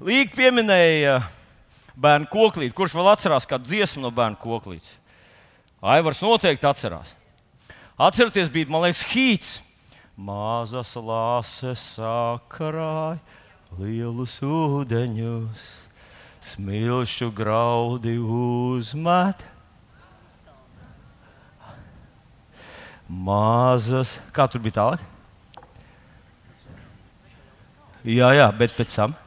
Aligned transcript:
Līga 0.00 0.32
pieminēja 0.32 1.18
bērnu 2.00 2.28
koklīti. 2.32 2.72
Kurš 2.72 2.94
vēl 2.96 3.10
atcerās 3.12 3.44
kādu 3.48 3.68
dziesmu 3.68 4.00
no 4.00 4.10
bērnu 4.16 4.38
koklītes? 4.40 4.94
Aivars 5.84 6.22
noteikti 6.24 6.64
atcerās. 6.64 7.12
Atcerieties, 8.00 8.48
bija, 8.48 8.70
man 8.72 8.86
liekas, 8.86 9.04
hīts. 9.12 9.58
Mazas 10.16 10.94
lāses 10.96 11.82
sakarāja 11.98 13.20
lielus 13.76 14.38
ūdeņus, 14.44 15.68
smilšu 16.48 17.30
graudi 17.36 18.16
uzmet. 18.16 19.44
Mazas, 23.08 24.16
kā 24.32 24.48
tur 24.48 24.64
bija 24.64 24.80
tālāk? 24.80 25.08
Jā, 28.08 28.32
jā, 28.32 28.48
bet 28.56 28.72
pēc 28.80 28.96
tam. 28.96 29.20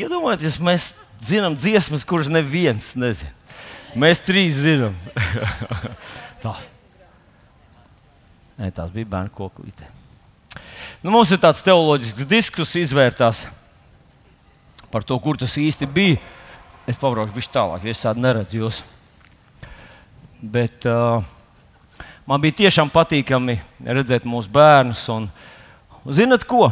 Iedomājieties, 0.00 0.56
mēs 0.64 0.90
zinām 1.28 1.56
dziesmas, 1.58 2.06
kuras 2.08 2.30
neviens 2.32 2.94
nezina. 2.96 3.34
Mēs 3.98 4.22
trīs 4.22 4.60
zinām. 4.62 4.94
Tā. 6.42 6.54
Nē, 8.60 8.68
tās 8.76 8.92
bija 8.94 9.08
bērnu 9.08 9.32
koklīte. 9.34 9.88
Nu, 11.00 11.10
mums 11.14 11.30
ir 11.32 11.40
tāds 11.40 11.62
teoloģisks 11.64 12.28
diskusijas 12.28 12.90
izvērtās 12.90 13.46
par 14.92 15.04
to, 15.06 15.16
kur 15.22 15.38
tas 15.40 15.56
īsti 15.56 15.88
bija. 15.88 16.18
Es 16.88 16.98
pabraukšu 17.00 17.36
viņš 17.36 17.48
tālāk, 17.54 17.84
jo 17.86 17.94
es 17.94 18.02
tādu 18.02 18.22
neredzu. 18.24 18.60
Jūs. 18.60 18.80
Bet 20.40 20.86
uh, 20.88 21.24
man 22.28 22.42
bija 22.42 22.58
tiešām 22.62 22.92
patīkami 22.92 23.58
redzēt 23.84 24.28
mūsu 24.28 24.52
bērnus. 24.52 25.02
Un, 25.12 25.28
zinat, 26.08 26.44
ko? 26.48 26.68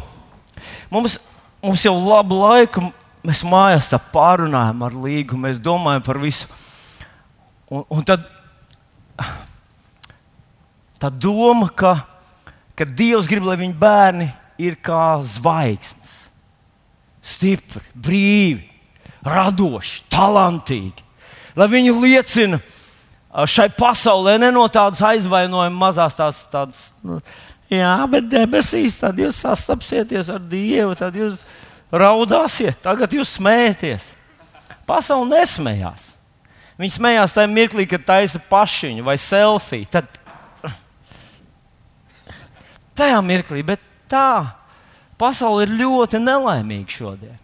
Mums, 0.92 1.18
mums 1.64 1.84
jau 1.84 1.96
labu 1.96 2.42
laiku 2.42 2.88
mēs 3.26 3.42
mājās 3.46 3.90
pārunājam 4.12 4.84
ar 4.86 4.96
līgu, 5.06 5.38
mēs 5.40 5.60
domājam 5.62 6.04
par 6.06 6.20
visu. 6.22 6.48
Un, 7.68 7.84
un 7.92 8.04
tad 8.06 8.24
tā 10.98 11.10
doma, 11.12 11.68
ka, 11.68 11.98
ka 12.78 12.86
Dievs 12.86 13.28
grib, 13.30 13.46
lai 13.46 13.58
viņa 13.60 13.76
bērni 13.78 14.30
ir 14.58 14.78
kā 14.82 15.18
zvaigznes, 15.22 16.14
stipri, 17.22 17.84
brīvi, 17.94 18.64
radoši, 19.26 20.02
talantīgi, 20.10 21.04
lai 21.58 21.68
viņi 21.70 21.94
liecina 21.94 22.60
šai 23.46 23.68
pasaulē, 23.76 24.38
ne 24.40 24.50
no 24.54 24.64
tādas 24.72 25.02
aizvainojuma 25.04 25.76
mazās 25.76 26.16
tās, 26.16 26.40
tādas. 26.50 26.80
Nu, 27.04 27.20
jā, 27.70 27.94
bet 28.10 28.28
debesīs, 28.30 28.98
tad 29.02 29.18
jūs 29.20 29.38
sastapsieties 29.44 30.30
ar 30.32 30.42
Dievu, 30.42 30.96
tad 30.98 31.16
jūs 31.18 31.42
raudāsiet, 31.92 32.78
tagad 32.84 33.12
jūs 33.16 33.36
smējaties. 33.38 34.12
Pasaule 34.88 35.28
nesmējās. 35.30 36.12
Viņi 36.78 36.94
smējās 36.94 37.34
tajā 37.34 37.50
mirklī, 37.50 37.88
kad 37.90 38.04
taisa 38.06 38.40
pašiņu 38.50 39.04
vai 39.06 39.16
selfiju. 39.20 39.88
Tad 39.90 40.06
tajā 42.98 43.18
mirklī, 43.24 43.64
bet 43.66 43.82
tā 44.10 44.54
pasaule 45.18 45.66
ir 45.66 45.74
ļoti 45.80 46.20
nelaimīga 46.22 46.98
šodien. 47.00 47.36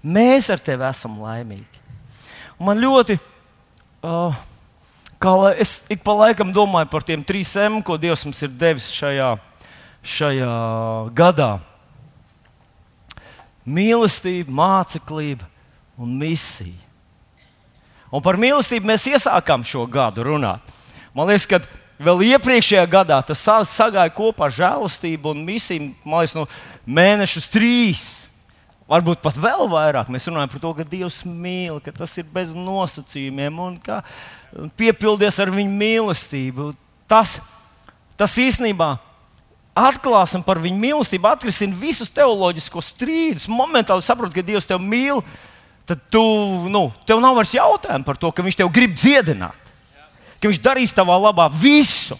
Mēs 0.00 0.48
ar 0.48 0.62
tevi 0.64 0.86
esam 0.88 1.18
laimīgi. 1.20 1.82
Un 2.56 2.70
man 2.70 2.80
ļoti, 2.80 3.18
uh, 4.00 4.36
kā 5.20 5.34
es 5.60 5.82
ik 5.92 6.00
pa 6.04 6.14
laikam 6.16 6.54
domāju 6.56 6.88
par 6.92 7.04
tiem 7.04 7.20
trīs 7.24 7.52
M, 7.60 7.82
ko 7.84 8.00
Dievs 8.00 8.24
mums 8.24 8.40
ir 8.44 8.54
devis 8.56 8.88
šajā, 8.96 9.34
šajā 10.00 10.54
gadā 11.16 11.58
mīlestība, 13.70 14.52
māceklība 14.52 15.46
un 16.00 16.14
misija. 16.20 16.88
Un 18.10 18.22
par 18.24 18.38
mīlestību 18.40 18.88
mēs 18.90 19.06
iesākām 19.06 19.62
šo 19.66 19.84
gadu 19.90 20.24
runāt. 20.26 20.64
Man 21.14 21.28
liekas, 21.30 21.46
ka 21.46 21.60
vēl 22.02 22.24
iepriekšējā 22.32 22.86
gadā 22.90 23.20
tas 23.26 23.42
sagāja 23.70 24.10
kopā 24.14 24.48
ar 24.48 24.56
žēlastību 24.56 25.34
un 25.34 25.44
misiju. 25.46 25.92
Man 26.02 26.24
liekas, 26.24 26.34
no 26.38 26.46
mēnešus 26.90 27.46
trīs, 27.52 28.08
varbūt 28.90 29.22
pat 29.22 29.38
vēl 29.38 29.68
vairāk. 29.70 30.10
Mēs 30.10 30.26
runājam 30.30 30.50
par 30.54 30.64
to, 30.64 30.72
ka 30.78 30.88
Dievs 30.90 31.20
mīl, 31.28 31.78
ka 31.84 31.94
tas 31.94 32.16
ir 32.18 32.26
bez 32.34 32.54
nosacījumiem 32.56 33.62
un 33.62 33.78
ka 33.82 34.00
piepildies 34.80 35.38
ar 35.42 35.54
viņa 35.54 35.76
mīlestību. 35.84 36.72
Tas, 37.10 37.38
tas 38.18 38.34
īstenībā 38.42 38.96
ir 38.96 39.09
atklāsim 39.76 40.42
par 40.46 40.60
viņu 40.62 40.78
mīlestību, 40.80 41.28
atrisinām 41.30 41.78
visus 41.78 42.10
teoloģiskos 42.14 42.92
strīdus. 42.94 43.48
Momentāli 43.50 44.04
saprotu, 44.04 44.34
ka 44.36 44.46
Dievs 44.46 44.68
tevi 44.68 44.86
mīl, 44.86 45.22
tad 45.88 46.02
tu, 46.12 46.22
nu, 46.70 46.88
tev 47.08 47.22
nav 47.22 47.38
vairs 47.38 47.54
jautājumu 47.54 48.06
par 48.06 48.18
to, 48.20 48.32
ka 48.34 48.44
Viņš 48.46 48.60
tev 48.60 48.72
grib 48.74 48.96
dziedināt, 48.98 49.72
ka 50.40 50.50
Viņš 50.50 50.62
darīs 50.64 50.94
tavā 50.96 51.18
labā 51.20 51.48
visu, 51.52 52.18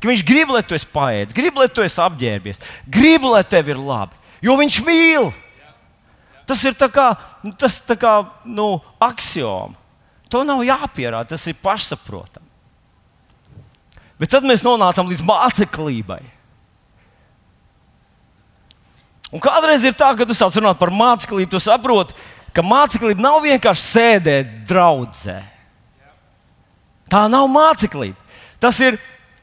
ka 0.00 0.10
Viņš 0.10 0.24
grib, 0.26 0.52
lai 0.54 0.64
tu 0.66 0.76
esi 0.76 0.88
paēdis, 0.92 1.36
grib, 1.36 1.58
lai 1.60 1.68
tu 1.72 1.84
esi 1.84 2.00
apģērbies, 2.02 2.62
grib, 2.88 3.26
lai 3.28 3.44
tev 3.44 3.72
ir 3.72 3.80
labi, 3.80 4.16
jo 4.44 4.56
Viņš 4.58 4.80
mīl. 4.86 5.32
Tas 6.46 6.62
ir 6.62 6.76
tā 6.78 6.86
kā, 6.94 7.10
tas 7.58 7.80
tā 7.82 7.96
kā 7.98 8.20
nu, 8.46 8.76
axioma. 9.02 9.74
To 10.30 10.42
nav 10.46 10.62
jāpierāda, 10.66 11.32
tas 11.34 11.42
ir 11.50 11.58
pašsaprotami. 11.58 12.46
Bet 14.16 14.30
tad 14.32 14.46
mēs 14.48 14.62
nonācām 14.64 15.10
līdz 15.10 15.24
māceklībai. 15.26 16.22
Un 19.36 19.42
kādreiz 19.44 19.82
ir 19.84 19.92
tā, 19.92 20.14
ka 20.16 20.24
tu 20.24 20.32
sāc 20.32 20.54
runāt 20.56 20.78
par 20.80 20.88
māceklību, 20.94 21.50
tu 21.52 21.60
saproti, 21.60 22.16
ka 22.56 22.62
māceklība 22.64 23.20
nav 23.20 23.42
vienkārši 23.44 23.82
sēdēt 23.84 24.54
draudzē. 24.70 25.42
Tā 27.12 27.26
nav 27.28 27.50
māceklība. 27.52 28.16
Tas 28.64 28.80
ir, 28.80 28.96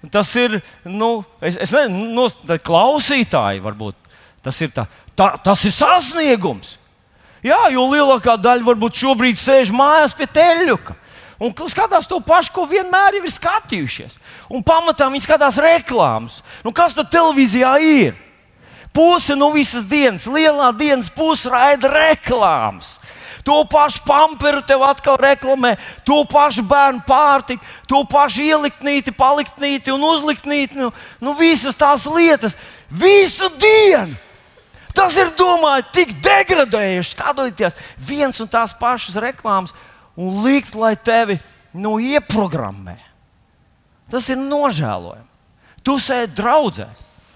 tas 0.10 0.32
ir 0.42 0.58
nu, 0.90 1.20
es, 1.38 1.60
es 1.62 1.76
nezinu, 1.76 2.10
no, 2.18 2.26
klausītāji 2.66 3.62
varbūt. 3.62 4.00
Tas 4.44 4.58
ir, 4.66 4.74
tā, 4.74 4.88
tā, 5.14 5.30
tas 5.46 5.62
ir 5.70 5.76
sasniegums. 5.78 6.80
Jā, 7.46 7.68
jo 7.76 7.86
lielākā 7.92 8.34
daļa 8.42 8.66
varbūt 8.66 8.98
šobrīd 8.98 9.38
sēž 9.38 9.70
mājās 9.76 10.18
pie 10.18 10.26
teļuka. 10.34 10.98
Un 11.44 11.54
skatās 11.70 12.10
to 12.10 12.18
pašu, 12.24 12.54
ko 12.56 12.66
vienmēr 12.66 13.20
ir 13.20 13.30
skatījušies. 13.30 14.18
Un 14.50 14.66
pamatā 14.66 15.06
viņi 15.12 15.28
skatās 15.28 15.62
reklāmas. 15.62 16.42
Nu, 16.66 16.74
kas 16.74 16.98
tad 16.98 17.14
televīzijā 17.14 17.78
ir? 17.84 18.23
Puse 18.94 19.34
no 19.36 19.50
visas 19.52 19.88
dienas, 19.90 20.28
lielā 20.30 20.70
dienas 20.78 21.10
puse 21.10 21.50
raida 21.50 21.90
reklāmas. 21.90 23.00
To 23.44 23.66
pašu 23.68 24.04
pamperu 24.08 24.62
tev 24.64 24.86
atkal 24.88 25.18
reklamē, 25.20 25.74
to 26.08 26.22
pašu 26.30 26.64
bērnu 26.64 27.02
pārtiku, 27.08 27.66
to 27.90 28.04
pašu 28.08 28.46
ieliktnīti, 28.46 29.12
paliktnīti 29.12 29.92
un 29.92 30.06
uzliktnīti. 30.08 30.80
Nu, 30.80 30.94
nu 31.20 31.34
visas 31.36 31.76
tās 31.76 32.06
lietas, 32.08 32.56
visu 32.88 33.50
dienu. 33.60 34.16
Tas 34.94 35.18
ir 35.18 35.34
domāts 35.36 35.90
tik 35.92 36.14
degradējuši, 36.24 37.16
skatoties 37.16 37.76
viens 37.98 38.38
un 38.40 38.48
tās 38.48 38.76
pašas 38.78 39.18
reklāmas 39.20 39.74
un 40.16 40.44
likt, 40.46 40.78
lai 40.78 40.94
tevi 40.96 41.40
nu, 41.74 41.98
ieprogrammē. 41.98 43.00
Tas 44.14 44.30
ir 44.30 44.38
nožēlojami. 44.38 45.26
Tu 45.84 45.98
sēdi 46.00 46.38
draudzē. 46.38 46.88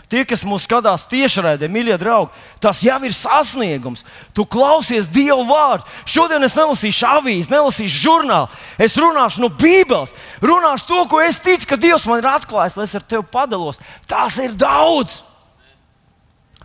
Tie, 0.08 0.22
kas 0.24 0.46
mūs 0.48 0.64
skatās 0.64 1.04
tiešraidē, 1.12 1.68
mīļie 1.68 1.98
draugi, 2.00 2.32
tas 2.64 2.80
jau 2.80 2.96
ir 3.04 3.12
sasniegums. 3.12 4.06
Tu 4.32 4.46
klausies 4.48 5.10
Dieva 5.12 5.42
vārdu. 5.44 5.84
Šodien 6.08 6.44
es 6.48 6.54
nelasīšu 6.56 7.08
avīzi, 7.10 7.52
nelasīšu 7.52 8.04
žurnālu. 8.06 8.48
Es 8.80 8.96
runāšu 8.96 9.44
no 9.44 9.50
Bībeles, 9.52 10.14
runāšu 10.40 10.88
to, 10.88 11.00
ko 11.12 11.20
es 11.26 11.42
ticu, 11.44 11.68
ka 11.68 11.80
Dievs 11.84 12.08
man 12.08 12.22
ir 12.22 12.30
atklājis, 12.32 12.78
lai 12.80 12.86
es 12.88 12.96
ar 12.96 13.04
tevi 13.04 13.28
padalos. 13.34 13.82
Tas 14.08 14.38
ir 14.40 14.56
daudz. 14.56 15.18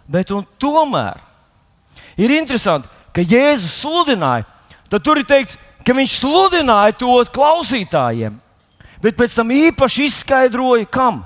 Bet 0.07 0.31
tomēr 0.63 1.19
ir 2.15 2.35
interesanti, 2.37 2.87
ka 3.11 3.25
Jēzus 3.27 3.81
sludināja. 3.81 4.47
Tad 4.87 5.03
tur 5.03 5.19
ir 5.19 5.27
teikts, 5.27 5.59
ka 5.83 5.97
viņš 5.97 6.15
sludināja 6.21 6.95
to 7.01 7.17
klausītājiem, 7.35 8.39
bet 9.03 9.19
pēc 9.19 9.35
tam 9.35 9.51
īpaši 9.51 10.07
izskaidroja, 10.13 10.87
kam? 10.87 11.25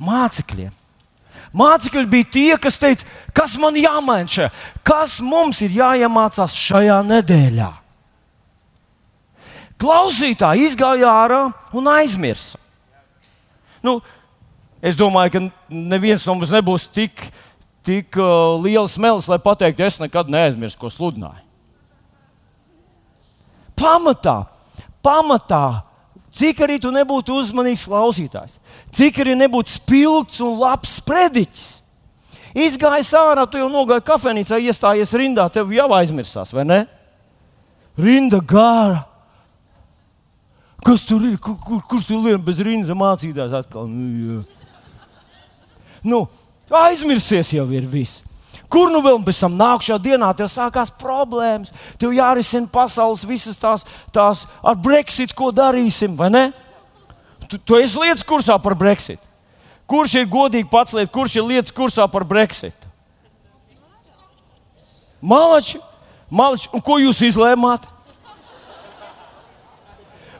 Mācekļiem. 0.00 0.76
Mācekļi 1.56 2.06
bija 2.06 2.28
tie, 2.30 2.50
kas 2.62 2.78
teica, 2.78 3.06
kas 3.34 3.56
man 3.58 3.74
jāmaina 3.78 4.30
šajā, 4.30 4.50
kas 4.86 5.18
mums 5.24 5.58
ir 5.66 5.74
jāiemācās 5.80 6.54
šajā 6.54 7.00
nedēļā. 7.08 7.70
Klausītāji 9.80 10.68
izgāja 10.68 11.10
ārā 11.10 11.42
un 11.74 11.88
aizmirsa. 11.90 12.58
Nu, 13.82 13.98
es 14.84 14.98
domāju, 14.98 15.32
ka 15.34 15.42
neviens 15.72 16.26
no 16.28 16.36
mums 16.36 16.52
nebūs 16.52 16.86
tik, 16.92 17.24
tik 17.86 18.18
uh, 18.20 18.60
liels 18.60 18.98
melis, 19.00 19.26
lai 19.30 19.40
pateiktu, 19.42 19.86
es 19.88 19.98
nekad 20.02 20.30
neaizmirsu, 20.30 20.78
ko 20.78 20.92
sludināju. 20.92 21.46
Pamatā, 23.80 24.42
pamatā 25.02 25.64
cik 26.36 26.62
arī 26.66 26.78
tu 26.82 26.92
nebūtu 26.94 27.34
uzmanīgs 27.40 27.86
klausītājs, 27.90 28.58
cik 28.96 29.20
arī 29.24 29.36
nebūtu 29.38 29.74
spilgts 29.78 30.40
un 30.44 30.58
labs 30.60 30.98
sprediķis. 31.00 31.68
Izgājis 32.50 33.12
ārā, 33.14 33.44
tu 33.46 33.60
jau 33.60 33.68
nogāji 33.70 34.02
kafejnīcā, 34.08 34.58
iestājies 34.58 35.12
rindā, 35.14 35.46
tev 35.54 35.70
jau 35.74 35.86
aizmirsās, 35.94 36.50
vai 36.54 36.64
ne? 36.66 36.80
Rinda 38.00 38.40
gāra. 38.42 39.04
Kas 40.82 41.04
tur 41.06 41.22
ir? 41.28 41.36
Kur, 41.42 41.58
kur, 41.60 41.82
kurš 41.86 42.08
tur 42.08 42.24
lien 42.24 42.40
bez 42.42 42.58
rindas 42.64 42.96
mācītājs 42.96 43.54
atkal? 43.60 43.86
Nu, 43.86 44.40
jā. 44.40 44.40
nu, 46.08 46.24
aizmirsies 46.80 47.52
jau 47.54 47.66
ir 47.76 47.86
viss. 47.90 48.24
Kur 48.70 48.90
nu 48.92 49.00
vēl 49.02 49.18
pēc 49.26 49.40
tam 49.42 49.56
nākamajā 49.58 49.96
dienā 50.02 50.28
tev 50.38 50.46
sākās 50.50 50.92
problēmas? 51.00 51.72
Tev 51.98 52.14
jārisina 52.14 52.70
pasaules 52.70 53.24
visas 53.26 53.58
tās, 53.58 53.82
tās 54.14 54.44
ar 54.62 54.78
Brexit, 54.78 55.34
ko 55.34 55.50
darīsim, 55.50 56.14
vai 56.18 56.30
ne? 56.30 56.44
Tu, 57.50 57.58
tu 57.58 57.78
esi 57.80 57.98
lietas 57.98 58.22
kursā 58.26 58.54
par 58.62 58.76
Brexit. 58.78 59.18
Kurš 59.90 60.20
ir 60.20 60.28
godīgi 60.30 60.70
pats 60.70 60.94
lietas, 60.94 61.10
kurš 61.10 61.40
ir 61.40 61.48
lietas 61.48 61.74
kursā 61.74 62.06
par 62.06 62.22
Brexit? 62.22 62.76
Malači, 65.20 65.80
malači, 66.30 66.70
un 66.70 66.84
ko 66.84 67.00
jūs 67.02 67.24
izlēmāt? 67.26 67.88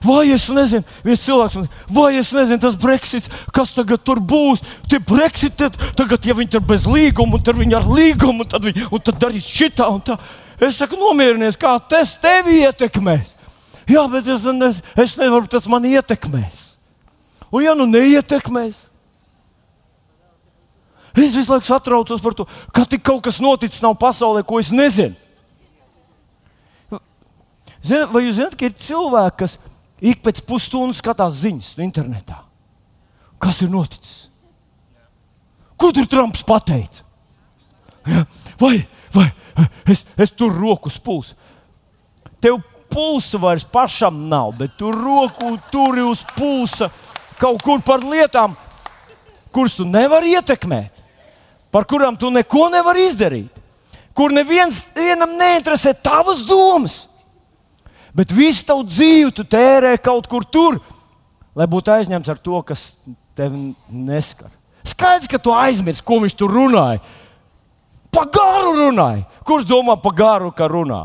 Vai 0.00 0.30
es 0.32 0.46
nezinu, 0.48 0.84
viens 1.04 1.20
cilvēks 1.20 1.56
man 1.58 1.66
teica, 1.66 1.86
vai 1.92 2.10
es 2.16 2.30
nezinu, 2.32 2.60
tas 2.62 2.76
Brexits, 2.80 3.28
kas 3.52 3.74
tagad 3.76 4.00
tur 4.04 4.22
būs. 4.24 4.62
Tie 4.88 4.96
Brexit, 4.96 5.60
tagad, 5.98 6.24
ja 6.24 6.36
viņi 6.36 6.54
tur 6.54 6.64
bez 6.64 6.86
līguma, 6.88 7.40
tad 7.44 7.60
viņi 7.60 7.76
ar 7.76 7.88
līgumu, 7.88 8.46
tad 8.48 8.64
viņi 8.64 8.88
un 8.88 9.04
tad 9.04 9.20
darīs 9.20 9.50
šitā 9.50 9.90
un 9.92 10.00
tā. 10.04 10.16
Es 10.60 10.80
saku, 10.80 10.96
nomierinies, 11.00 11.60
kā 11.60 11.74
tas 11.88 12.14
tevi 12.20 12.62
ietekmēs. 12.64 13.36
Jā, 13.90 14.06
bet 14.08 14.28
es, 14.30 14.44
ne, 14.56 14.72
es 15.04 15.16
nevaru, 15.20 15.48
tas 15.50 15.68
man 15.68 15.84
ietekmēs. 15.88 16.62
Un 17.50 17.64
ja 17.66 17.76
nu 17.76 17.84
neietekmēs, 17.90 18.86
es 21.18 21.34
visu 21.34 21.50
laiku 21.50 21.66
satraucos 21.66 22.22
par 22.22 22.36
to, 22.38 22.46
ka 22.72 22.86
tik 22.88 23.02
kaut 23.04 23.24
kas 23.26 23.40
noticis 23.42 23.82
nav 23.84 23.98
pasaulē, 24.00 24.46
ko 24.46 24.62
es 24.62 24.70
nezinu. 24.72 25.16
Zin, 27.80 28.06
vai 28.12 28.26
jūs 28.26 28.36
zināt, 28.36 28.56
ka 28.60 28.68
ir 28.68 28.76
cilvēki, 28.76 29.36
kas 29.40 29.56
ik 30.00 30.22
pēc 30.24 30.42
pusstundas 30.48 31.00
skatās 31.02 31.40
ziņas 31.42 31.76
internetā. 31.84 32.40
Kas 33.40 33.62
ir 33.64 33.70
noticis? 33.72 34.28
Ko 35.80 35.92
tur 35.96 36.08
Trumps 36.10 36.42
pateica? 36.44 37.06
Ja? 38.08 38.24
Vai, 38.60 38.80
vai 39.14 39.30
es, 39.88 40.04
es 40.16 40.32
tur 40.36 40.52
roku 40.56 40.90
spūstu? 40.92 41.36
Tev 42.40 42.60
pulsa 42.90 43.38
vairs 43.40 43.64
pašam 43.64 44.26
nav, 44.28 44.54
bet 44.58 44.76
tu 44.78 44.90
roku 44.92 45.54
turi 45.72 46.02
uz 46.04 46.22
pulsa 46.36 46.90
kaut 47.40 47.62
kur 47.64 47.80
par 47.84 48.04
lietām, 48.04 48.56
kuras 49.52 49.76
tu 49.76 49.86
nevari 49.88 50.34
ietekmēt, 50.36 50.92
par 51.72 51.86
kurām 51.88 52.18
tu 52.20 52.30
neko 52.32 52.68
nevari 52.72 53.06
izdarīt, 53.08 53.60
kur 54.16 54.34
neviens 54.34 54.82
neinteresē 54.96 55.94
tavas 56.02 56.44
domas. 56.48 57.06
Bet 58.16 58.32
visu 58.34 58.64
tavu 58.66 58.84
dzīvi 58.88 59.30
tu 59.34 59.44
tērē 59.46 59.94
kaut 60.02 60.26
kur 60.30 60.44
tur, 60.44 60.80
lai 61.56 61.66
būtu 61.70 61.92
aizņemts 61.94 62.32
ar 62.32 62.40
to, 62.42 62.62
kas 62.66 62.94
tevi 63.38 63.70
neskar. 63.90 64.50
Skaidrs, 64.86 65.28
ka 65.30 65.38
tu 65.38 65.52
aizmirsti, 65.54 66.04
ko 66.06 66.18
viņš 66.24 66.36
tur 66.38 66.52
runāja. 66.54 67.00
Pa 68.10 68.24
garu 68.26 68.74
runāja. 68.78 69.26
Kurš 69.46 69.68
domā 69.68 69.94
par 70.02 70.14
garu, 70.18 70.50
ka 70.54 70.66
runā? 70.70 71.04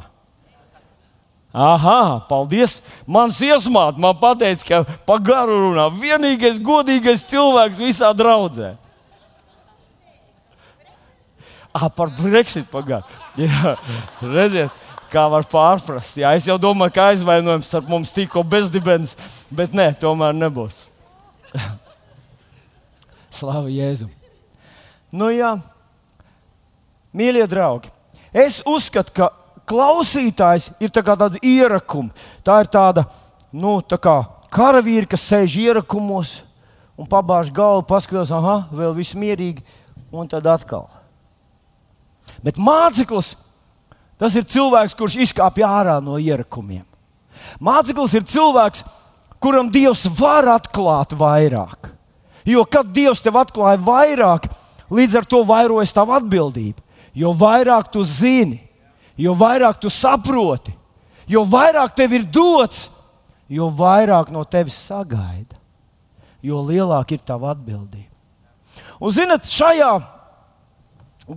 Aha, 1.56 2.26
paldies. 2.28 2.82
Mans 3.08 3.38
iesmāts 3.40 4.00
man 4.02 4.18
teica, 4.40 4.66
ka 4.68 4.98
pa 5.08 5.20
garu 5.24 5.70
runā. 5.70 5.88
Vienīgais 5.94 6.60
godīgais 6.60 7.28
cilvēks 7.30 7.80
visā 7.80 8.12
draudzē. 8.18 8.74
Ah, 11.76 11.90
par 11.92 12.12
Brexit 12.16 12.68
pagāju. 12.72 13.04
Jā, 13.40 13.76
redziet, 14.24 14.72
kā 15.16 15.26
var 15.32 15.48
pārprast. 15.48 16.18
Jā, 16.20 16.34
es 16.36 16.48
jau 16.50 16.58
domāju, 16.62 16.96
ka 16.96 17.10
aizvainojums 17.14 17.72
ar 17.78 17.88
mums 17.88 18.12
tikko 18.16 18.44
bezdibens, 18.44 19.16
bet 19.54 19.76
nē, 19.76 19.94
tomēr 20.02 20.36
nebūs. 20.36 20.84
Slavu 23.36 23.72
Jēzum! 23.72 24.12
Nu, 25.16 25.30
jā, 25.32 25.54
mīļie 27.16 27.46
draugi, 27.48 27.92
es 28.36 28.60
uzskatu, 28.68 29.14
ka 29.16 29.30
klausītājs 29.70 30.74
ir 30.84 30.92
tā 30.94 31.04
tāda 31.06 31.40
ierakuma. 31.40 32.12
Tā 32.44 32.60
ir 32.64 32.72
tāda, 32.72 33.06
nu, 33.56 33.78
tā 33.80 34.00
kā 34.02 34.18
karavīri, 34.54 35.08
kas 35.08 35.24
sēž 35.30 35.56
ierakumos 35.64 36.42
un 37.00 37.08
pabāž 37.12 37.52
galvu, 37.56 37.86
paskatās, 37.88 38.32
ah, 38.36 38.68
vēl 38.76 38.94
viss 38.96 39.16
mierīgi, 39.20 39.64
un 40.12 40.28
tad 40.32 40.48
atkal. 40.52 40.88
Bet 42.44 42.60
māceklis 42.60 43.34
Tas 44.22 44.36
ir 44.40 44.48
cilvēks, 44.48 44.96
kurš 44.96 45.18
izkāpj 45.28 45.66
ārā 45.68 45.98
no 46.04 46.20
ierakumiem. 46.22 46.86
Māceklis 47.60 48.16
ir 48.16 48.24
cilvēks, 48.28 48.86
kuram 49.44 49.70
Dievs 49.72 50.06
var 50.18 50.48
atklāt 50.56 51.16
vairāk. 51.18 51.92
Jo 52.46 52.64
kad 52.70 52.92
Dievs 52.94 53.24
tev 53.26 53.40
atklāja 53.42 53.82
vairāk, 53.82 54.48
līdz 54.94 55.20
ar 55.20 55.28
to 55.28 55.42
vairojas 55.48 55.94
tava 55.96 56.20
atbildība. 56.20 56.82
Jo 57.16 57.32
vairāk 57.36 57.92
tu 57.94 58.04
zini, 58.04 58.60
jo 59.18 59.34
vairāk 59.38 59.80
tu 59.80 59.90
saproti, 59.92 60.74
jo 61.28 61.46
vairāk 61.48 61.96
tev 61.96 62.14
ir 62.14 62.26
dots, 62.28 62.90
jo 63.48 63.70
vairāk 63.72 64.32
no 64.36 64.44
tevis 64.44 64.76
sagaida, 64.88 65.56
jo 66.44 66.60
lielāka 66.62 67.16
ir 67.16 67.24
tava 67.24 67.54
atbildība. 67.54 68.12
Un, 69.00 69.12
zinot, 69.16 69.48
šajā 69.48 69.94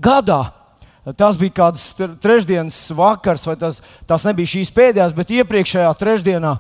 gadā 0.03 0.43
Tas 1.17 1.39
bija 1.41 1.55
kāds 1.63 1.85
trešdienas 2.21 2.77
vakars, 2.97 3.47
vai 3.49 3.55
tas, 3.57 3.79
tas 4.09 4.25
nebija 4.27 4.51
šīs 4.57 4.73
pēdējās, 4.75 5.15
bet 5.17 5.31
iepriekšējā 5.39 5.93
trešdienā. 5.97 6.57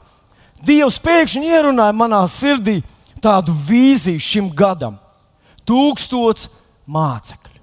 Dievs 0.64 0.96
pēkšņi 1.02 1.50
ierunāja 1.52 1.94
manā 1.96 2.22
sirdī 2.30 2.78
tādu 3.22 3.52
vīziju 3.68 4.22
šim 4.22 4.48
gadam. 4.56 4.96
Tūkstots 5.68 6.48
mācekļu. 6.88 7.60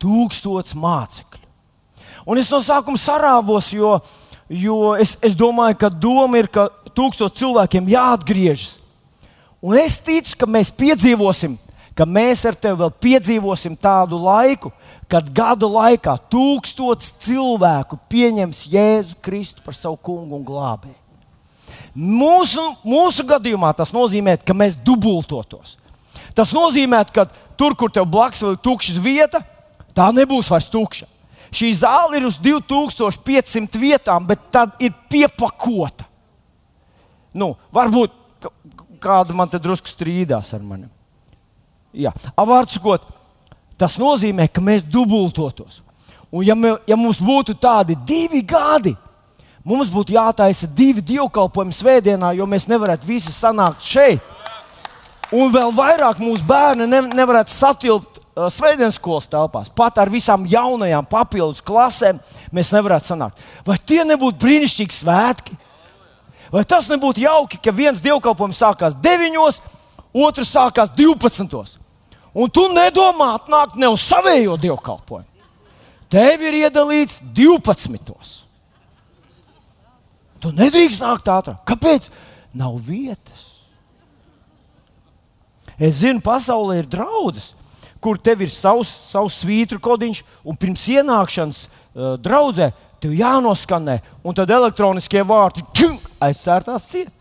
Tūkstots 0.00 0.76
mācekļu. 0.78 1.42
Un 2.26 2.38
es 2.38 2.48
no 2.50 2.62
sākuma 2.62 3.00
sarāvos, 3.02 3.72
jo, 3.74 3.96
jo 4.48 4.94
es, 4.94 5.16
es 5.20 5.34
domāju, 5.38 5.78
ka 5.82 5.90
doma 5.90 6.38
ir, 6.38 6.48
ka 6.48 6.68
tūkstots 6.94 7.38
cilvēkiem 7.42 7.90
jāatgriežas. 7.92 8.78
Un 9.62 9.76
es 9.78 9.98
ticu, 10.02 10.36
ka 10.38 10.48
mēs 10.50 10.72
piedzīvosim, 10.74 11.58
ka 11.94 12.06
mēs 12.08 12.46
ar 12.48 12.56
tevi 12.58 12.80
vēl 12.80 12.94
piedzīvosim 13.04 13.76
tādu 13.78 14.18
laiku, 14.22 14.72
kad 15.12 15.28
gadu 15.36 15.68
laikā 15.68 16.14
tūkstots 16.32 17.12
cilvēku 17.26 17.98
pieņems 18.08 18.64
Jēzu 18.72 19.18
Kristu 19.24 19.64
par 19.64 19.76
savu 19.76 19.98
kungu 20.00 20.38
un 20.38 20.44
glābēju. 20.46 20.98
Mūsu, 21.92 22.62
mūsu 22.88 23.24
gadījumā 23.28 23.74
tas 23.76 23.92
nozīmē, 23.92 24.38
ka 24.40 24.56
mēs 24.56 24.78
dubultotos. 24.80 25.76
Tas 26.32 26.54
nozīmē, 26.56 27.02
ka 27.12 27.26
tur, 27.60 27.76
kur 27.76 27.92
tev 27.92 28.08
blakus 28.08 28.40
ir 28.46 28.56
tukša 28.64 28.96
vieta, 29.04 29.42
tā 29.92 30.08
nebūs 30.16 30.48
vairs 30.48 30.70
tukša. 30.72 31.08
Šī 31.52 31.68
zāle 31.76 32.16
ir 32.16 32.24
uz 32.30 32.38
2500 32.40 33.76
vietām, 33.76 34.24
bet 34.24 34.48
tā 34.48 34.64
ir 34.80 34.94
piepakota. 35.12 36.08
Nu, 37.36 37.52
varbūt 37.72 38.16
kāda 39.02 39.36
man 39.36 39.52
te 39.52 39.60
drusku 39.60 39.92
strīdās 39.92 40.54
ar 40.56 40.64
mani. 40.64 40.88
Jā, 41.92 42.14
vārds 42.38 42.78
sakot, 42.78 43.04
Tas 43.82 43.96
nozīmē, 43.98 44.46
ka 44.46 44.62
mēs 44.62 44.84
dubultotos. 44.86 45.80
Un, 46.30 46.44
ja, 46.46 46.54
mē, 46.54 46.76
ja 46.86 46.94
mums 46.94 47.18
būtu 47.18 47.56
tādi 47.58 47.96
divi 48.06 48.44
gadi, 48.46 48.92
mums 49.66 49.90
būtu 49.90 50.14
jātaisa 50.14 50.68
divi 50.70 51.02
dievkalpojumi 51.02 51.74
svētdienā, 51.74 52.30
jo 52.38 52.46
mēs 52.46 52.68
nevarētu 52.70 53.08
visi 53.08 53.34
sanākt 53.34 53.82
šeit. 53.82 54.22
Un 55.34 55.50
vēl 55.50 55.74
vairāk 55.74 56.20
mūsu 56.22 56.46
bērni 56.46 56.86
ne, 56.86 57.02
nevarētu 57.10 57.50
satilpt 57.50 58.20
uh, 58.20 58.46
svētdienas 58.52 59.00
skolas 59.00 59.26
telpās. 59.32 59.72
Pat 59.74 59.98
ar 59.98 60.12
visām 60.12 60.46
jaunajām 60.46 61.08
papildus 61.10 61.64
klasēm 61.64 62.22
mēs 62.54 62.70
nevarētu 62.76 63.10
sanākt. 63.10 63.44
Vai 63.66 63.80
tie 63.82 64.04
nebūtu 64.06 64.44
brīnišķīgi 64.44 64.98
svētki? 65.02 65.58
Vai 66.54 66.62
tas 66.68 66.86
nebūtu 66.92 67.26
jauki, 67.26 67.58
ka 67.58 67.74
viens 67.74 68.02
dievkalpojums 68.04 68.62
sākās 68.62 68.94
9, 69.02 69.62
otrs 70.22 70.54
sākās 70.54 70.92
12? 70.94 71.81
Un 72.32 72.48
tu 72.48 72.64
nedomā 72.72 73.34
atnākt 73.36 73.76
ne 73.80 73.90
uz 73.92 74.04
savējo 74.06 74.56
dievkalpojumu. 74.60 75.28
Tev 76.12 76.44
ir 76.44 76.58
iedalīts 76.64 77.20
12. 77.36 78.32
Tu 80.42 80.52
nedrīkst 80.56 81.00
nākt 81.04 81.28
ātrāk. 81.32 81.62
Kāpēc? 81.68 82.10
Nav 82.56 82.76
vietas. 82.84 83.48
Es 85.80 86.02
zinu, 86.02 86.20
pasaulē 86.24 86.82
ir 86.82 86.88
draudzes, 86.90 87.52
kur 88.02 88.18
tev 88.20 88.44
ir 88.44 88.50
savs, 88.52 88.90
savs 89.10 89.40
svītru 89.40 89.80
kodiņš, 89.82 90.20
un 90.44 90.58
pirms 90.60 90.84
ienākšanas 90.92 91.62
uh, 91.64 92.14
draudzē 92.20 92.72
tev 93.02 93.14
jānoskanē, 93.16 93.98
un 94.22 94.36
tad 94.36 94.52
elektroniskie 94.52 95.24
vārti 95.26 95.64
aizsērtās 96.22 96.86
ciet. 96.90 97.12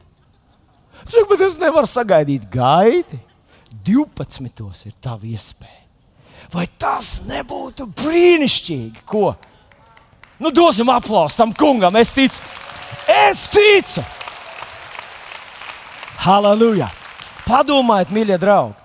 Saka, 1.08 1.26
bet 1.32 1.48
es 1.48 1.58
nevaru 1.62 1.90
sagaidīt, 1.90 2.46
gaidi. 2.52 3.18
12. 3.86 4.88
ir 4.88 4.98
tava 5.02 5.28
iespēja. 5.28 5.80
Vai 6.52 6.66
tas 6.80 7.22
nebūtu 7.28 7.88
brīnišķīgi? 7.96 9.06
Ko? 9.08 9.32
Nu, 10.42 10.52
dosim 10.52 10.90
aplausu 10.90 11.38
tam 11.38 11.54
kungam. 11.54 11.96
Es 11.96 12.12
ticu, 12.16 12.42
es 13.08 13.46
ticu. 13.54 14.04
Halleluja! 16.22 16.90
Padomājiet, 17.48 18.14
mīļie 18.14 18.38
draugi! 18.42 18.78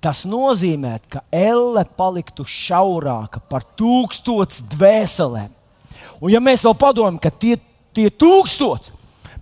Tas 0.00 0.22
nozīmē, 0.24 0.94
ka 1.12 1.20
elle 1.28 1.82
paliktu 1.96 2.46
šaurāka 2.48 3.42
par 3.52 3.66
tūkstotis 3.76 4.62
dvēselēm. 4.72 5.50
Un, 6.20 6.30
ja 6.32 6.40
mēs 6.40 6.64
vēl 6.64 6.76
padomājam, 6.80 7.18
ka 7.20 7.32
tie, 7.32 7.58
tie 7.96 8.08
tūkstoši 8.08 8.96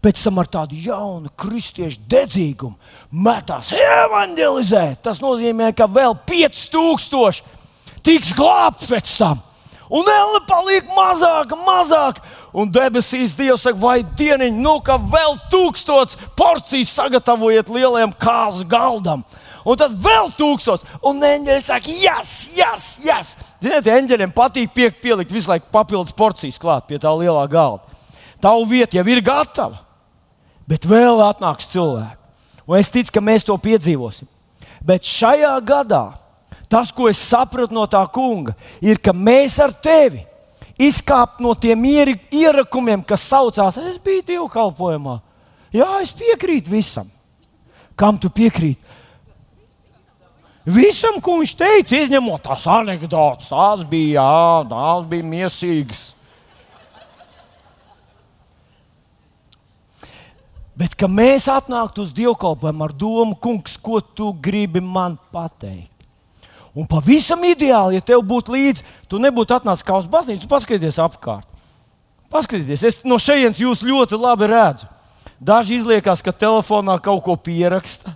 pēc 0.04 0.22
tam 0.24 0.40
ar 0.42 0.48
tādu 0.50 0.78
jaunu 0.78 1.30
kristiešu 1.38 2.00
dedzīgumu 2.10 2.76
metās 3.10 3.72
evanģelizēt, 3.74 5.02
tas 5.04 5.20
nozīmē, 5.22 5.72
ka 5.76 5.88
vēl 5.90 6.16
5000 6.28 7.42
tiks 8.06 8.32
glābts 8.36 8.88
pēc 8.90 9.14
tam. 9.20 9.44
Un 9.88 10.04
elle 10.04 10.40
paliek 10.44 10.88
mazāka, 10.92 11.56
mazāka. 11.64 12.24
Un 12.52 12.68
debesīs 12.72 13.34
Dievs 13.36 13.64
saka, 13.64 13.78
vai 13.80 13.98
dieniņ, 14.02 14.56
nu, 14.60 14.78
ka 14.84 14.98
vēl 15.00 15.36
tūkstots 15.52 16.16
porcijas 16.36 16.92
sagatavojiet 16.96 17.70
lielajam 17.72 18.12
kāzu 18.20 18.66
galdam. 18.68 19.24
Un 19.68 19.76
tad 19.80 19.96
vēl 20.00 20.30
tūkstots, 20.36 20.84
un 21.04 21.20
eņģeļi 21.24 21.64
saka, 21.64 21.92
yes, 21.92 22.32
yes, 22.56 22.86
yes. 23.04 23.34
Ziniet, 23.64 23.88
eņģeļiem 23.92 24.32
patīk 24.36 24.72
pie, 24.76 24.88
pielikt 25.02 25.32
visu 25.34 25.52
laiku 25.52 25.68
papildus 25.72 26.16
porcijas 26.16 26.60
klāt 26.60 26.88
pie 26.88 27.00
tā 27.00 27.12
lielā 27.12 27.44
galda. 27.52 27.84
Tavu 28.40 28.68
vieta 28.70 29.00
jau 29.00 29.04
ir 29.10 29.20
gatava, 29.24 29.80
bet 30.68 30.86
vēl 30.88 31.22
atnāks 31.24 31.70
cilvēki. 31.72 32.16
Un 32.68 32.76
es 32.76 32.90
ticu, 32.92 33.14
ka 33.14 33.24
mēs 33.24 33.46
to 33.48 33.56
piedzīvosim. 33.56 34.28
Bet 34.84 35.08
šajā 35.08 35.54
gadā 35.66 36.04
tas, 36.68 36.92
ko 36.92 37.08
es 37.08 37.20
sapratu 37.24 37.74
no 37.74 37.86
tā 37.88 38.02
kunga, 38.12 38.52
ir, 38.84 39.00
ka 39.00 39.14
mēs 39.16 39.56
ar 39.64 39.72
tevi 39.72 40.20
izkāpt 40.78 41.40
no 41.42 41.54
tiem 41.58 41.80
ierakumiem, 41.88 43.02
kas 43.02 43.24
saucās, 43.26 43.80
es 43.80 43.96
biju 43.98 44.26
dievkalpojumā. 44.28 45.18
Jā, 45.74 45.88
es 46.04 46.12
piekrītu 46.16 46.70
visam. 46.72 47.08
Kam 47.98 48.20
tu 48.20 48.30
piekrīti? 48.30 48.96
Visam, 50.68 51.16
ko 51.24 51.38
viņš 51.40 51.54
teica, 51.56 51.96
izņemot 51.96 52.44
tās 52.44 52.66
anekdotas, 52.68 53.48
tās 53.48 53.82
bija, 53.88 54.20
jā, 54.20 54.68
tās 54.68 55.06
bija 55.08 55.24
miesīgas. 55.24 56.02
Bet, 60.78 60.94
ka 60.94 61.08
mēs 61.10 61.48
atnāktu 61.50 62.04
uz 62.04 62.12
dievkalpojumu 62.14 62.84
ar 62.86 62.92
domu, 62.94 63.34
kungs, 63.42 63.74
ko 63.82 63.98
tu 64.00 64.30
gribi 64.42 64.82
man 64.84 65.16
pateikt. 65.34 65.90
Un 66.78 66.86
pavisam 66.86 67.42
ideāli, 67.48 67.96
ja 67.98 68.04
tev 68.04 68.22
būtu 68.22 68.54
līdzi, 68.54 68.84
tu 69.10 69.18
nebūtu 69.18 69.56
atnācis 69.56 69.86
kā 69.86 69.96
uz 69.98 70.06
baznīcu, 70.10 70.46
paskatieties 70.50 71.00
apkārt. 71.02 71.48
Paskatieties, 72.30 72.84
es 72.86 73.00
no 73.08 73.18
šejienes 73.18 73.58
jūs 73.58 73.82
ļoti 73.82 74.20
labi 74.20 74.46
redzu. 74.52 74.86
Daži 75.42 75.78
izliekas, 75.78 76.22
ka 76.22 76.34
telefonā 76.34 76.98
kaut 77.02 77.24
ko 77.26 77.34
pieraksta. 77.34 78.14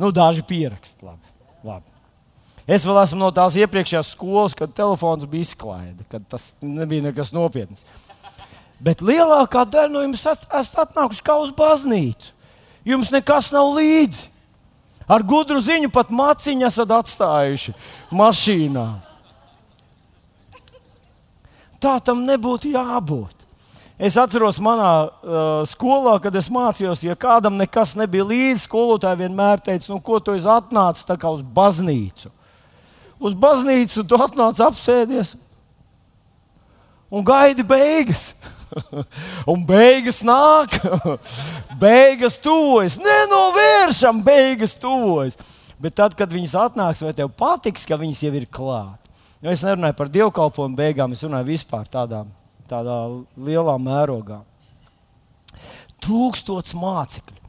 Nu, 0.00 0.08
daži 0.12 0.44
pieraksta. 0.46 1.08
Labi, 1.08 1.34
labi. 1.64 1.92
Es 2.66 2.84
vēl 2.84 2.98
esmu 3.02 3.20
no 3.20 3.30
tās 3.34 3.56
iepriekšējās 3.60 4.14
skolas, 4.16 4.56
kad 4.56 4.72
telefons 4.76 5.28
bija 5.30 5.46
izklaide, 5.46 6.04
kad 6.10 6.24
tas 6.30 6.50
nebija 6.64 7.04
nekas 7.04 7.30
nopietns. 7.36 7.84
Bet 8.82 9.00
lielākā 9.00 9.64
daļa 9.64 9.92
no 9.92 10.02
jums 10.04 10.24
esat 10.26 10.80
atnākuši 10.84 11.24
kā 11.24 11.38
uz 11.40 11.52
baznīcu. 11.56 12.32
Jums 12.86 13.10
nekas 13.14 13.50
nav 13.54 13.72
līdzi. 13.78 14.28
Ar 15.06 15.22
gudru 15.22 15.60
ziņu 15.62 15.88
pat 15.94 16.10
maciņu 16.10 16.66
esat 16.66 16.92
atstājuši 16.92 17.74
mašīnā. 18.14 18.86
Tā 21.82 21.96
tam 22.02 22.24
nebūtu 22.26 22.72
jābūt. 22.74 23.44
Es 23.96 24.16
atceros, 24.20 24.58
manā 24.60 24.90
uh, 25.06 25.62
skolā, 25.64 26.18
kad 26.20 26.34
es 26.36 26.50
mācījos, 26.52 27.00
ja 27.06 27.14
kādam 27.16 27.54
nekas 27.56 27.94
nebija 27.96 28.26
līdzi, 28.28 28.66
skolotāji 28.66 29.22
vienmēr 29.22 29.62
teica, 29.64 29.88
nu, 29.88 30.02
ko 30.04 30.18
tu 30.20 30.34
esi 30.36 30.50
atnācis 30.52 31.06
uz 31.08 31.44
baznīcu. 31.56 32.32
Uz 33.16 33.32
baznīcu 33.32 34.04
tu 34.04 34.18
atnāc 34.20 34.60
apsēdies 34.60 35.32
un 37.08 37.24
gaidi 37.24 37.64
beigas. 37.64 38.34
un 39.52 39.62
beigas 39.66 40.22
nāk, 40.26 40.78
beigas 41.82 42.38
tuvojas. 42.42 42.98
Nenovēršam, 43.02 44.22
beigas 44.26 44.76
tuvojas. 44.80 45.38
Bet 45.80 45.96
tad, 45.98 46.16
kad 46.16 46.32
viņas 46.32 46.56
atnāks, 46.66 47.04
vai 47.04 47.12
tev 47.16 47.32
patiks, 47.36 47.84
ka 47.88 47.98
viņas 48.00 48.22
jau 48.24 48.32
ir 48.38 48.46
klāta? 48.48 49.02
Nu, 49.42 49.50
es 49.52 49.64
nerunāju 49.64 49.96
par 49.98 50.08
dievkalpojumu 50.12 50.78
beigām, 50.78 51.12
es 51.12 51.24
runāju 51.26 51.50
vispār 51.50 51.88
tādām 51.92 52.30
tādā 52.70 52.96
lielā 53.36 53.76
mērogā. 53.78 54.40
Tūkstots 56.02 56.74
mācekļu. 56.76 57.42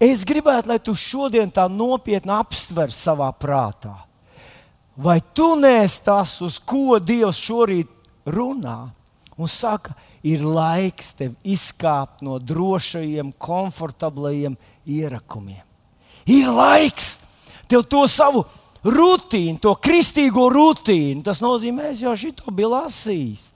Es 0.00 0.22
gribētu, 0.24 0.70
lai 0.70 0.78
tu 0.80 0.94
šodien 0.96 1.50
tā 1.52 1.66
nopietni 1.68 2.32
apsver 2.32 2.92
savā 2.92 3.28
prātā. 3.36 3.96
Vai 5.00 5.18
tu 5.36 5.54
nēs 5.60 5.98
tas, 6.04 6.38
uz 6.44 6.58
ko 6.60 6.98
Dievs 7.00 7.40
šorīt 7.40 7.88
runā 8.28 8.78
un 9.40 9.48
saka, 9.48 9.94
ir 10.26 10.44
laiks 10.44 11.14
tev 11.16 11.34
izkāpt 11.44 12.24
no 12.26 12.38
drošajiem, 12.38 13.32
komfortablajiem 13.40 14.56
ierakumiem. 14.84 15.64
Ir 16.30 16.50
laiks 16.52 17.18
tev 17.70 17.86
to 17.88 18.04
savu 18.10 18.44
rutīnu, 18.84 19.58
to 19.62 19.74
kristīgo 19.80 20.48
rutīnu. 20.52 21.24
Tas 21.24 21.42
nozīmē, 21.44 21.92
es 21.94 22.04
jau 22.04 22.14
šito 22.16 22.52
biju 22.52 22.74
lasījis 22.74 23.50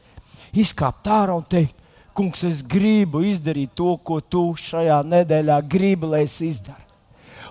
izkāpt 0.54 1.10
ārā 1.10 1.36
un 1.36 1.46
teikt, 1.48 1.80
Kungs, 2.14 2.44
es 2.46 2.60
gribu 2.62 3.24
izdarīt 3.26 3.72
to, 3.74 3.96
ko 4.06 4.20
tu 4.22 4.44
šajā 4.54 5.00
nedēļā 5.10 5.56
gribi, 5.66 6.06
lai 6.12 6.20
es 6.28 6.36
izdaru. 6.46 6.78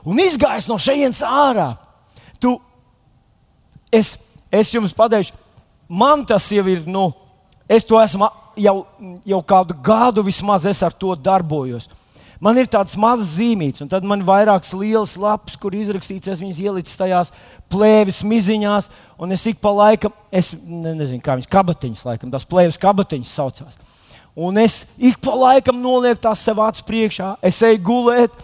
Un 0.08 0.22
izgājis 0.24 0.70
no 0.70 0.78
šejienes 0.80 1.20
ārā. 1.28 1.74
Tu, 2.40 2.54
es, 3.92 4.14
es 4.48 4.72
jums 4.72 4.96
pateikšu, 4.96 5.36
man 5.92 6.24
tas 6.28 6.48
jau 6.56 6.64
ir, 6.72 6.88
nu, 6.88 7.10
es 7.68 7.84
to 7.84 8.00
esmu 8.00 8.30
jau, 8.60 8.78
jau 9.26 9.42
kādu 9.44 9.76
gadu 9.84 10.24
vismaz 10.26 10.66
ar 10.84 10.94
to 10.94 11.16
darbojos. 11.16 11.90
Man 12.44 12.58
ir 12.60 12.68
tādas 12.68 12.98
mazas 13.00 13.38
zīmītes, 13.38 13.86
un 13.86 13.88
tad 13.88 14.04
man 14.04 14.20
ir 14.20 14.28
vairākas 14.28 14.74
lielas 14.76 15.14
lapas, 15.16 15.56
kur 15.56 15.76
izrakstīts, 15.78 16.28
es 16.28 16.42
viņas 16.44 16.60
ielicu 16.60 16.96
tajās 17.00 17.30
plēves 17.72 18.20
miziņās, 18.28 18.90
un 19.22 19.32
es 19.32 19.46
ik 19.48 19.62
pa 19.64 19.72
laikam, 19.72 20.12
es 20.28 20.52
ne, 20.60 20.92
nezinu, 20.98 21.24
kā 21.24 21.38
viņas 21.38 21.52
kabatiņas, 21.54 22.02
laikam, 22.10 22.34
tās 22.34 22.48
plēves 22.50 22.82
kabatiņas 22.84 23.32
saucās. 23.32 23.80
Un 24.36 24.58
es 24.60 24.82
ik 24.98 25.22
pa 25.24 25.38
laikam 25.40 25.80
nolieku 25.80 26.26
tās 26.26 26.42
sev 26.44 26.60
acu 26.66 26.84
priekšā, 26.90 27.30
es 27.46 27.62
eju 27.64 27.80
gulēt, 27.86 28.36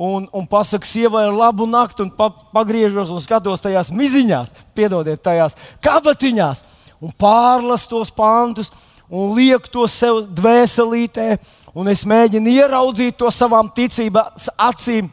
un, 0.00 0.30
un 0.32 0.46
pasaku 0.48 0.88
sievai 0.88 1.26
labu 1.28 1.66
nakti, 1.68 2.06
un 2.06 2.12
pa, 2.14 2.30
pagriežos 2.54 3.12
un 3.12 3.20
skatos 3.20 3.60
tajās 3.60 3.92
miziņās, 3.92 4.54
piedodiet, 4.72 5.20
tajās 5.20 5.58
kabatiņās, 5.84 6.64
un 7.04 7.12
pārlasu 7.20 7.90
tos 7.90 8.14
pantus, 8.16 8.72
un 9.12 9.34
lieku 9.36 9.68
to 9.68 9.84
sev 9.90 10.22
dvēselītē 10.32 11.36
un 11.76 11.90
es 11.92 12.06
mēģinu 12.08 12.52
ieraudzīt 12.56 13.18
to 13.20 13.28
savām 13.32 13.68
ticības 13.74 14.48
acīm. 14.56 15.10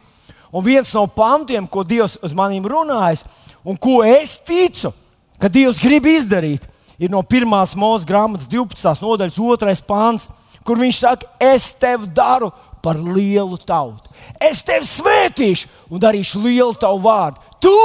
Un 0.50 0.66
viens 0.66 0.92
no 0.96 1.06
pantiem, 1.12 1.68
ko 1.70 1.84
Dievs 1.86 2.18
uz 2.26 2.34
maniem 2.34 2.66
runājis, 2.66 3.26
un 3.62 3.78
ko 3.78 4.00
es 4.08 4.38
ticu, 4.48 4.94
ka 5.40 5.52
Dievs 5.52 5.82
grib 5.84 6.08
izdarīt, 6.10 6.66
ir 7.00 7.12
no 7.12 7.22
1. 7.22 7.46
mūža 7.80 8.08
grāmatas 8.08 8.50
12. 8.50 9.04
nodaļas 9.04 9.38
2. 9.38 9.76
pāns, 9.88 10.28
kur 10.66 10.80
viņš 10.80 11.04
saka, 11.04 11.30
es 11.52 11.70
tevi 11.80 12.10
daru 12.16 12.50
par 12.82 12.98
lielu 12.98 13.60
tautu. 13.68 14.10
Es 14.40 14.64
tevi 14.66 14.88
svētīšu 14.88 15.70
un 15.92 16.02
darīšu 16.02 16.42
lielu 16.44 16.74
tavu 16.80 17.04
vārdu. 17.04 17.44
Tu 17.60 17.76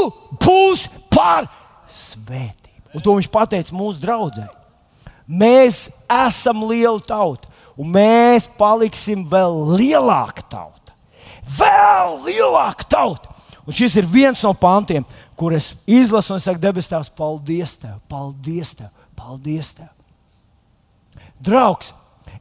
būsi 0.40 0.90
par 1.12 1.48
svētību. 1.90 2.94
Un 2.94 3.02
to 3.02 3.16
viņš 3.18 3.30
pateica 3.30 3.74
mūsu 3.74 3.98
draugai. 4.02 4.46
Mēs 5.26 5.88
esam 6.26 6.64
liela 6.68 7.00
tauta 7.00 7.50
un 7.78 7.90
mēs 7.94 8.46
paliksim 8.58 9.24
vēl 9.30 9.58
lielāka 9.78 10.44
tauta. 10.46 10.94
Vēl 11.58 12.18
lielāka 12.24 12.86
tauta. 12.88 13.34
Un 13.64 13.74
šis 13.74 13.96
ir 14.00 14.08
viens 14.08 14.42
no 14.44 14.52
pantiem, 14.56 15.04
kur 15.36 15.54
es 15.56 15.72
izlasu 15.88 16.34
un 16.36 16.42
saku, 16.42 16.60
debes 16.60 16.88
Tēvs, 16.90 17.10
paldies 17.16 17.76
Tev, 17.80 17.98
paldies 18.10 18.74
Tev, 18.78 18.90
paldies 19.16 19.72
Tev. 19.76 19.90
Draugs, 21.44 21.92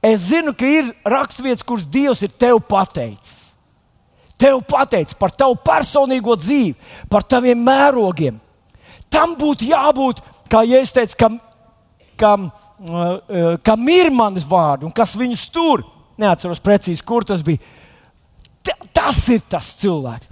es 0.03 0.27
zinu, 0.29 0.53
ka 0.55 0.67
ir 0.67 0.91
raksturvietas, 1.07 1.65
kuras 1.67 1.87
Dievs 1.89 2.23
ir 2.23 2.31
tev 2.39 2.59
pateicis. 2.67 3.53
Tev 4.39 4.59
pateicis 4.67 5.15
par 5.17 5.31
tavu 5.31 5.55
personīgo 5.63 6.35
dzīvi, 6.39 6.75
par 7.09 7.23
taviem 7.23 7.59
mērogiem. 7.63 8.39
Tam 9.13 9.35
būtu 9.39 9.69
jābūt, 9.69 10.21
kā 10.51 10.63
ja 10.67 10.81
es 10.83 10.91
teicu, 10.91 11.17
kam, 11.19 11.39
kam 12.19 12.49
kam 13.63 13.89
ir 13.89 14.11
manas 14.13 14.45
vārdi 14.47 14.87
un 14.87 14.93
kas 14.95 15.15
viņus 15.19 15.47
tur, 15.53 15.83
neatceros 16.19 16.61
precīzi, 16.63 17.03
kur 17.05 17.25
tas 17.27 17.43
bija. 17.45 17.61
Tas 18.93 19.25
ir 19.33 19.41
tas 19.49 19.73
cilvēks. 19.81 20.29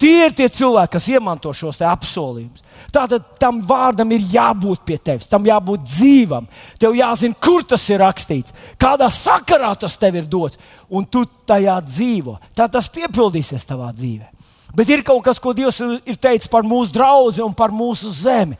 Tie 0.00 0.26
ir 0.26 0.32
tie 0.34 0.48
cilvēki, 0.50 0.92
kas 0.96 1.06
izmanto 1.08 1.52
šos 1.54 1.78
apsolījumus. 1.86 2.62
Tātad 2.92 3.24
tam 3.38 3.60
vārdam 3.64 4.10
ir 4.14 4.24
jābūt 4.32 4.82
pie 4.86 4.96
tevis, 4.98 5.28
tam 5.30 5.46
jābūt 5.46 5.84
dzīvam. 5.86 6.48
Tev 6.82 6.96
jāzina, 6.98 7.38
kur 7.38 7.62
tas 7.68 7.84
ir 7.92 8.02
rakstīts, 8.02 8.54
kādā 8.80 9.08
sakarā 9.12 9.70
tas 9.78 9.96
tev 10.00 10.18
ir 10.18 10.26
dots, 10.30 10.58
un 10.90 11.06
tu 11.06 11.24
tajā 11.46 11.76
dzīvo. 11.86 12.36
Tā 12.56 12.66
tas 12.70 12.90
piepildīsies 12.92 13.66
tavā 13.68 13.92
dzīvē. 13.94 14.30
Bet 14.74 14.90
ir 14.90 15.04
kaut 15.06 15.22
kas, 15.24 15.38
ko 15.38 15.54
Dievs 15.54 15.78
ir 16.02 16.18
teicis 16.18 16.50
par 16.50 16.66
mūsu 16.66 16.92
draugu 16.94 17.44
un 17.44 17.54
par 17.54 17.70
mūsu 17.70 18.10
zemi. 18.10 18.58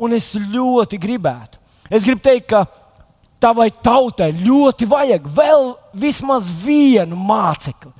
Un 0.00 0.14
es 0.16 0.32
ļoti 0.38 0.96
gribētu. 1.00 1.60
Es 1.90 2.04
gribu 2.04 2.22
teikt, 2.24 2.50
ka 2.50 2.66
tavai 3.42 3.70
tautai 3.70 4.32
ļoti 4.36 4.88
vajag 4.90 5.28
vēl 5.34 5.72
vismaz 5.96 6.48
vienu 6.64 7.16
mācekli, 7.16 7.92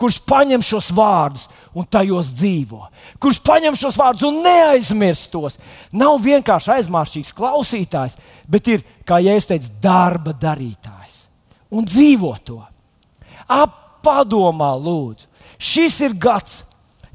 kurš 0.00 0.18
paņem 0.28 0.64
šos 0.64 0.90
vārdus 0.96 1.46
un 1.76 1.84
tajos 1.88 2.30
dzīvo. 2.36 2.82
Kurš 3.20 3.42
paņem 3.44 3.76
šos 3.76 3.98
vārdus 4.00 4.26
un 4.28 4.40
neaizmirst 4.44 5.30
tos. 5.32 5.58
Nav 5.92 6.18
vienkārši 6.24 6.72
aizmāršīgs 6.78 7.34
klausītājs, 7.36 8.16
bet 8.48 8.72
ir, 8.72 8.84
kā 9.04 9.20
jau 9.24 9.36
es 9.36 9.48
teicu, 9.48 9.72
darba 9.82 10.32
darītājs. 10.36 11.26
Un 11.76 11.84
dzīvo 11.88 12.32
to. 12.44 12.62
Padomā, 14.06 14.70
lūdzu. 14.78 15.26
Šis 15.58 15.96
ir 16.04 16.12
gads, 16.14 16.60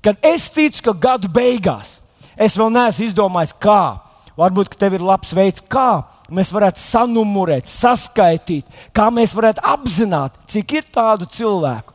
kad 0.04 0.18
es 0.26 0.50
ticu, 0.52 0.82
ka 0.90 0.94
gada 1.08 1.30
beigās 1.32 2.00
es 2.36 2.58
vēl 2.58 2.72
neesmu 2.74 3.06
izdomājis, 3.06 3.54
kā. 3.62 4.02
Varbūt 4.36 4.76
tev 4.80 4.98
ir 4.98 5.06
labs 5.06 5.36
veids, 5.38 5.62
kā 5.62 6.02
mēs 6.32 6.52
varētu 6.54 6.80
sanumurēt, 6.82 7.70
saskaitīt, 7.70 8.68
kā 8.96 9.10
mēs 9.14 9.36
varētu 9.36 9.64
apzināt, 9.74 10.38
cik 10.52 10.78
ir 10.80 10.88
tādu 10.94 11.28
cilvēku, 11.30 11.94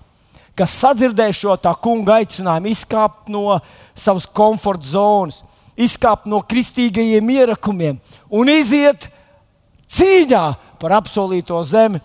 kas 0.56 0.76
sadzirdēs 0.82 1.40
šo 1.42 1.56
tā 1.60 1.72
kunga 1.82 2.20
aicinājumu, 2.20 2.72
izkāpt 2.72 3.32
no 3.32 3.58
savas 3.96 4.28
komforta 4.28 4.88
zonas, 4.88 5.42
izkāpt 5.76 6.28
no 6.28 6.40
kristīgajiem 6.44 7.32
ierakumiem 7.36 7.98
un 8.32 8.52
iziet 8.52 9.08
cīņā 9.92 10.44
par 10.80 10.98
apsolīto 11.00 11.60
zemi, 11.64 12.00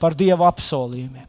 par 0.00 0.16
dieva 0.16 0.48
apsolījumiem. 0.50 1.28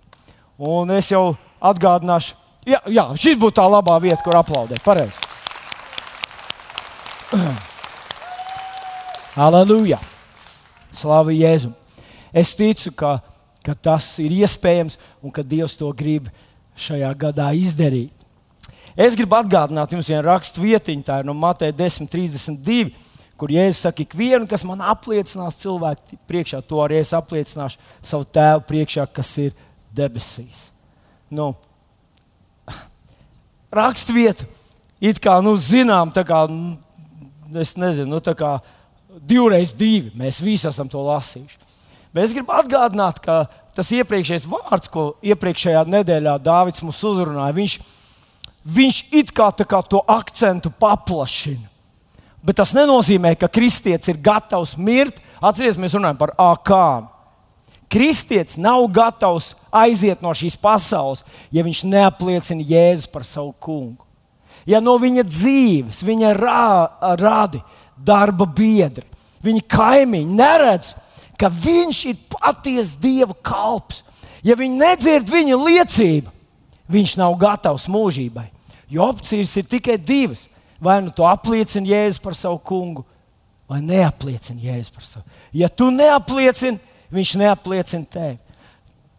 Un 0.66 0.92
es 0.96 1.12
jau 1.12 1.36
atgādināšu, 1.64 2.36
jā, 2.68 2.80
jā 2.92 3.06
šī 3.20 3.36
būtu 3.40 3.60
tā 3.60 3.68
labā 3.72 4.00
vieta, 4.04 4.22
kur 4.24 4.40
aplaudēt. 4.40 4.84
Pareizi. 4.84 5.20
Aleluja! 9.48 10.14
Slavu 10.96 11.36
Jēzum! 11.36 11.74
Es 12.36 12.54
ticu, 12.56 12.92
ka, 12.96 13.18
ka 13.64 13.75
tas 13.75 14.08
ir 14.24 14.34
iespējams 14.42 15.00
un 15.24 15.34
ka 15.34 15.44
Dievs 15.44 15.78
to 15.80 15.92
grib 15.96 16.28
šajā 16.80 17.12
gadā 17.20 17.52
izdarīt. 17.56 18.12
Es 18.96 19.16
gribu 19.16 19.36
atgādināt 19.36 19.92
jums 19.92 20.08
vienu 20.08 20.24
rakstu 20.24 20.64
vietiņu, 20.64 21.04
tā 21.04 21.20
ir 21.20 21.28
no 21.28 21.36
Mateja 21.36 21.75
10.32, 21.75 22.94
kur 23.36 23.52
Jēzus 23.52 23.84
saka, 23.84 24.04
ik 24.06 24.16
vienu, 24.16 24.48
kas 24.48 24.64
man 24.68 24.84
apliecinās 24.84 25.60
cilvēku 25.60 26.20
priekšā, 26.30 26.62
to 26.64 26.80
arī 26.84 27.02
es 27.02 27.12
apliecināšu 27.16 27.82
savu 28.00 28.28
tēvu 28.38 28.64
priekšā, 28.70 29.08
kas 29.12 29.34
ir 29.44 29.56
debesīs. 29.96 30.70
Nu, 31.32 31.54
Rakstvieta, 33.75 34.46
it 35.04 35.20
kā 35.20 35.36
nu, 35.44 35.58
zinām, 35.60 36.14
tā 36.16 36.24
kā 36.28 36.46
nu, 36.48 36.78
es 37.60 37.74
nezinu, 37.75 38.08
nu, 38.14 38.22
tā 38.24 38.32
kā 38.38 38.54
divreiz 39.22 39.74
divi. 39.77 40.12
Mēs 40.17 40.41
visi 40.43 40.67
esam 40.69 40.89
to 40.91 41.03
lasījuši. 41.05 41.62
Bet 42.15 42.29
es 42.29 42.34
gribu 42.36 42.53
atgādināt, 42.55 43.19
ka 43.24 43.45
tas 43.75 43.91
iepriekšējais 43.91 44.48
vārds, 44.48 44.91
ko 44.91 45.15
iepriekšējā 45.25 45.84
nedēļā 45.91 46.38
Dārvids 46.43 46.84
mums 46.86 47.01
uzrunāja, 47.03 47.55
viņš, 47.57 47.77
viņš 48.77 49.00
it 49.19 49.34
kā, 49.36 49.50
kā 49.51 49.81
to 49.84 50.00
akcentu 50.07 50.72
paplašina. 50.79 51.67
Bet 52.45 52.60
tas 52.62 52.75
nenozīmē, 52.77 53.34
ka 53.41 53.49
kristietis 53.49 54.12
ir 54.12 54.21
gatavs 54.21 54.75
mirt. 54.78 55.17
Atcerieties, 55.41 55.80
mēs 55.82 55.95
runājam 55.97 56.19
par 56.19 56.36
akām. 56.39 57.10
Kristietis 57.91 58.60
nav 58.62 58.86
gatavs 58.93 59.54
aiziet 59.73 60.23
no 60.23 60.32
šīs 60.36 60.58
pasaules, 60.62 61.23
ja 61.54 61.63
viņš 61.65 61.84
neapliecina 61.89 62.65
Jēzu 62.65 63.12
par 63.13 63.25
savu 63.28 63.54
kungu. 63.62 64.06
Ja 64.65 64.80
no 64.82 64.95
viņa 64.97 65.25
dzīves, 65.28 66.01
viņa 66.06 66.32
rā, 66.38 66.69
rādi, 67.21 67.62
darba 67.97 68.45
biedri, 68.45 69.05
viņa 69.45 69.63
kaimiņi 69.71 70.38
neredz, 70.38 70.93
ka 71.39 71.49
viņš 71.51 72.01
ir 72.12 72.19
patiesa 72.31 72.99
dieva 73.01 73.36
kalps. 73.43 74.03
Ja 74.45 74.55
viņi 74.58 74.77
nedzird 74.77 75.29
viņa 75.31 75.58
liecību, 75.58 76.31
viņš 76.91 77.15
nav 77.17 77.38
gatavs 77.41 77.88
mūžībai. 77.91 78.47
Jo 78.89 79.10
opcijas 79.10 79.55
ir 79.58 79.65
tikai 79.69 79.97
divas. 79.97 80.45
Vai 80.81 80.99
nu 81.01 81.10
tu 81.15 81.23
apliecini 81.25 81.89
Jēzu 81.89 82.21
par 82.21 82.36
savu 82.38 82.60
kungu, 82.60 83.05
vai 83.69 83.79
neapliecini 83.81 84.67
Jēzu 84.67 84.93
par 84.93 85.05
savu. 85.08 85.23
Ja 85.55 85.69
tu 85.71 85.88
neapliecini, 85.89 86.77
viņš 87.15 87.31
neapliecina 87.41 88.05
tevi. 88.12 88.38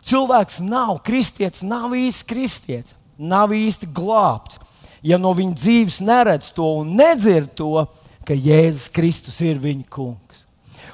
Cilvēks 0.06 0.60
nav 0.62 1.00
kristietis, 1.02 1.64
nav 1.66 1.96
īsti 1.96 2.28
kristietis, 2.30 2.94
nav 3.18 3.50
īsti 3.56 3.88
glābts. 3.90 4.60
Ja 5.02 5.18
no 5.18 5.32
viņa 5.34 5.56
dzīves 5.58 5.98
neredz 6.04 6.52
to 6.54 6.68
un 6.82 6.92
nedzird 6.98 7.56
to, 7.58 7.86
ka 8.26 8.34
Jēzus 8.34 8.90
Kristus 8.92 9.38
ir 9.44 9.60
viņa 9.62 9.86
kungs. 9.92 10.44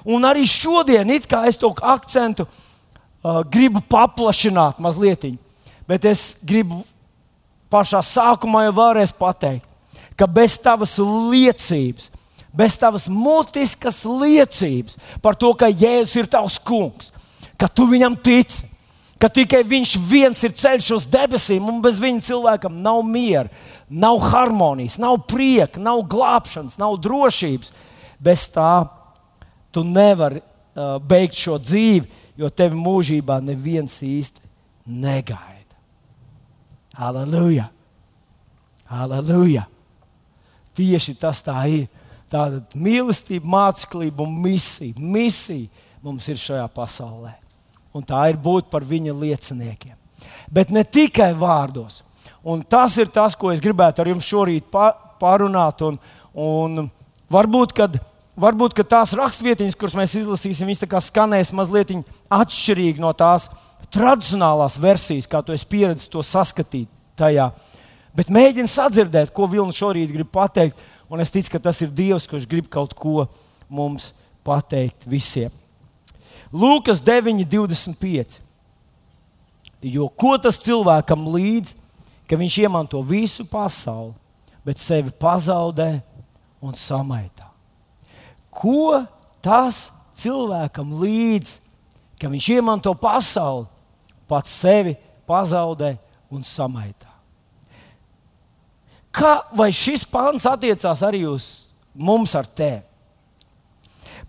Un 0.05 0.25
arī 0.27 0.45
šodien, 0.49 1.11
it 1.15 1.29
kā 1.31 1.45
es 1.49 1.59
to 1.61 1.71
akcentu 1.81 2.47
uh, 2.47 3.43
gribu 3.47 3.83
paplašināt 3.89 4.81
mazliet, 4.83 5.29
bet 5.87 6.05
es 6.09 6.33
gribu 6.43 6.83
pašā 7.73 8.03
sākumā 8.05 8.67
jau 8.67 8.75
vēlreiz 8.81 9.15
pateikt, 9.17 9.69
ka 10.19 10.27
bez 10.27 10.59
tavas 10.61 10.99
liecības, 10.99 12.11
bez 12.53 12.77
tavas 12.77 13.09
mutiskas 13.09 14.03
liecības 14.05 14.99
par 15.23 15.39
to, 15.39 15.55
ka 15.55 15.71
Jēzus 15.71 16.19
ir 16.21 16.29
tavs 16.29 16.59
kungs, 16.59 17.13
ka 17.57 17.71
tu 17.71 17.87
viņam 17.89 18.19
tici, 18.19 18.67
ka 19.23 19.31
tikai 19.31 19.63
viņš 19.63 19.95
viens 20.11 20.41
ir 20.43 20.53
ceļš 20.59 20.89
uz 20.97 21.07
debesīm, 21.07 21.69
un 21.71 21.79
bez 21.85 22.01
viņa 22.03 22.27
cilvēkam 22.27 22.81
nav 22.83 23.05
miera, 23.07 23.47
nav 23.93 24.19
harmonijas, 24.33 24.99
nav 24.99 25.21
prieka, 25.29 25.81
nav 25.81 26.03
glābšanas, 26.09 26.79
nav 26.81 26.97
drošības. 27.05 27.73
Bez 28.23 28.47
tā 28.55 28.87
tu 29.75 29.85
nevari 29.85 30.41
uh, 30.41 30.97
beigt 30.99 31.37
šo 31.37 31.59
dzīvi, 31.61 32.07
jo 32.39 32.49
tevi 32.49 32.79
mūžībā 32.79 33.41
neviens 33.45 33.99
īsti 34.05 34.49
negaida. 34.87 35.77
Halleluja! 36.97 37.69
Halleluja! 38.93 39.67
Tieši 40.77 41.17
tas 41.21 41.43
tā 41.45 41.59
ir. 41.69 41.89
Tāda 42.33 42.63
mīlestība, 42.81 43.45
māceklība 43.45 44.25
un 44.25 44.39
misija. 44.41 44.97
Misija 44.97 45.69
mums 46.01 46.29
ir 46.33 46.39
šajā 46.41 46.65
pasaulē. 46.73 47.35
Un 47.93 48.05
tā 48.09 48.23
ir 48.31 48.39
būt 48.41 48.71
par 48.73 48.87
viņa 48.89 49.13
lieciniekiem. 49.13 49.99
Bet 50.49 50.73
ne 50.73 50.81
tikai 50.85 51.35
vārdos. 51.37 52.01
Un 52.43 52.63
tas 52.67 52.97
ir 52.99 53.11
tas, 53.15 53.37
ko 53.39 53.53
es 53.53 53.63
gribētu 53.63 54.03
ar 54.03 54.11
jums 54.11 54.27
šorīt 54.27 54.67
pārunāt. 55.23 55.85
Un, 55.87 55.99
un 56.35 56.89
varbūt, 57.31 57.75
kad 57.77 57.99
varbūt 58.39 58.81
tās 58.91 59.15
raksturvietiņas, 59.19 59.77
kuras 59.79 59.99
mēs 59.99 60.17
izlasīsim, 60.19 60.71
viņas 60.71 61.11
skanēs 61.11 61.53
mazliet 61.55 61.95
atšķirīgi 62.33 63.03
no 63.03 63.13
tās 63.15 63.49
tradicionālās 63.93 64.79
versijas, 64.81 65.29
kā 65.29 65.43
tu 65.45 65.55
esi 65.55 65.69
pieredzējis 65.69 66.11
to 66.11 66.25
saskatīt 66.25 66.91
tajā. 67.19 67.51
Bet 68.17 68.33
mēģini 68.33 68.69
sadzirdēt, 68.69 69.33
ko 69.33 69.47
Vilnius 69.49 69.79
šorīt 69.79 70.13
grib 70.13 70.29
pateikt. 70.33 70.81
Un 71.13 71.21
es 71.21 71.33
ticu, 71.33 71.51
ka 71.53 71.61
tas 71.61 71.81
ir 71.85 71.91
Dievs, 71.93 72.27
kurš 72.29 72.47
grib 72.49 72.71
kaut 72.73 72.95
ko 72.97 73.27
mums 73.69 74.13
pateikt 74.45 75.05
visiem. 75.09 75.53
Lūkas 76.53 77.03
9, 77.05 77.45
25. 77.49 78.41
Jo 79.83 80.09
ko 80.09 80.37
tas 80.41 80.61
cilvēkam 80.63 81.27
līdz, 81.35 81.75
ka 82.33 82.39
viņš 82.41 82.55
iemanto 82.65 82.97
visu 83.05 83.45
pasauli, 83.45 84.15
bet 84.65 84.81
sevi 84.81 85.11
pazaudē 85.13 85.99
un 86.65 86.73
samaitā? 86.73 87.45
Ko 88.49 89.03
tas 89.45 89.91
cilvēkam 90.17 90.95
līdz, 90.97 91.59
ka 92.17 92.31
viņš 92.33 92.47
iemanto 92.55 92.95
pasauli, 92.97 93.67
pats 94.25 94.55
sevi 94.63 94.95
pazaudē 95.29 95.91
un 96.33 96.41
samaitā? 96.41 97.11
Kā, 99.13 99.35
vai 99.53 99.69
šis 99.69 100.07
pāns 100.09 100.49
attiecās 100.49 101.03
arī 101.05 101.27
uz 101.29 101.51
mums 101.93 102.33
ar 102.33 102.49
tevi? 102.49 102.81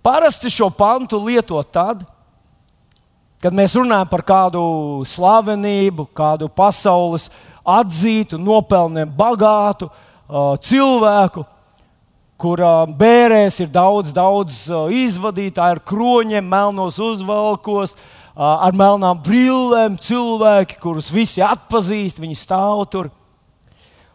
Parasti 0.04 0.52
šo 0.52 0.68
pantu 0.76 1.22
lieto 1.24 1.64
tad, 1.64 2.04
kad 3.40 3.56
mēs 3.56 3.80
runājam 3.80 4.12
par 4.12 4.26
kādu 4.28 4.66
slavenību, 5.08 6.10
kādu 6.12 6.52
pasaules 6.52 7.30
atzītu, 7.64 8.40
nopelniem 8.42 9.12
bagātu 9.18 9.90
uh, 9.90 10.54
cilvēku, 10.62 11.46
kurā 12.44 12.84
bērēs 13.00 13.62
ir 13.64 13.72
daudz, 13.72 14.12
daudz 14.16 14.66
izvadītāju 14.92 15.78
ar 15.78 15.82
kroņiem, 15.88 16.44
melnos 16.44 17.00
uzvalkos, 17.00 17.96
ar 18.36 18.74
melnām 18.76 19.20
brillēm, 19.24 19.96
cilvēki, 20.02 20.80
kurus 20.82 21.12
visi 21.14 21.44
atpazīst, 21.46 22.20
viņi 22.20 22.38
stāv 22.38 22.84
tur 22.92 23.12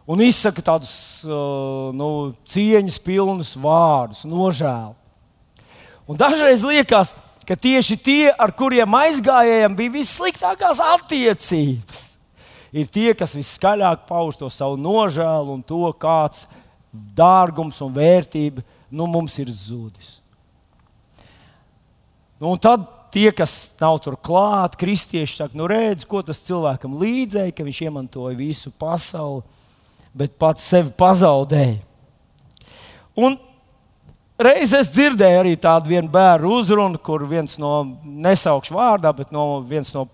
un 0.09 0.21
izsaka 0.25 0.61
tādus 0.65 0.93
nu, 1.25 2.35
cieņas 2.49 2.99
pilnus 3.05 3.55
vārdus, 3.57 4.25
nožēlu. 4.27 4.95
Un 6.09 6.17
dažreiz 6.17 6.63
liekas, 6.65 7.13
ka 7.45 7.55
tieši 7.57 7.97
tie, 8.01 8.23
ar 8.33 8.51
kuriem 8.57 8.93
aizgājējiem, 8.99 9.75
bija 9.77 9.95
vissliktākās 9.99 10.81
attiecības. 10.97 12.18
Ir 12.75 12.89
tie, 12.93 13.13
kas 13.17 13.33
viskaļāk 13.37 14.05
pauž 14.09 14.37
to 14.37 14.49
savu 14.53 14.77
nožēlu 14.77 15.55
un 15.57 15.63
to, 15.65 15.87
kāds 15.97 16.45
dārgums 16.91 17.79
un 17.85 17.93
vērtība 17.95 18.63
nu, 18.89 19.07
mums 19.09 19.37
ir 19.41 19.49
zudis. 19.53 20.19
Nu, 22.39 22.53
un 22.53 22.61
tad 22.61 22.85
tie, 23.13 23.29
kas 23.35 23.73
nav 23.81 23.99
tur 24.03 24.15
klāt, 24.21 24.77
kristieši 24.79 25.41
saka, 25.41 25.57
nu 25.57 25.67
redz, 25.69 26.05
ko 26.07 26.21
tas 26.25 26.41
cilvēkam 26.45 26.97
līdzēja, 27.01 27.53
ka 27.55 27.65
viņš 27.65 27.81
iemantoja 27.87 28.37
visu 28.37 28.71
pasauli, 28.71 29.43
bet 30.15 30.37
pats 30.41 30.65
sevi 30.65 30.93
pazaudēja. 30.97 31.81
Un 33.19 33.35
reiz 34.39 34.73
es 34.75 34.91
dzirdēju 34.93 35.41
arī 35.41 35.55
tādu 35.59 35.91
vienu 35.91 36.09
bērnu 36.11 36.51
uzrunu, 36.59 36.99
kur 37.03 37.25
viens 37.27 37.57
no 37.61 37.73
nesaukšu 38.03 38.75
vārdā, 38.75 39.11
bet 39.15 39.33
no 39.35 39.59
viens 39.67 39.91
no 39.95 40.07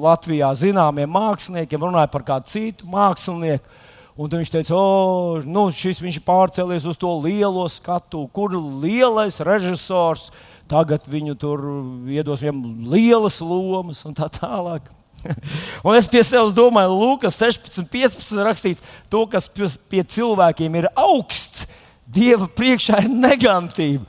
Latvijā 0.00 0.52
zināmiem 0.58 1.10
māksliniekiem 1.10 1.86
runāja 1.86 2.10
par 2.12 2.24
kādu 2.26 2.52
citu 2.52 2.88
mākslinieku. 2.90 3.82
Un 4.14 4.30
viņš 4.30 4.50
teica, 4.52 4.76
o, 4.78 5.40
nu, 5.42 5.66
šis 5.74 5.98
viņš 5.98 6.20
ir 6.20 6.26
pārcēlies 6.26 6.84
uz 6.86 6.98
to 7.00 7.10
lielo 7.24 7.64
skatu, 7.66 8.20
kur 8.30 8.52
lielais 8.54 9.40
režisors 9.42 10.28
tagad 10.70 11.08
viņu 11.10 11.34
tur 11.34 11.64
iedos 12.06 12.44
viņam 12.44 12.60
lielas 12.92 13.40
lomas 13.42 14.04
un 14.06 14.14
tā 14.14 14.28
tālāk. 14.30 14.86
un 15.86 15.96
es 15.98 16.06
pie 16.10 16.22
sevis 16.22 16.54
domāju, 16.54 16.94
Lūkas 16.94 17.40
16, 17.40 17.88
15 17.90 18.44
rakstīts, 18.46 18.84
to, 19.10 19.24
kas 19.32 19.48
pie 19.50 20.04
cilvēkiem 20.06 20.78
ir 20.78 20.88
augsts, 20.94 21.66
Dieva 22.04 22.46
priekšā 22.46 23.04
ir 23.06 23.10
negantība. 23.10 24.04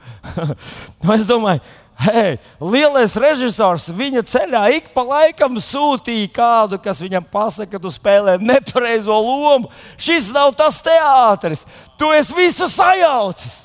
es 1.16 1.28
domāju, 1.30 1.62
hei, 2.06 2.36
lielais 2.60 3.16
režisors 3.20 3.88
viņa 3.96 4.26
ceļā 4.28 4.64
ik 4.76 4.90
pa 4.94 5.06
laikam 5.08 5.56
sūtīja 5.64 6.32
kādu, 6.36 6.80
kas 6.84 7.00
viņam 7.02 7.28
pasaka, 7.32 7.78
ka 7.78 7.82
tu 7.82 7.94
spēlē 7.94 8.36
nepareizo 8.42 9.16
lomu. 9.16 9.72
Šis 9.96 10.34
nav 10.36 10.52
tas 10.60 10.82
teātris, 10.84 11.64
tu 11.96 12.12
esi 12.16 12.36
visu 12.36 12.68
sajaucis 12.72 13.64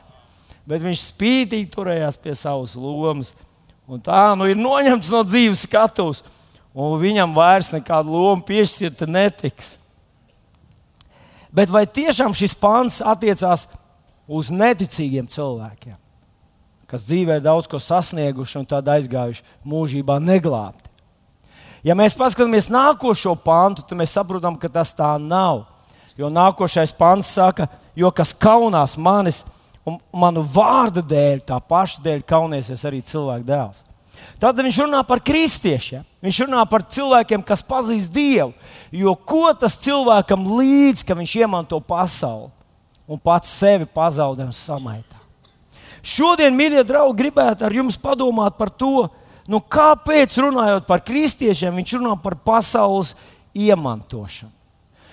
bet 0.71 0.85
viņš 0.85 1.07
spītīgi 1.11 1.71
turējās 1.73 2.19
pie 2.21 2.35
savas 2.39 2.77
lomas. 2.79 3.33
Un 3.91 4.03
tā 4.05 4.31
nu 4.39 4.47
ir 4.47 4.59
noņemts 4.59 5.11
no 5.11 5.25
dzīves 5.27 5.65
skatuves, 5.67 6.23
un 6.71 6.95
viņam 7.01 7.35
vairs 7.35 7.73
nekāda 7.75 8.11
loma 8.11 8.45
piešķirta 8.47 9.09
netiks. 9.11 9.75
Bet 11.51 11.73
vai 11.75 11.83
tiešām 11.91 12.37
šis 12.37 12.55
pāns 12.55 13.01
attiecās 13.03 13.67
uz 13.67 13.81
neticīgiem 14.55 15.27
cilvēkiem, 15.31 15.97
kas 16.91 17.07
dzīvē 17.09 17.41
ir 17.41 17.45
daudz 17.45 17.67
ko 17.71 17.81
sasnieguši 17.83 18.61
un 18.61 18.69
tādā 18.71 18.95
aizgājuši 19.01 19.43
mūžībā 19.67 20.21
neglābti? 20.23 20.87
Ja 21.83 21.97
mēs 21.97 22.15
paskatāmies 22.15 22.69
nākošo 22.71 23.35
pāntu, 23.43 23.83
tad 23.83 23.99
mēs 23.99 24.13
saprotam, 24.15 24.59
ka 24.61 24.69
tas 24.69 24.93
tā 24.95 25.15
nav. 25.19 25.65
Jo 26.19 26.29
nākošais 26.29 26.93
pāns 26.95 27.31
saka, 27.33 27.67
jo 27.97 28.11
kas 28.13 28.35
kaunās 28.37 28.99
manis, 29.01 29.41
un 29.89 29.97
manu 30.13 30.45
vārdu 30.45 31.03
dēļ, 31.03 31.41
tā 31.49 31.57
paša 31.57 32.05
dēļ 32.05 32.27
kauniesies 32.29 32.85
arī 32.85 33.01
cilvēka 33.07 33.49
dēls. 33.49 33.83
Tad 34.41 34.61
viņš 34.61 34.83
runā 34.85 35.01
par 35.09 35.23
kristiešiem. 35.25 36.05
Viņš 36.21 36.43
runā 36.45 36.61
par 36.69 36.85
cilvēkiem, 36.85 37.43
kas 37.43 37.65
pazīst 37.65 38.13
Dievu. 38.13 38.53
Jo 38.93 39.15
ko 39.17 39.49
tas 39.57 39.79
cilvēkam 39.81 40.45
līdz, 40.59 41.07
ka 41.09 41.17
viņš 41.17 41.37
iemanto 41.41 41.81
pasauli 41.81 42.51
un 43.11 43.19
pats 43.19 43.51
sevi 43.61 43.89
pazaudē 43.91 44.47
un 44.47 44.55
samaitā? 44.55 45.19
Šodien, 46.01 46.55
mīļie 46.57 46.85
draugi, 46.89 47.19
gribētu 47.25 47.67
ar 47.67 47.75
jums 47.77 47.99
padomāt 48.01 48.57
par 48.57 48.71
to, 48.73 49.09
nu, 49.51 49.61
kāpēc 49.61 50.39
runājot 50.41 50.87
par 50.89 51.03
kristiešiem, 51.05 51.77
viņš 51.77 51.99
runā 51.99 52.15
par 52.23 52.39
pasaules 52.47 53.13
iemantošanu. 53.53 54.55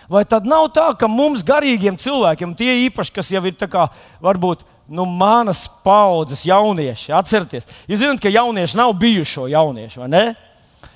Vai 0.08 0.24
tad 0.24 0.46
nav 0.48 0.70
tā, 0.72 0.88
ka 0.96 1.10
mums, 1.12 1.44
garīgiem 1.44 1.98
cilvēkiem, 2.00 2.54
tie 2.56 2.78
īpaši, 2.86 3.12
kas 3.12 3.32
jau 3.34 3.44
ir 3.44 3.58
kā, 3.68 3.90
varbūt 4.24 4.64
nu, 4.88 5.04
manas 5.04 5.66
paudzes 5.84 6.46
jaunieši, 6.48 7.12
atcerieties, 7.12 7.68
jūs 7.90 8.00
zināt, 8.00 8.22
ka 8.24 8.32
jaunieši 8.32 8.80
nav 8.80 8.94
bijušo 8.96 9.50
jauniešu, 9.52 10.06
vai 10.06 10.12
ne? 10.14 10.26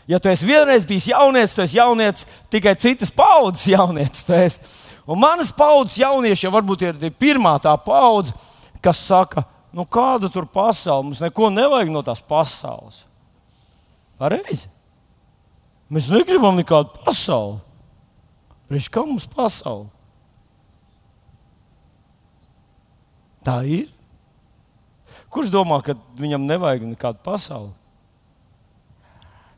Ja 0.08 0.20
tu 0.20 0.32
esi 0.32 0.48
vienreiz 0.48 0.86
bijis 0.88 1.10
jaunietis, 1.12 1.58
tad 1.58 1.68
esi 1.68 1.78
jaunietis 1.78 2.28
tikai 2.52 2.74
citas 2.80 3.12
paudzes 3.12 3.68
jaunietis. 3.76 4.58
Un 5.08 5.20
manas 5.20 5.52
paudzes 5.56 5.98
jaunieši 6.02 6.46
jau 6.46 6.54
varbūt 6.54 6.86
ir 6.86 7.16
pirmā 7.20 7.56
tā 7.62 7.74
paudze, 7.82 8.36
kas 8.84 9.00
saka, 9.02 9.44
nu 9.74 9.86
kādu 9.86 10.30
tur 10.32 10.46
pasauli, 10.46 11.10
mums 11.10 11.24
neko 11.24 11.50
nevajag 11.54 11.92
no 11.94 12.04
tās 12.06 12.22
pasaules. 12.22 13.04
Pareizi. 14.22 14.70
Mēs 15.92 16.12
negribam 16.14 16.56
nekādu 16.60 17.02
pasauli. 17.02 17.60
Priekš 18.70 18.88
kā 18.94 19.04
mums 19.04 19.26
pasaule? 19.28 19.90
Tā 23.44 23.58
ir. 23.68 23.90
Kurš 25.32 25.50
domā, 25.52 25.80
ka 25.84 25.96
viņam 26.20 26.46
nevajag 26.46 26.86
nekādu 26.92 27.20
pasauli? 27.26 27.74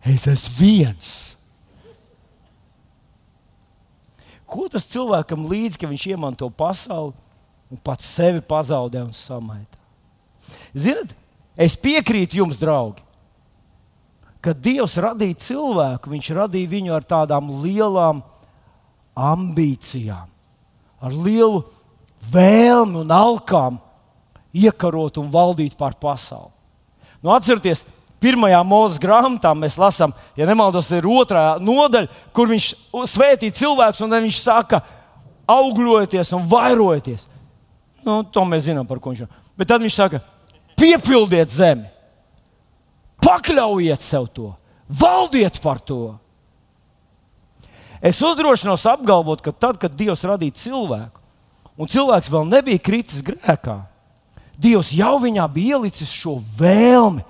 Es 0.03 0.25
esmu 0.27 0.55
viens. 0.57 1.11
Ko 4.53 4.67
tas 4.69 4.85
cilvēkam 4.85 5.47
līdz, 5.49 5.79
ka 5.81 5.89
viņš 5.89 6.03
iemanto 6.13 6.49
pasauli 6.53 7.15
un 7.73 7.79
pats 7.81 8.05
sevi 8.05 8.43
pazaudē 8.45 9.01
un 9.01 9.13
samaitā? 9.17 9.79
Ziniet, 10.77 11.15
es 11.57 11.73
piekrītu 11.79 12.37
jums, 12.41 12.59
draugi, 12.61 13.01
ka 14.43 14.53
Dievs 14.53 14.99
radīja 15.01 15.39
cilvēku, 15.41 16.11
viņš 16.13 16.29
radīja 16.37 16.69
viņu 16.69 16.93
ar 16.93 17.07
tādām 17.07 17.49
lielām 17.63 18.21
ambīcijām, 19.17 20.29
ar 21.01 21.15
lielu 21.15 21.63
vēlmi 22.33 23.01
un 23.03 23.13
alkām 23.13 23.79
iekarot 24.53 25.17
un 25.21 25.31
valdīt 25.33 25.77
pār 25.79 25.97
pasauli. 25.97 26.51
Nu, 27.23 27.31
atcerieties, 27.33 27.85
pirmajā 28.23 28.61
mūža 28.65 29.01
grāmatā 29.03 29.51
mēs 29.57 29.75
lasām, 29.79 30.13
ja 30.39 30.47
nemaldos, 30.47 30.89
ir 30.95 31.07
otrā 31.09 31.57
nodaļa, 31.59 32.09
kur 32.35 32.51
viņš 32.51 32.69
svētī 33.11 33.51
cilvēkus, 33.53 34.03
un 34.05 34.15
viņš 34.15 34.39
saka, 34.43 34.81
augļojieties 35.51 36.33
un 36.37 36.45
vairojieties. 36.49 37.27
Nu, 38.03 38.21
to 38.23 38.43
mēs 38.47 38.67
zinām, 38.67 38.87
par 38.87 39.01
ko 39.03 39.11
viņš 39.11 39.25
runā. 39.25 39.41
Bet 39.59 39.69
tad 39.69 39.83
viņš 39.83 39.95
saka, 39.95 40.21
piepildiet 40.79 41.51
zemi, 41.53 41.87
pakļaujiet 43.23 44.03
sev 44.03 44.27
to, 44.33 44.53
valdiet 44.87 45.59
par 45.63 45.81
to. 45.83 46.15
Es 48.03 48.19
uzdrošinos 48.19 48.83
apgalvot, 48.91 49.39
ka 49.43 49.53
tad, 49.55 49.77
kad 49.79 49.93
Dievs 49.95 50.25
radīja 50.27 50.57
cilvēku, 50.65 51.21
un 51.79 51.91
cilvēks 51.91 52.31
vēl 52.31 52.49
nebija 52.49 52.81
kritis 52.83 53.23
grēkā, 53.23 53.83
Dievs 54.59 54.91
jau 54.93 55.15
viņā 55.23 55.45
bija 55.49 55.77
ielicis 55.79 56.11
šo 56.13 56.35
vēlmi 56.59 57.23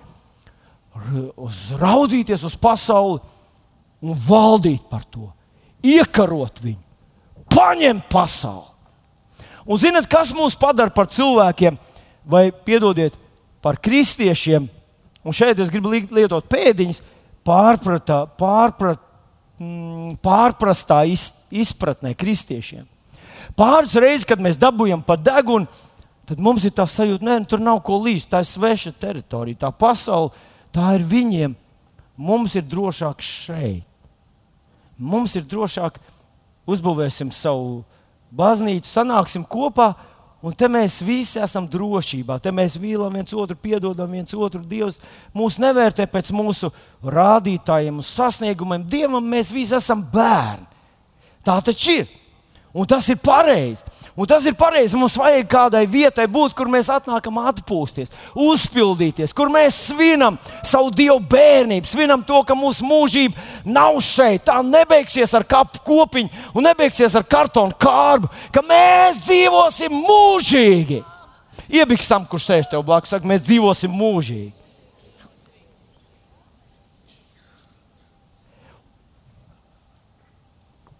raudzīties 1.79 2.43
uz 2.45 2.57
pasauli 2.59 3.19
un 4.03 4.19
valdīt 4.27 4.83
par 4.89 5.05
to, 5.07 5.29
iekarot 5.83 6.61
viņu, 6.63 6.81
paņemt 7.53 8.07
pasauli. 8.11 8.69
Un 9.63 9.79
zinot, 9.79 10.07
kas 10.11 10.33
mūs 10.35 10.57
padara 10.59 10.91
par 10.91 11.07
cilvēkiem, 11.07 11.77
vai 12.27 12.49
piedodiet, 12.51 13.15
par 13.63 13.79
kristiešiem, 13.79 14.67
un 15.23 15.35
šeit 15.35 15.59
es 15.63 15.71
gribu 15.71 15.93
lietot 15.93 16.49
pēdiņas, 16.51 16.99
pārpratā, 17.47 18.23
pārprat, 18.39 18.99
mm, 19.59 20.17
pārprastā 20.23 21.03
izpratnē 21.07 22.11
kristiešiem. 22.15 22.83
Pāris 23.59 23.95
reizes, 23.99 24.27
kad 24.27 24.41
mēs 24.43 24.59
dabūjam 24.59 25.03
pa 25.05 25.15
degunu, 25.19 25.67
tad 26.27 26.39
mums 26.43 26.63
ir 26.65 26.73
tā 26.75 26.85
sajūta, 26.87 27.23
ka 27.23 27.39
nu, 27.39 27.49
tur 27.49 27.63
nav 27.63 27.81
ko 27.85 27.99
līst. 28.03 28.31
Tā 28.31 28.41
ir 28.43 28.49
sveša 28.49 28.93
teritorija, 28.99 29.65
tā 29.65 29.71
pasaule, 29.75 30.31
tā 30.73 30.95
ir 30.97 31.05
viņiem. 31.07 31.57
Mums 32.17 32.55
ir 32.59 32.65
drošāk 32.69 33.21
šeit. 33.25 33.87
Mums 34.97 35.33
ir 35.35 35.45
drošāk, 35.49 35.97
uzbūvēsim 36.69 37.31
savu 37.33 37.81
baznīcu, 38.33 38.87
sanāksim 38.87 39.45
kopā 39.49 39.93
Un 40.43 40.51
te 40.51 40.67
mēs 40.67 40.97
visi 41.07 41.39
esam 41.39 41.63
drošībā, 41.71 42.35
te 42.43 42.51
mēs 42.51 42.75
mīlam 42.75 43.13
viens 43.15 43.31
otru, 43.31 43.55
piedodam 43.55 44.11
viens 44.11 44.33
otru. 44.35 44.59
Dievs 44.67 44.97
mūs 45.31 45.55
nevērtē 45.63 46.03
pēc 46.11 46.33
mūsu 46.35 46.67
rādītājiem 46.99 48.01
un 48.01 48.03
sasniegumiem. 48.03 48.83
Dievam 48.83 49.23
mēs 49.23 49.53
visi 49.55 49.77
esam 49.77 50.01
bērni. 50.03 50.67
Tā 51.47 51.55
taču 51.63 51.95
ir. 52.01 52.11
Un 52.75 52.89
tas 52.91 53.07
ir 53.07 53.21
pareizi. 53.23 53.87
Un 54.13 54.29
tas 54.29 54.45
ir 54.45 54.53
pareizi. 54.53 54.93
Mums 54.97 55.15
vajag 55.17 55.47
kādai 55.49 55.87
vietai 55.89 56.27
būt, 56.29 56.53
kur 56.53 56.69
mēs 56.69 56.91
atnākam 56.93 57.39
atpūsties, 57.49 58.13
uzpildīties, 58.37 59.33
kur 59.33 59.49
mēs 59.53 59.79
svinam 59.89 60.37
savu 60.61 60.91
dievu 60.93 61.17
bērnību, 61.31 61.89
svinam 61.89 62.21
to, 62.25 62.43
ka 62.45 62.53
mūsu 62.57 62.85
mūžība 62.85 63.65
nav 63.65 63.97
šeit. 64.05 64.45
Tā 64.45 64.59
nebeigsies 64.61 65.33
ar 65.33 65.47
kapu 65.49 65.81
kopiņu 65.87 66.53
un 66.53 66.69
nebeigsies 66.69 67.17
ar 67.17 67.25
kartonu 67.25 67.73
kārbu, 67.81 68.29
ka 68.53 68.61
mēs 68.67 69.23
dzīvosim 69.25 69.97
mūžīgi. 69.97 71.01
Iebiks 71.73 72.09
tam, 72.09 72.27
kurš 72.29 72.51
sēž 72.51 72.69
tev 72.69 72.85
blakus, 72.85 73.15
saka, 73.15 73.25
mēs 73.25 73.41
dzīvosim 73.47 73.93
mūžīgi. 73.97 74.51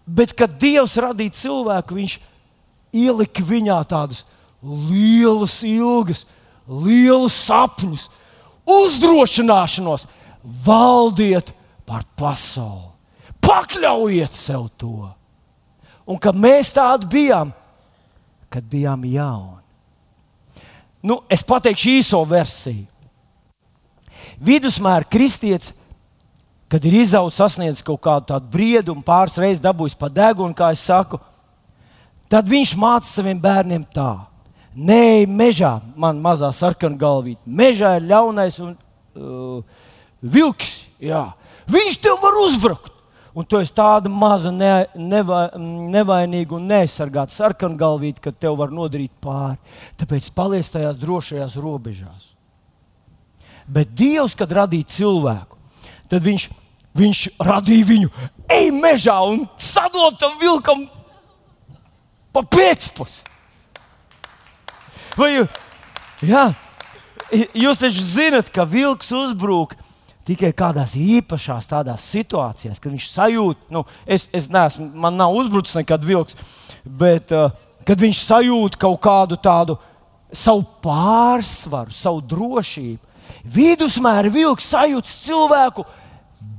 Bet, 0.04 0.34
kad 0.36 0.52
Dievs 0.60 0.98
radīja 1.00 1.32
cilvēku, 1.38 1.96
viņš 1.96 2.20
ielika 2.94 3.44
viņā 3.44 3.76
tādus 3.90 4.22
lielus, 4.64 5.58
ilgus, 5.66 6.24
lielus 6.66 7.36
sapņus, 7.44 8.06
uzdrošināšanos, 8.64 10.06
valdiet 10.64 11.52
par 11.84 12.06
pasauli, 12.16 12.94
pakļaujiet 13.44 14.32
sev 14.36 14.70
to. 14.80 15.10
Un 16.08 16.20
kad 16.20 16.36
mēs 16.36 16.72
tādi 16.76 17.08
bijām, 17.10 17.52
kad 18.52 18.64
bijām 18.70 19.04
jauni. 19.08 19.62
Nu, 21.04 21.20
es 21.28 21.44
pateikšu 21.44 21.98
īso 21.98 22.20
versiju. 22.28 22.86
Vidusmēra 24.40 25.04
kristietis 25.08 25.74
kad 26.74 26.84
ir 26.84 26.96
izaugs, 26.98 27.36
sasniedzis 27.38 27.84
kaut 27.86 28.00
kādu 28.02 28.32
tādu 28.32 28.48
briedumu, 28.50 29.04
pāris 29.06 29.36
reizes 29.38 29.62
dabūjis 29.62 29.94
pa 29.94 30.08
degunu, 30.10 30.56
kā 30.58 30.72
es 30.74 30.80
saku, 30.82 31.20
tad 32.30 32.48
viņš 32.50 32.74
māca 32.80 33.08
saviem 33.08 33.40
bērniem 33.40 33.84
tā. 33.94 34.26
Nē, 34.74 35.26
mežā, 35.30 35.76
man 35.96 36.18
mazā 36.22 36.50
sarkana 36.54 36.98
galvīte. 36.98 37.40
Mežā 37.46 37.94
ir 37.98 38.08
ļaunais 38.10 38.58
un 38.64 38.72
uh, 38.74 39.62
vilks. 40.20 40.72
Jā. 40.98 41.28
Viņš 41.70 42.00
tev 42.02 42.18
var 42.22 42.40
uzbrukt. 42.42 42.90
Un 43.34 43.46
tu 43.50 43.58
esi 43.58 43.74
tāda 43.74 44.10
maza, 44.10 44.52
ne, 44.54 44.86
neva, 44.94 45.48
nevainīga 45.58 46.54
un 46.54 46.68
neaizsargāta 46.70 47.34
sarkana 47.34 47.74
galvīte, 47.78 48.22
ka 48.22 48.30
tev 48.30 48.60
var 48.60 48.70
nodarīt 48.70 49.10
pāri. 49.22 49.58
Tāpēc 49.98 50.28
paliec 50.34 50.68
tajās 50.70 51.00
drošajās 51.02 51.56
robežās. 51.62 52.28
Bet 53.66 53.90
Dievs, 53.96 54.36
kad 54.38 54.52
radīja 54.54 54.90
cilvēku, 54.98 55.58
tad 56.10 56.22
viņš 56.22 56.50
Viņš 56.94 57.20
radīja 57.42 57.86
viņu, 57.88 58.08
ej 58.54 58.68
mežā 58.70 59.16
un 59.26 59.40
sadod 59.58 60.14
tam 60.20 60.36
vilkam 60.38 60.84
pa 62.34 62.42
pēcpusdienu. 62.42 63.30
Vai 65.14 65.30
jā, 66.26 66.44
jūs 67.54 67.78
taču 67.78 68.02
zinat, 68.02 68.50
ka 68.50 68.66
vilks 68.66 69.12
uzbrūk 69.14 69.76
tikai 70.26 70.50
kādās 70.56 70.96
īpašās 70.98 71.68
tādās 71.70 72.04
situācijās, 72.10 72.80
kad 72.80 72.90
viņš 72.90 73.08
sajūt, 73.12 73.60
nu, 73.74 73.84
es, 74.06 74.26
es 74.34 74.48
neesmu, 74.50 74.88
man 75.04 75.18
nav 75.20 75.36
uzbrucis 75.36 75.76
nekad 75.78 76.04
vilks, 76.06 76.38
bet 76.84 77.30
uh, 77.36 77.52
kad 77.86 78.00
viņš 78.00 78.22
sajūt 78.24 78.78
kaut 78.80 78.98
kādu 79.04 79.38
tādu 79.38 79.76
savu 80.34 80.64
pārsvaru, 80.82 81.94
savu 81.94 82.24
drošību. 82.32 83.12
Vidusmēra 83.54 84.32
vilks 84.32 84.66
sajūt 84.72 85.10
cilvēku 85.26 85.84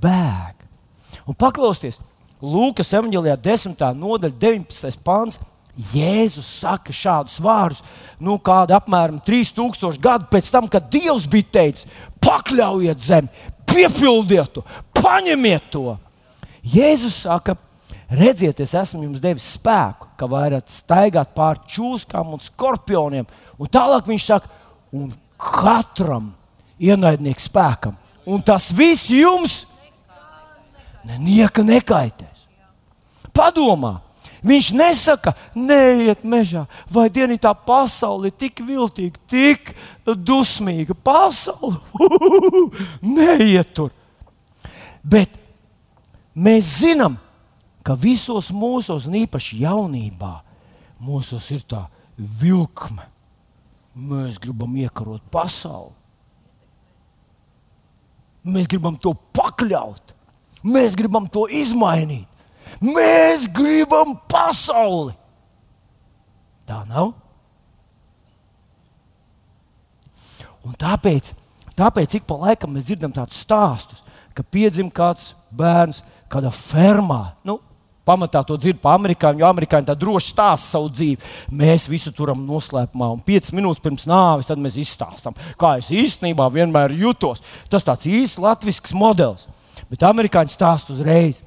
bēg. 0.02 0.64
Un 1.26 1.38
paklausieties, 1.38 2.00
Lūkas 2.46 2.92
evanģēlijā 2.94 3.36
10. 3.42 3.80
nodaļa, 3.98 4.36
19. 4.38 5.00
pāns. 5.06 5.40
Jēzus 5.76 6.48
saka 6.62 6.94
šādus 6.96 7.36
vārdus, 7.44 7.82
nu, 8.24 8.38
kāda 8.40 8.78
apmēram 8.80 9.20
3000 9.26 10.00
gadu 10.00 10.30
pēc 10.32 10.48
tam, 10.54 10.70
kad 10.72 10.88
Dievs 10.92 11.28
bija 11.32 11.50
teicis, 11.58 11.90
pakļaujiet 12.24 13.04
zemi, 13.04 13.28
piepildiet 13.68 14.54
to, 14.56 14.64
paņemiet 14.96 15.68
to. 15.74 15.98
Jēzus 16.66 17.18
saka, 17.26 17.58
redziet, 18.08 18.62
es 18.64 18.74
esmu 18.78 19.04
jums 19.04 19.22
devis 19.24 19.52
spēku, 19.58 20.08
ka 20.16 20.30
varat 20.32 20.72
staigāt 20.72 21.36
pāri 21.36 21.68
čūskām 21.76 22.32
un 22.34 22.42
skorpioniem. 22.42 23.28
Un 23.60 23.72
tālāk 23.72 24.08
viņš 24.08 24.30
saka, 24.32 24.50
un 24.96 25.12
katram 25.36 26.32
ienaidniekam 26.80 27.44
spēkam. 27.44 28.00
Un 28.26 28.42
tas 28.42 28.72
viss 28.74 29.12
jums 29.12 29.66
nieka 31.20 31.62
nekaitēs. 31.66 32.48
Padomā, 33.36 34.00
viņš 34.45 34.71
nesaka, 34.77 35.34
neiet 35.58 36.23
mežā, 36.27 36.65
vai 36.91 37.08
dienā 37.10 37.38
tā 37.41 37.51
pasaule 37.58 38.29
ir 38.29 38.38
tik 38.38 38.62
viltīga, 38.65 39.19
tik 39.29 39.73
dusmīga. 40.05 40.95
Pasaule, 40.95 41.79
neiet 43.17 43.73
tur. 43.75 43.91
Bet 45.03 45.34
mēs 46.36 46.69
zinām, 46.81 47.17
ka 47.86 47.93
visos 47.97 48.49
mūsos, 48.53 49.05
un 49.10 49.19
īpaši 49.25 49.62
jaunībā, 49.62 50.34
mūsos 51.01 51.51
ir 51.53 51.62
tā 51.69 51.86
vilkme. 52.17 53.05
Mēs 53.95 54.39
gribam 54.41 54.73
iekarot 54.75 55.23
pasauli. 55.31 55.93
Mēs 58.45 58.67
gribam 58.69 58.97
to 59.01 59.13
pakļaut. 59.34 60.13
Mēs 60.65 60.97
gribam 60.97 61.29
to 61.31 61.45
izmainīt. 61.49 62.27
Mēs 62.84 63.48
gribam 63.52 64.16
pasauli. 64.30 65.14
Tā 66.66 66.82
nav. 66.90 67.14
Un 70.66 70.74
tāpēc, 70.82 71.30
tāpēc 71.78 72.18
ik 72.18 72.26
pa 72.26 72.40
laikam 72.42 72.74
mēs 72.74 72.88
dzirdam 72.88 73.14
tādus 73.14 73.38
stāstus, 73.46 74.02
ka 74.34 74.42
piedzima 74.42 74.90
kāds 74.90 75.36
bērns 75.54 76.02
kādā 76.32 76.50
fermā. 76.50 77.36
Nu, 77.46 77.60
pamatā 78.06 78.42
to 78.46 78.58
dzird 78.58 78.80
pa 78.82 78.96
amerikāņu, 78.98 79.44
jo 79.44 79.50
amerikāņi 79.52 79.92
tā 79.92 79.94
droši 79.98 80.34
stāsta 80.34 80.72
savu 80.74 80.90
dzīvi. 80.90 81.34
Mēs 81.54 81.86
visu 81.90 82.10
turam 82.18 82.42
noslēpumā, 82.50 83.12
un 83.14 83.22
5 83.30 83.54
minūtes 83.58 83.84
pirms 83.86 84.08
nāves 84.10 84.50
mēs 84.58 84.80
izstāstām, 84.82 85.38
kā 85.62 85.76
es 85.84 85.94
īstenībā 85.94 86.50
vienmēr 86.54 86.98
jutos. 86.98 87.46
Tas 87.70 87.86
tāds 87.86 88.10
īsts 88.10 88.42
latviešu 88.42 88.98
modelis 88.98 89.46
bet 89.90 90.06
amerikāņi 90.06 90.54
stāsta 90.54 90.96
uzreiz. 90.96 91.42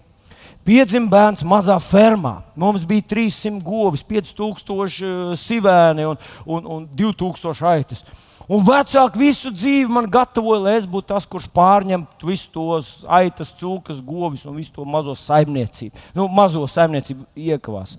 Piedzima 0.69 1.09
bērns 1.09 1.47
mazā 1.49 1.79
fermā. 1.81 2.43
Mums 2.59 2.83
bija 2.85 3.07
300 3.15 3.63
govis, 3.65 4.03
5000 4.05 4.99
eh, 5.01 5.31
sivēni 5.41 6.05
un, 6.05 6.19
un, 6.45 6.67
un 6.75 6.83
2000 6.99 7.63
aitas. 7.71 8.05
Un 8.53 8.61
vecāki 8.65 9.21
visu 9.21 9.53
dzīvi 9.53 9.89
man 9.93 10.11
gatavoja, 10.13 10.61
lai 10.67 10.75
es 10.77 10.85
būtu 10.89 11.09
tas, 11.15 11.25
kurš 11.29 11.47
pārņemtu 11.57 12.29
visus 12.29 12.53
tos 12.53 12.93
aitas, 13.09 13.55
cūkas, 13.57 14.05
govis 14.05 14.45
un 14.49 14.59
visu 14.61 14.75
to 14.77 14.85
mazo 14.89 15.17
saimniecību. 15.17 16.05
Nu, 16.17 16.29
mazo 16.33 16.67
saimniecību 16.69 17.25
iekavās. 17.49 17.97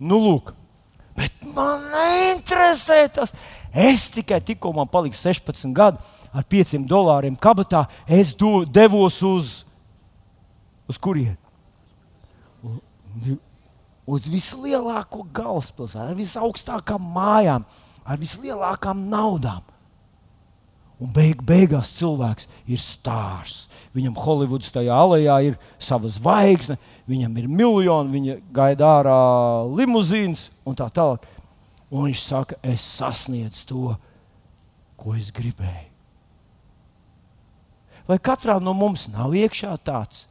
Nu, 0.00 0.22
lūk, 0.24 0.54
bet 1.20 1.36
man 1.52 1.84
neinteresē 1.92 3.02
tas. 3.12 3.36
Es 3.74 4.08
tikai 4.14 4.40
tikko 4.40 4.72
man 4.72 4.88
palika 4.88 5.20
16 5.20 5.76
gadi 5.76 6.00
ar 6.32 6.48
500 6.48 6.88
dolāriem 6.88 7.36
kabatā, 7.36 7.84
es 8.08 8.32
do, 8.32 8.62
devos 8.64 9.20
uz, 9.20 9.56
uz 10.88 10.96
kurieni? 10.96 11.43
Uz 14.04 14.26
vislielāko 14.28 15.24
galvaspilsētu, 15.32 16.10
ar 16.10 16.18
visaugstākām 16.18 17.06
mājām, 17.14 17.64
ar 18.04 18.20
vislielākām 18.20 19.06
naudām. 19.08 19.62
Un 21.02 21.10
beig, 21.10 21.40
beigās 21.42 21.90
cilvēks 21.98 22.46
ir 22.70 22.78
stāsts. 22.78 23.66
Viņam 23.96 24.14
Holivudas 24.18 24.70
tajā 24.74 24.94
alejā 24.94 25.38
ir 25.48 25.56
sava 25.82 26.08
zvaigzne, 26.12 26.76
viņam 27.10 27.34
ir 27.40 27.48
miljoni, 27.50 28.12
viņa 28.14 28.36
gaida 28.54 28.90
ārā 29.00 29.16
limuzīnas 29.74 30.46
un 30.64 30.78
tā 30.78 30.86
tālāk. 30.94 31.26
Un 31.90 32.06
viņš 32.08 32.22
saka, 32.22 32.58
es 32.62 32.84
sasniedzu 32.84 33.66
to, 33.70 33.96
ko 34.98 35.16
es 35.18 35.32
gribēju. 35.34 35.90
Vai 38.08 38.18
katrā 38.20 38.58
no 38.60 38.74
mums 38.76 39.06
nav 39.08 39.34
iekšā 39.34 39.74
tāds, 39.84 40.26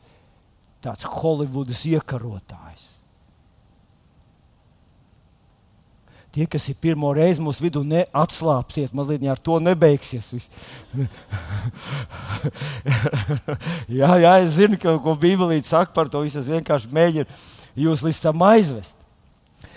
tāds 0.84 1.08
Holivudas 1.08 1.86
iekarotājs? 1.90 2.90
Tie, 6.34 6.48
kas 6.50 6.64
ir 6.66 6.78
pirmo 6.82 7.12
reizi 7.14 7.44
mūsu 7.46 7.62
vidū, 7.62 7.84
neatslāpsies, 7.86 8.90
mazliet 8.98 9.22
ar 9.30 9.38
to 9.38 9.60
nebeigsies. 9.62 10.32
jā, 14.00 14.10
jā, 14.24 14.32
es 14.42 14.56
zinu, 14.56 14.80
ka, 14.82 14.96
ko 15.04 15.14
Bībelīte 15.14 15.70
saka 15.70 15.94
par 15.94 16.10
to. 16.10 16.24
Es 16.26 16.50
vienkārši 16.50 16.90
mēģinu 16.90 17.30
jūs 17.86 18.02
līdz 18.08 18.24
tam 18.26 18.42
aizvest. 18.50 18.98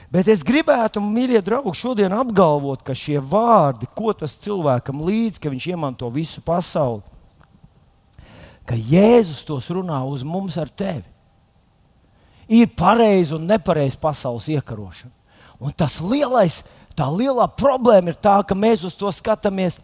Bet 0.08 0.30
es 0.32 0.40
gribētu, 0.46 1.02
mīļie 1.02 1.42
draugi, 1.44 1.74
šodien 1.76 2.14
apgalvot, 2.16 2.80
ka 2.86 2.96
šie 2.96 3.18
vārdi, 3.20 3.88
ko 3.92 4.14
tas 4.16 4.38
cilvēkam 4.40 5.04
līdz, 5.04 5.36
ka 5.42 5.52
viņš 5.52 5.66
iemanto 5.74 6.08
visu 6.14 6.40
pasauli, 6.46 7.02
ka 8.66 8.76
Jēzus 8.76 9.44
tos 9.46 9.68
runā 9.72 9.98
uz 10.08 10.24
mums 10.26 10.56
ar 10.60 10.70
tevi. 10.70 11.04
Ir 12.46 12.70
pareizi 12.78 13.34
un 13.34 13.46
nepareizi 13.48 13.98
pasaules 13.98 14.46
iekarošana. 14.52 15.12
Un 15.58 15.72
tas 15.72 15.98
lielais, 16.04 16.60
tā 16.94 17.08
lielā 17.10 17.48
problēma 17.58 18.12
ir 18.12 18.18
tā, 18.22 18.36
ka 18.46 18.54
mēs 18.54 18.84
uz 18.86 18.94
to 18.98 19.10
skatāmies 19.14 19.80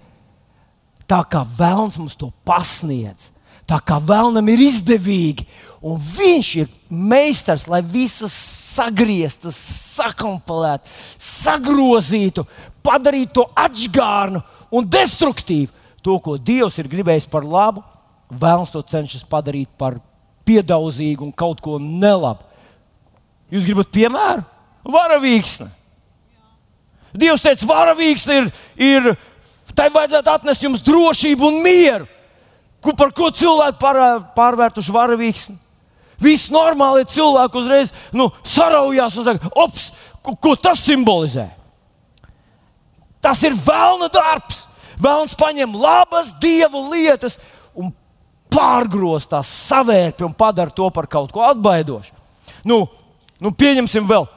tā, 1.09 1.23
kā 1.27 1.43
vēlams 1.59 1.99
mums 2.01 2.19
to 2.19 2.31
pasniedz. 2.47 3.31
Tā 3.69 3.79
kā 3.87 3.99
vēlnam 4.03 4.49
ir 4.53 4.65
izdevīgi, 4.67 5.47
un 5.87 5.97
viņš 5.97 6.49
ir 6.61 6.73
meistars, 6.91 7.69
lai 7.71 7.81
visas 7.83 8.35
sagrieztas, 8.73 9.57
sakompalētu, 9.97 10.91
sagrozītu, 11.21 12.45
padarītu 12.85 13.39
to 13.39 13.47
atgārnu 13.59 14.43
un 14.73 14.89
destruktīvu. 14.89 15.71
To, 16.03 16.17
ko 16.19 16.35
Dievs 16.35 16.81
ir 16.83 16.91
gribējis 16.91 17.29
par 17.31 17.47
labu, 17.47 17.85
vēlams 18.33 18.73
to 18.73 18.83
cenšas 18.83 19.25
padarīt 19.29 19.71
par 19.79 19.99
piedauzīgu 20.47 21.27
un 21.27 21.35
kaut 21.35 21.61
ko 21.63 21.79
nelabu. 21.83 22.45
Jūs 23.53 23.67
gribat 23.69 23.93
piemēru? 23.93 24.45
Varavīksne. 24.89 25.69
Dievs 27.13 27.45
teica, 27.45 27.69
varavīksne 27.69 28.39
ir, 28.41 28.49
ir 28.81 29.09
tai 29.77 29.91
vajadzētu 29.93 30.33
atnest 30.33 30.65
jums 30.65 30.85
drošību 30.85 31.49
un 31.51 31.61
mieru. 31.65 32.09
Ko, 32.83 32.95
par 32.99 33.13
ko 33.15 33.29
cilvēki 33.31 33.79
pār, 33.79 34.01
pārvērtuši 34.35 34.95
varavīksni? 34.95 35.59
Visi 36.23 36.53
normāli 36.55 37.05
cilvēki 37.11 37.59
uzreiz 37.59 37.93
nu, 38.15 38.29
saraujās 38.47 39.19
un 39.19 39.27
saka, 39.27 39.51
ops, 39.59 39.91
ko, 40.23 40.35
ko 40.35 40.55
tas 40.57 40.83
simbolizē? 40.83 41.49
Tas 43.23 43.43
ir 43.47 43.55
vēlna 43.55 44.09
darbs. 44.13 44.65
Vēlns 45.03 45.35
paņem 45.39 45.75
labas 45.79 46.31
dievu 46.43 46.89
lietas 46.93 47.39
un 48.53 48.59
pārgroz 48.59 49.27
tās 49.31 49.49
savērpi 49.71 50.27
un 50.27 50.37
padara 50.37 50.71
to 50.71 50.89
par 50.93 51.09
kaut 51.11 51.33
ko 51.33 51.45
atbaidošu. 51.49 52.15
Nu, 52.69 52.85
nu, 53.41 53.51
pieņemsim 53.51 54.07
vēl 54.07 54.29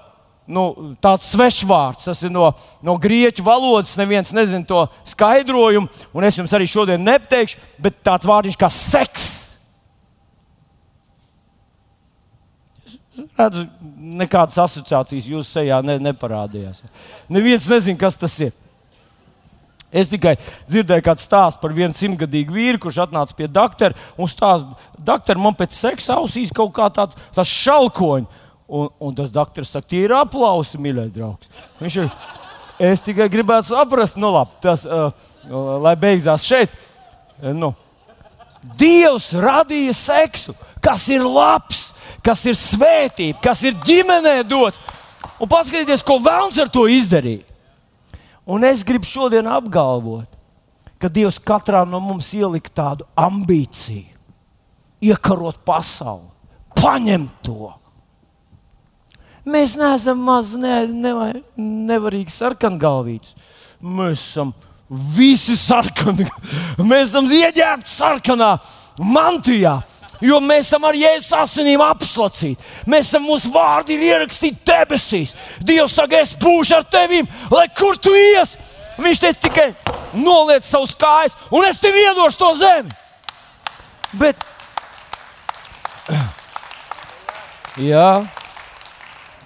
nu, 0.48 0.96
tāds 1.04 1.28
svešvārds. 1.34 2.08
Tas 2.08 2.24
ir 2.24 2.32
no, 2.32 2.52
no 2.86 2.98
grieķu 3.02 3.44
valodas. 3.46 3.98
Neviens 4.00 4.32
nezina 4.34 4.66
to 4.66 4.86
skaidrojumu, 5.12 5.90
un 6.14 6.28
es 6.28 6.40
jums 6.40 6.54
arī 6.56 6.70
šodien 6.70 7.04
nepateikšu, 7.04 7.60
bet 7.82 8.02
tāds 8.06 8.30
vārdiņš 8.30 8.60
kā 8.62 8.72
seks. 8.72 9.32
redzu, 13.36 13.62
nekādas 14.20 14.58
asociācijas 14.60 15.28
jūsu 15.32 15.48
sejā 15.48 15.80
ne, 15.86 15.96
neparādījās. 16.04 16.82
Neviens 17.32 17.68
nezina, 17.72 18.00
kas 18.00 18.20
tas 18.20 18.36
ir. 18.44 18.52
Es 19.96 20.10
tikai 20.12 20.36
dzirdēju 20.68 21.06
kādu 21.06 21.24
stāstu 21.24 21.62
par 21.64 21.76
vienu 21.76 21.96
simtgadīgu 21.96 22.56
vīru, 22.56 22.82
kurš 22.84 23.02
atnāca 23.06 23.38
pie 23.38 23.48
doktora 23.52 23.96
un 24.20 24.32
stāsta, 24.32 24.76
doktor, 24.98 25.40
man 25.40 25.56
pēc 25.58 25.78
seksa 25.78 26.20
ausīs 26.20 26.52
kaut 26.56 26.74
kā 26.76 26.90
tāds, 26.94 27.18
tāds 27.36 27.54
šalkoņš. 27.64 28.44
Un, 28.66 28.90
un 28.98 29.14
tas 29.14 29.30
doktors 29.30 29.70
saka, 29.70 29.86
tie 29.92 30.08
ir 30.08 30.14
aplausi, 30.18 30.80
mīļais 30.82 31.12
draugs. 31.14 31.50
Viņš 31.78 31.98
ir, 32.02 32.08
es 32.88 33.04
tikai 33.06 33.28
gribētu 33.30 33.70
saprast, 33.70 34.18
nu 34.18 34.32
labi, 34.34 34.58
tas, 34.64 34.88
uh, 34.90 35.12
lai 35.86 35.94
beidzās 36.02 36.48
šeit. 36.48 36.74
Nu. 37.54 37.76
Dievs 38.80 39.30
radīja 39.38 39.94
seksu, 39.94 40.56
kas 40.82 41.06
ir 41.14 41.22
labs 41.22 41.92
kas 42.26 42.46
ir 42.50 42.58
svētība, 42.58 43.40
kas 43.44 43.62
ir 43.68 43.78
ģimenē 43.86 44.40
dots. 44.50 44.80
Un 45.42 45.50
paskatieties, 45.52 46.04
ko 46.06 46.18
Vēlns 46.24 46.58
ar 46.62 46.72
to 46.72 46.88
izdarīja. 46.90 47.44
Un 48.46 48.66
es 48.68 48.84
gribu 48.86 49.08
šodien 49.10 49.48
apgalvot, 49.50 50.30
ka 51.02 51.10
Dievs 51.10 51.40
katrā 51.42 51.82
no 51.90 52.00
mums 52.04 52.30
ielika 52.38 52.70
tādu 52.70 53.08
ambīciju, 53.18 54.14
iekarot 55.06 55.58
pasauli, 55.66 56.30
paņemt 56.78 57.42
to. 57.46 57.74
Mēs 59.46 59.76
neesam 59.78 60.22
maz 60.26 60.56
ne, 60.58 60.86
ne, 60.90 61.12
nevarīgi 61.58 62.34
sarkangalvīti. 62.34 63.36
Mēs 63.86 64.22
esam 64.32 64.54
visi 64.90 65.58
sarkani. 65.60 66.26
Mēs 66.82 67.12
esam 67.12 67.30
ieģērbti 67.30 67.92
sarkanā 67.92 68.56
mantijā. 69.02 69.80
Jo 70.24 70.40
mēs 70.44 70.70
esam 70.70 70.86
ar 70.88 70.96
Jēzus 70.96 71.34
asinīm 71.36 71.82
apslacīti. 71.84 72.64
Mēs 72.88 73.10
esam, 73.10 73.26
mūsu 73.28 73.52
vārdi 73.54 73.98
ir 73.98 74.06
ierakstīti 74.12 74.64
debesīs. 74.68 75.36
Dievs 75.66 75.96
saka, 75.98 76.22
es 76.24 76.36
būšu 76.40 76.78
ar 76.78 76.88
tevi, 76.88 77.22
lai 77.52 77.68
kur 77.78 78.00
tu 78.00 78.14
ies. 78.16 78.56
Viņš 78.96 79.22
teica 79.22 79.42
tikai 79.48 79.70
noliec 80.16 80.64
savus 80.64 80.96
kājas, 80.96 81.36
un 81.52 81.66
es 81.68 81.82
tev 81.84 81.98
iedošu 82.00 82.40
to 82.40 82.52
zemi. 82.62 82.94
Bet, 84.16 84.46
jā, 87.92 88.12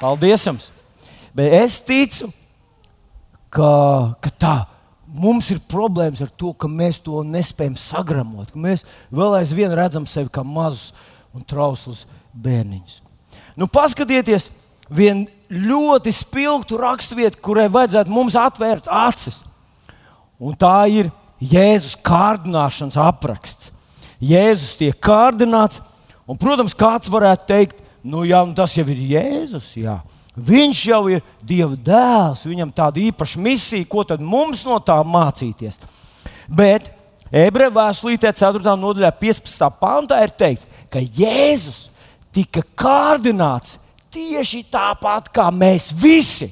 paldies 0.01 0.45
jums. 0.45 0.69
Bet 1.33 1.55
es 1.63 1.79
ticu, 1.85 2.29
ka, 3.49 3.71
ka 4.21 4.35
tā 4.37 4.57
ir 4.59 4.78
mums 5.09 5.49
ir 5.53 5.61
problēmas 5.69 6.21
ar 6.23 6.31
to, 6.37 6.53
ka 6.53 6.69
mēs 6.69 7.01
to 7.03 7.23
nespējam 7.25 7.77
sagramot. 7.79 8.53
Mēs 8.53 8.85
vēl 9.13 9.39
aizvien 9.39 9.73
redzam 9.75 10.05
sevi 10.09 10.29
kā 10.33 10.43
mazus 10.45 10.93
un 11.33 11.45
trauslus 11.45 12.05
bērniņus. 12.33 13.01
Nu, 13.59 13.67
paskatieties, 13.71 14.49
viena 14.89 15.27
ļoti 15.49 16.13
spilgta 16.13 16.77
raksturvieta, 16.79 17.41
kurai 17.43 17.67
vajadzētu 17.71 18.13
mums 18.13 18.37
atvērt 18.39 18.89
acis. 18.89 19.41
Un 20.39 20.55
tā 20.55 20.85
ir 20.91 21.11
Jēzus 21.39 21.97
kārdināšanas 22.05 22.97
apraksts. 22.99 23.73
Jēzus 24.19 24.75
tiek 24.79 24.97
kārdināts, 24.99 25.79
un, 26.27 26.37
protams, 26.39 26.75
kāds 26.75 27.11
varētu 27.11 27.47
teikt, 27.47 27.83
nu, 28.03 28.25
jā, 28.27 28.41
nu 28.47 28.55
tas 28.55 28.75
jau 28.75 28.85
ir 28.91 28.99
Jēzus. 29.13 29.71
Jā. 29.79 29.99
Viņš 30.39 30.83
jau 30.91 31.01
ir 31.11 31.23
Dieva 31.43 31.75
dēls, 31.75 32.45
viņam 32.47 32.71
tāda 32.75 33.01
īpaša 33.01 33.41
misija, 33.41 33.87
ko 33.89 34.05
tad 34.07 34.21
mums 34.21 34.63
no 34.67 34.77
tā 34.83 34.97
mācīties. 35.03 35.81
Bet 36.47 36.91
ebreju 37.31 37.73
vēstulītē, 37.75 38.31
4. 38.37 38.75
nodaļā, 38.79 39.11
15. 39.19 39.69
pantā 39.81 40.21
ir 40.23 40.33
teikts, 40.33 40.69
ka 40.89 41.01
Jēzus 41.01 41.87
tika 42.35 42.63
kārdināts 42.77 43.77
tieši 44.13 44.63
tāpat 44.71 45.29
kā 45.33 45.49
mēs 45.53 45.91
visi. 45.93 46.49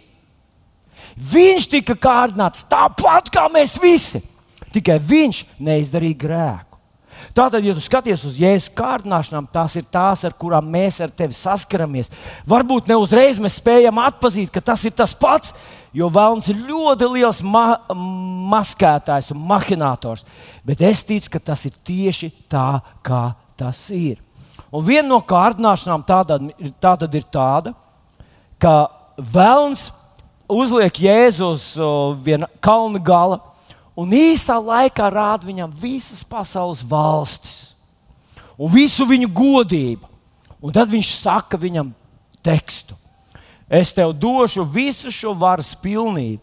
Viņš 1.17 1.69
tika 1.71 1.95
kārdināts 1.97 2.65
tāpat 2.69 3.32
kā 3.34 3.47
mēs 3.50 3.78
visi. 3.82 4.21
Tikai 4.73 5.00
viņš 5.02 5.43
neizdarīja 5.63 6.21
grēku. 6.21 6.67
Tātad, 7.38 7.64
ja 7.66 7.76
tu 7.76 7.84
skaties 7.84 8.26
uz 8.28 8.38
jēzus 8.42 8.72
kārdināšanām, 8.78 9.48
tās 9.54 9.76
ir 9.80 9.88
tās, 9.92 10.24
ar 10.28 10.36
kurām 10.40 10.68
mēs 10.74 11.00
ar 11.04 11.14
tevi 11.14 11.36
saskaramies. 11.38 12.12
Varbūt 12.50 12.90
ne 12.90 12.98
uzreiz 13.00 13.40
mēs 13.42 13.60
spējam 13.62 14.00
atpazīt, 14.04 14.52
ka 14.54 14.64
tas 14.64 14.86
ir 14.88 14.96
tas 14.98 15.16
pats, 15.18 15.54
jo 15.96 16.10
vēlams 16.14 16.50
ir 16.52 16.62
ļoti 16.68 17.10
liels 17.14 17.42
ma 17.46 17.80
maskētājs 18.54 19.32
un 19.36 19.42
mahinators. 19.50 20.26
Bet 20.68 20.84
es 20.86 21.04
ticu, 21.08 21.32
ka 21.34 21.44
tas 21.52 21.66
ir 21.70 21.76
tieši 21.88 22.32
tā, 22.52 22.80
kā 23.06 23.32
tas 23.58 23.88
ir. 23.96 24.22
Un 24.72 24.84
viena 24.84 25.08
no 25.08 25.22
kārdināšanām 25.24 26.04
tātad, 26.08 26.50
tātad 26.84 27.14
ir 27.16 27.28
tāda, 27.32 27.72
ka 28.60 28.90
vēlams 29.18 29.90
uzliek 30.52 31.04
Jēzus 31.04 31.70
uz 31.82 32.24
viena 32.24 32.50
kalna 32.64 33.00
gala 33.00 33.40
un 33.98 34.14
īsā 34.14 34.60
laikā 34.62 35.10
rāda 35.10 35.48
viņam 35.48 35.74
visas 35.74 36.22
pasaules 36.28 36.84
valstis 36.86 37.74
un 38.58 38.72
visu 38.74 39.06
viņu 39.06 39.30
godību. 39.34 40.14
Un 40.62 40.74
tad 40.74 40.90
viņš 40.90 41.12
saka 41.20 41.58
viņam 41.62 41.92
tekstu: 42.46 42.96
Es 43.70 43.94
tev 43.94 44.14
došu 44.16 44.66
visu 44.66 45.12
šo 45.12 45.36
varas 45.38 45.74
pilnību 45.76 46.42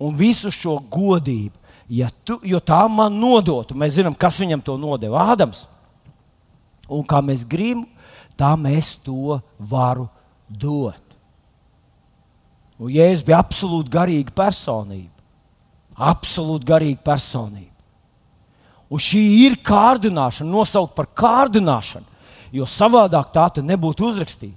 un 0.00 0.16
visu 0.16 0.52
šo 0.52 0.76
godību, 0.92 1.56
ja 1.88 2.10
tu, 2.24 2.38
jo 2.44 2.60
tā 2.60 2.84
man 2.88 3.16
nodotu. 3.20 3.74
Mēs 3.74 3.98
zinām, 3.98 4.14
kas 4.14 4.38
viņam 4.40 4.62
to 4.64 4.76
nodeva 4.80 5.26
Ādams. 5.34 5.66
Un 6.90 7.04
kā 7.06 7.20
mēs 7.22 7.46
gribam, 7.46 7.86
tā 8.38 8.54
mēs 8.58 8.96
to 9.04 9.38
varu 9.58 10.08
dot. 10.48 11.00
Un 12.80 12.90
Jēzus 12.90 13.26
bija 13.26 13.40
absolūti 13.42 13.92
garīga 13.92 14.32
personība 14.34 15.19
absolūti 16.00 16.68
garīga 16.68 17.02
personība. 17.04 17.68
Un 18.90 18.98
šī 18.98 19.20
ir 19.46 19.58
kārdināšana, 19.62 20.50
nosaukt 20.50 20.96
par 20.96 21.06
kārdināšanu, 21.14 22.08
jo 22.50 22.66
savādāk 22.66 23.30
tā 23.30 23.62
nebūtu 23.62 24.08
uzrakstīta. 24.08 24.56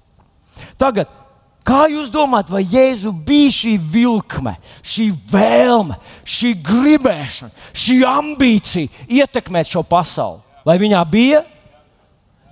Tagad, 0.82 1.12
kā 1.66 1.84
jūs 1.92 2.10
domājat, 2.14 2.50
vai 2.54 2.64
Jēzu 2.66 3.14
bija 3.14 3.52
šī 3.54 3.76
vilkme, 3.78 4.56
šī 4.82 5.12
vēlme, 5.30 6.00
šī 6.26 6.56
gribēšana, 6.66 7.54
šī 7.78 8.00
ambīcija 8.10 9.06
ietekmēt 9.22 9.70
šo 9.70 9.86
pasauli? 9.86 10.42
Vai 10.66 10.80
viņā 10.82 11.04
bija? 11.12 11.44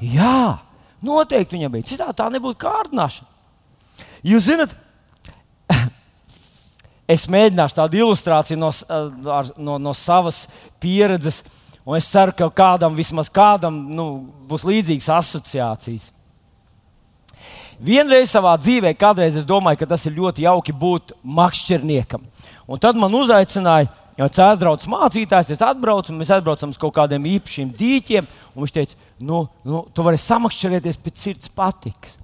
Jā, 0.02 0.60
noteikti 1.02 1.58
viņam 1.58 1.76
bija. 1.78 1.90
Citādi 1.94 2.18
tā 2.20 2.30
nebūtu 2.34 2.60
kārdināšana. 2.62 3.30
Jūs 4.28 4.50
zināt, 4.52 4.74
es 7.12 7.28
mēģināšu 7.32 7.78
tādu 7.78 8.00
ilustrāciju 8.02 8.60
no, 8.60 8.72
no, 9.58 9.78
no 9.82 9.94
savas 9.98 10.46
pieredzes, 10.82 11.42
un 11.86 11.98
es 11.98 12.10
ceru, 12.12 12.34
ka 12.38 12.50
kādam, 12.56 12.98
vismaz 12.98 13.30
kādam, 13.34 13.78
nu, 13.94 14.08
būs 14.50 14.66
līdzīgas 14.68 15.10
asociācijas. 15.20 16.12
vienreiz 17.82 18.30
savā 18.30 18.54
dzīvē, 18.62 18.94
kādreiz 18.94 19.36
es 19.40 19.46
domāju, 19.46 19.82
ka 19.82 19.90
tas 19.90 20.06
ir 20.06 20.14
ļoti 20.14 20.46
jauki 20.46 20.74
būt 20.74 21.16
makšķerniekam. 21.24 22.22
Un 22.68 22.80
tad 22.80 22.96
man 22.96 23.14
uzaicināja 23.18 23.90
Cēlstrauts 24.22 24.90
mācītājs, 24.92 25.54
es 25.56 25.62
atbraucu, 25.66 26.14
mēs 26.14 26.30
atbraucam 26.36 26.70
uz 26.70 26.78
kaut 26.78 26.94
kādiem 26.94 27.24
īpašiem 27.32 27.72
dīķiem. 27.74 28.28
Viņš 28.54 28.74
teica, 28.76 28.98
nu, 29.24 29.46
nu, 29.66 29.86
tu 29.96 30.06
vari 30.06 30.20
samakšķerēties 30.22 31.00
pēc 31.02 31.24
sirds 31.24 31.50
patikas. 31.56 32.20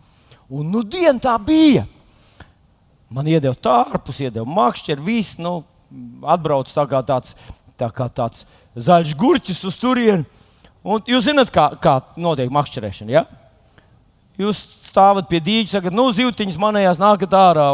Un 0.51 0.69
nu, 0.71 0.83
diena 0.85 1.17
tā 1.23 1.33
bija. 1.41 1.87
Man 3.13 3.27
iedeva 3.31 3.55
tārpus, 3.55 4.19
iedeva 4.19 4.47
makšķeri, 4.51 5.03
viss, 5.03 5.37
nu, 5.39 5.61
atbrauc 6.27 6.71
tā 6.75 6.83
kā 6.89 6.99
tāds, 7.07 7.37
tā 7.79 7.87
kā 7.95 8.09
tāds 8.11 8.43
zaļš 8.75 9.13
gurķis 9.19 9.63
uz 9.69 9.77
turieni. 9.79 10.27
Un 10.87 11.03
jūs 11.07 11.27
zināt, 11.27 11.51
kā, 11.51 11.69
kā 11.83 11.97
notiek 12.19 12.51
makšķerēšana. 12.53 13.13
Ja? 13.15 13.23
Jūs 14.39 14.59
stāvat 14.89 15.29
pie 15.31 15.39
dīķa, 15.43 15.77
sakat, 15.77 15.95
nu, 15.95 16.09
zīltiņas 16.15 16.59
manējās 16.61 16.99
nākat 17.01 17.35
ārā. 17.35 17.67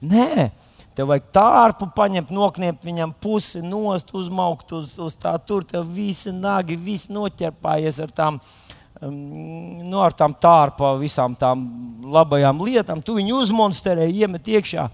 Nē, 0.00 0.50
tev 0.96 1.10
vajag 1.10 1.26
tārpu 1.34 1.90
paņemt, 1.96 2.32
nokniept 2.32 2.84
viņam 2.86 3.16
pusi 3.24 3.64
nost, 3.64 4.12
uzmaukt 4.16 4.76
uz, 4.76 4.94
uz 5.00 5.16
tā 5.20 5.34
tur. 5.44 5.64
Tev 5.68 5.88
visi 5.96 6.32
nagi, 6.32 6.76
visi 6.76 7.12
noķerpājies 7.16 8.00
ar 8.04 8.12
tām. 8.16 8.40
Um, 8.40 8.69
nu, 9.08 10.00
ar 10.02 10.12
tām 10.16 10.34
tārpa, 10.36 10.92
visām 11.00 11.34
tām 11.38 11.64
labajām 12.12 12.60
lietām, 12.66 13.00
tu 13.02 13.16
viņu 13.16 13.40
uzmonsterē, 13.44 14.08
iemet 14.12 14.48
iekšā. 14.48 14.86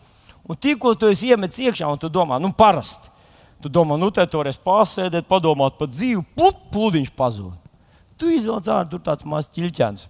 Un 0.47 0.59
tikko 0.63 0.95
tu 0.95 1.11
esi 1.11 1.33
iemetis 1.35 1.65
iekšā, 1.67 1.89
un 1.91 1.99
tu 1.99 2.11
domā, 2.13 2.39
nu, 2.43 2.53
parasti. 2.55 3.11
Tu 3.63 3.71
domā, 3.73 3.97
nu, 3.99 4.13
te 4.15 4.23
toreiz 4.31 4.59
pasēdēt, 4.63 5.27
padomāt 5.27 5.79
par 5.79 5.89
dzīvi, 5.91 6.23
pup, 6.37 6.69
plūdiņš 6.75 7.11
pazūd. 7.19 7.55
Tu 8.21 8.31
izvelc 8.37 8.69
ārā, 8.71 8.87
tur 8.91 9.03
tāds 9.05 9.27
mazs 9.27 9.51
ķilķens. 9.57 10.07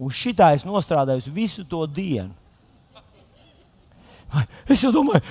Un 0.00 0.12
šitā 0.12 0.50
es 0.56 0.66
nostrādāju 0.68 1.32
visu 1.32 1.64
to 1.68 1.86
dienu. 1.86 2.34
Es 4.70 4.84
jau 4.84 4.92
domāju, 4.94 5.24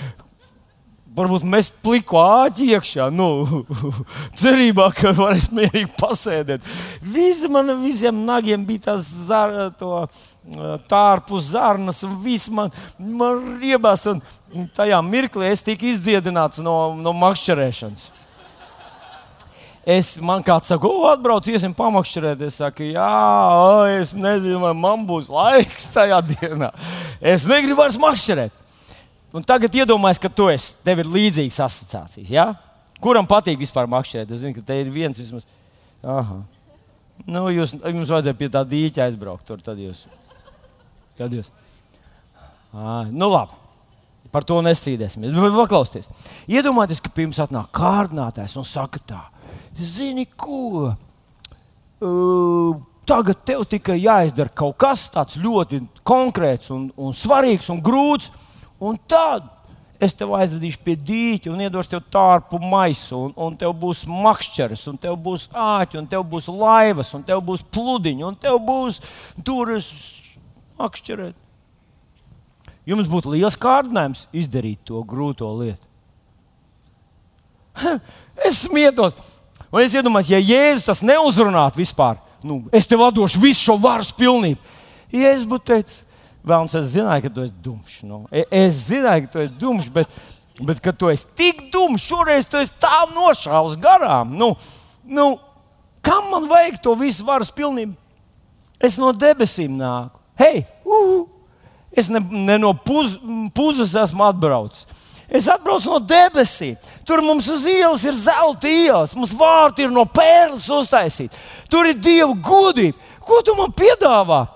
varbūt 1.19 1.45
mēs 1.47 1.69
pliku 1.83 2.17
āķi 2.21 2.71
iekšā, 2.75 3.09
nu, 3.13 3.63
cerībā, 4.41 4.89
ka 4.95 5.13
varēs 5.17 5.49
mierīgi 5.55 5.91
pasēdēt. 5.99 6.65
Visi 7.03 7.51
man 7.51 7.75
visiem 7.83 8.23
nagiem 8.27 8.65
bija 8.67 8.89
tas 8.91 9.07
zar, 9.27 9.55
to, 9.79 10.05
tārpus 10.89 11.51
zarnas, 11.53 12.03
un 12.07 12.15
viss 12.23 12.49
man, 12.49 12.71
man 12.97 13.59
riebās. 13.61 14.07
Un 14.09 14.23
tajā 14.75 15.01
mirklī 15.05 15.51
es 15.53 15.63
tiku 15.65 15.91
izdziedināts 15.91 16.61
no, 16.63 16.95
no 16.97 17.13
makšķerēšanas. 17.17 18.09
Es, 19.89 20.17
man 20.21 20.43
kāds 20.45 20.69
saka, 20.69 20.85
o, 20.85 21.07
atbrauc, 21.09 21.47
iesim 21.49 21.73
pamakšķerēt. 21.73 22.41
Es 22.45 22.59
saku, 22.59 22.91
jā, 22.91 23.09
o, 23.57 23.85
es 23.89 24.11
nezinu, 24.13 24.59
vai 24.61 24.73
man 24.77 25.05
būs 25.07 25.31
laiks 25.33 25.87
tajā 25.95 26.19
dienā. 26.33 26.69
Es 27.21 27.47
negribu 27.49 27.79
vairs 27.81 27.97
makšķerēt. 28.01 28.53
Un 29.35 29.45
tagad 29.45 29.75
iedomājieties, 29.77 30.21
ka 30.23 30.31
tu 30.33 30.47
esi, 30.49 30.73
tev 30.85 31.03
ir 31.03 31.09
līdzīgas 31.13 31.59
asociācijas. 31.67 32.31
Ja? 32.33 32.47
Kuram 33.03 33.27
patīk 33.29 33.59
vispār 33.61 33.89
makšķerēt? 33.89 34.31
Es 34.33 34.41
zinu, 34.41 34.55
ka 34.57 34.65
te 34.65 34.79
ir 34.81 34.89
viens 34.93 35.19
vismaz. 35.19 35.45
Aha. 36.01 36.41
Nu, 37.27 37.45
jūs, 37.53 37.75
jums 37.77 38.09
vajadzēja 38.09 38.37
pie 38.39 38.49
tā 38.51 38.63
dīķa 38.65 39.05
aizbraukt. 39.05 39.45
Tur, 39.47 39.61
tad 39.63 39.79
jūs. 39.81 40.05
Tad 41.19 41.35
jūs. 41.35 41.51
À, 42.73 43.03
nu, 43.11 43.29
labi. 43.29 43.57
Par 44.33 44.45
to 44.45 44.59
nestrīdēsimies. 44.65 45.33
Bet 45.33 45.55
paklausieties. 45.57 46.09
Iedomājieties, 46.49 47.01
ka 47.05 47.13
pirms 47.13 47.39
atnāk 47.41 47.71
kārdinātājs 47.75 48.57
un 48.61 48.67
saka 48.67 49.01
tā, 49.09 49.21
zini, 49.77 50.27
ko? 50.37 50.91
Uh, 51.99 52.77
tagad 53.09 53.41
tev 53.47 53.65
tikai 53.67 53.97
jāizdara 53.99 54.53
kaut 54.55 54.77
kas 54.79 55.07
tāds 55.11 55.39
ļoti 55.41 55.81
konkrēts 56.07 56.69
un, 56.75 56.87
un 56.95 57.15
svarīgs 57.15 57.71
un 57.73 57.81
grūts. 57.83 58.29
Un 58.79 58.99
tad 59.09 59.47
es 59.99 60.15
tev 60.15 60.31
aizvedīšu 60.37 60.79
pie 60.83 60.95
dīķa 60.95 61.51
un 61.51 61.59
iedošu 61.65 61.91
tev 61.91 62.05
tārpu 62.13 62.61
maisu, 62.63 63.17
un, 63.27 63.33
un 63.35 63.57
tev 63.59 63.73
būs 63.81 64.05
makšķeris, 64.07 64.85
un 64.91 64.99
tev 65.01 65.17
būs 65.19 65.49
āķi, 65.51 65.99
un 65.99 66.07
tev 66.07 66.23
būs 66.31 66.47
laivas, 66.47 67.11
un 67.17 67.25
tev 67.27 67.43
būs 67.45 67.65
pludiņi, 67.75 68.23
un 68.23 68.39
tev 68.39 68.61
būs 68.63 69.01
durvis 69.35 69.91
makšķerēt. 70.79 71.35
Jums 72.87 73.11
būtu 73.11 73.35
liels 73.35 73.59
kārdinājums 73.59 74.25
izdarīt 74.33 74.79
to 74.87 75.03
grūto 75.05 75.51
lietu. 75.59 75.83
Es 78.47 78.63
smietos, 78.63 79.17
un 79.67 79.83
es 79.83 79.93
iedomājos, 79.99 80.31
ja 80.31 80.39
Jēzus 80.39 80.85
tas 80.87 81.01
neuzrunātu 81.03 81.81
vispār, 81.81 82.21
nu, 82.39 82.61
es 82.71 82.87
tev 82.87 83.03
atdošu 83.03 83.41
visu 83.43 83.65
šo 83.67 83.75
varas 83.83 84.13
pilnību. 84.15 84.77
Jēzus 85.11 85.47
būtu 85.49 85.67
teicis, 85.73 86.05
Vēlams, 86.45 86.75
es 86.79 86.91
zināju, 86.93 87.25
ka 87.25 87.31
tu 87.35 87.43
esi 87.43 87.55
dumšs. 87.63 88.03
Nu. 88.07 88.21
E, 88.31 88.45
es 88.61 88.85
zināju, 88.87 89.25
ka 89.25 89.33
tu 89.33 89.41
esi 89.43 89.55
dumšs, 89.59 89.89
bet, 89.95 90.19
bet 90.63 90.79
ka 90.83 90.93
tu 90.95 91.09
esi 91.11 91.27
tik 91.37 91.65
dumšs, 91.73 92.05
šoreiz 92.07 92.47
tu 92.49 92.59
esi 92.61 92.75
tā 92.79 93.03
nošāvis 93.11 93.75
garām. 93.81 94.31
Nu, 94.39 94.53
nu, 95.03 95.33
kam 96.05 96.31
man 96.31 96.47
vajag 96.51 96.79
to 96.83 96.95
visu 96.99 97.27
varas 97.27 97.51
pilnību? 97.55 97.97
Es 98.79 98.95
no 99.01 99.11
debesīm 99.11 99.75
nāku. 99.75 100.15
Hei, 100.39 100.63
uh, 100.87 101.25
es 101.91 102.07
ne, 102.07 102.21
ne 102.31 102.55
no 102.61 102.71
puz, 102.71 103.17
puzas 103.55 103.97
esmu 103.99 104.23
atbraucis. 104.29 104.87
Es 105.29 105.45
atbraucu 105.51 105.91
no 105.91 105.99
debesīm. 106.01 106.77
Tur 107.05 107.21
mums 107.21 107.49
uz 107.53 107.67
ielas 107.69 108.05
ir 108.07 108.15
zelta 108.17 108.69
ielas, 108.71 109.11
mums 109.13 109.35
vārti 109.37 109.85
ir 109.85 109.91
no 109.93 110.07
pērles 110.09 110.65
uztaisīti. 110.73 111.37
Tur 111.69 111.91
ir 111.91 111.99
dieva 111.99 112.31
godība. 112.33 112.97
Ko 113.21 113.43
tu 113.45 113.53
man 113.59 113.75
piedāvā? 113.75 114.47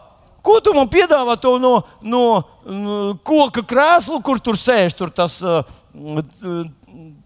Ko 0.44 0.58
tu 0.60 0.74
man 0.76 0.90
piedāvā 0.92 1.38
to 1.40 1.56
no, 1.62 1.78
no, 2.04 2.26
no 2.68 2.98
koka 3.24 3.64
krēsla, 3.64 4.20
kur 4.26 4.42
tur 4.44 4.60
sēž 4.60 4.98
tur 5.00 5.14
tas 5.16 5.40
uh, 5.40 5.64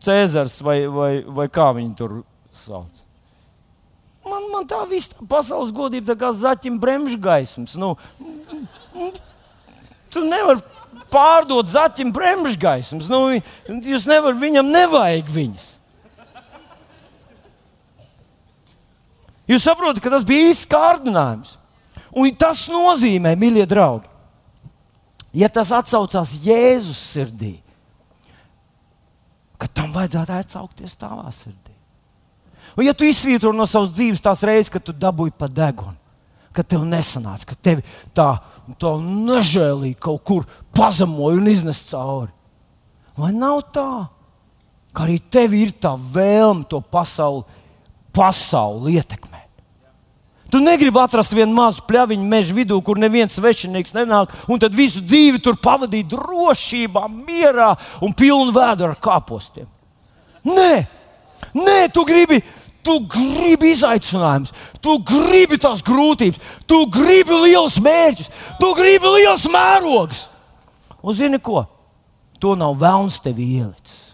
Cēzars 0.03 0.59
vai, 0.63 0.77
vai, 0.91 1.11
vai 1.25 1.47
kā 1.51 1.71
viņi 1.75 1.93
tur 1.97 2.19
sauc? 2.65 3.03
Man, 4.27 4.45
man 4.51 4.67
tā 4.69 4.83
viss 4.89 5.13
pasaules 5.29 5.73
godība 5.75 6.11
tā 6.11 6.17
kā 6.19 6.31
zaķim 6.35 6.77
bremžgaismas. 6.83 7.77
Nu, 7.79 7.95
tu 10.13 10.23
nevari 10.27 10.61
pārdot 11.11 11.71
zaķim 11.71 12.11
bremžgaismas. 12.15 13.09
Nu, 13.11 13.39
jūs 13.71 14.07
nevarat, 14.09 14.39
viņam 14.41 14.71
nevajag 14.71 15.31
viņas. 15.31 15.69
Jūs 19.47 19.63
saprotat, 19.63 20.03
ka 20.03 20.11
tas 20.11 20.27
bija 20.27 20.51
īsts 20.51 20.67
kārdinājums. 20.67 21.55
Un 22.17 22.33
tas 22.39 22.65
nozīmē, 22.71 23.35
mīļie 23.37 23.65
draugi, 23.69 24.09
ja 25.37 25.49
tas 25.53 25.71
atsaucās 25.75 26.33
Jēzus 26.41 27.01
sirdī, 27.13 27.53
ka 29.57 29.69
tam 29.69 29.93
vajadzētu 29.93 30.33
atsaukties 30.37 30.97
tavā 30.97 31.29
sirdī. 31.33 31.75
Un 32.77 32.85
ja 32.85 32.93
tu 32.93 33.07
izsvītro 33.07 33.53
no 33.53 33.65
savas 33.69 33.93
dzīves 33.95 34.21
tās 34.21 34.43
reizes, 34.45 34.71
kad 34.73 34.83
tu 34.85 34.93
dabūji 34.93 35.33
pa 35.37 35.49
degunu, 35.49 35.97
ka 36.53 36.65
tev 36.65 36.85
nesanāca, 36.89 37.51
ka 37.51 37.57
tevi 37.61 37.85
tā, 38.17 38.27
tā 38.81 38.91
nežēlīgi 39.01 39.97
kaut 40.01 40.23
kur 40.25 40.45
pazemoja 40.77 41.37
un 41.37 41.49
iznesa 41.49 41.93
cauri. 41.93 42.33
Vai 43.17 43.31
nav 43.33 43.63
tā, 43.73 43.89
ka 44.93 45.05
arī 45.05 45.17
tev 45.33 45.53
ir 45.57 45.73
tā 45.73 45.93
vēlme 45.97 46.65
to 46.69 46.81
pasauli, 46.81 47.45
pasauli 48.13 48.97
ietekmēt? 48.97 49.36
Tu 50.51 50.59
negribi 50.63 50.99
atrast 51.01 51.33
vienu 51.35 51.51
mazu 51.55 51.83
pļaviņu 51.89 52.27
meža 52.27 52.55
vidū, 52.55 52.77
kur 52.85 52.99
neviens 52.99 53.35
svešinieks 53.35 53.95
nenāk, 53.97 54.31
un 54.47 54.61
tad 54.63 54.75
visu 54.75 55.01
dzīvi 55.03 55.41
tur 55.43 55.57
pavadīt 55.59 56.07
drošībā, 56.13 57.07
mierā 57.11 57.73
un 58.05 58.15
pilnu 58.15 58.53
vēdu 58.55 58.87
ar 58.87 58.95
kāpostiem. 59.01 59.67
Nē, 60.47 60.85
Nē 61.53 61.89
tu 61.93 62.05
gribi. 62.05 62.41
Tu 62.87 62.93
gribi 63.03 63.73
izaicinājumus, 63.73 64.53
tu 64.79 64.93
gribi 65.03 65.57
tās 65.59 65.81
grūtības, 65.83 66.37
tu 66.63 66.85
gribi 66.87 67.35
liels 67.43 67.75
mērķus, 67.83 68.29
tu 68.61 68.69
gribi 68.77 69.11
liels 69.17 69.43
mērogs. 69.51 70.21
Un 71.03 71.17
zini 71.17 71.41
ko? 71.43 71.65
To 72.39 72.53
nav 72.55 72.77
vēlns 72.79 73.19
tev 73.25 73.41
ielicis. 73.43 74.06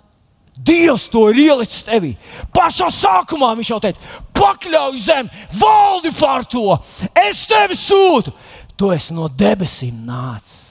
Dievs 0.54 1.08
to 1.10 1.26
ir 1.32 1.40
ielicis 1.48 1.82
tevī. 1.88 2.14
Pašā 2.54 2.92
sākumā 2.94 3.54
viņš 3.58 3.70
jau 3.72 3.80
teica, 3.82 4.10
pakļauj 4.38 5.00
zem, 5.02 5.30
valdi 5.58 6.12
pār 6.14 6.46
to. 6.46 6.76
Es 7.18 7.48
tevi 7.50 7.78
sūtu. 7.78 8.34
Tu 8.78 8.92
esi 8.94 9.16
no 9.18 9.26
debesīm 9.30 10.04
nācis. 10.06 10.62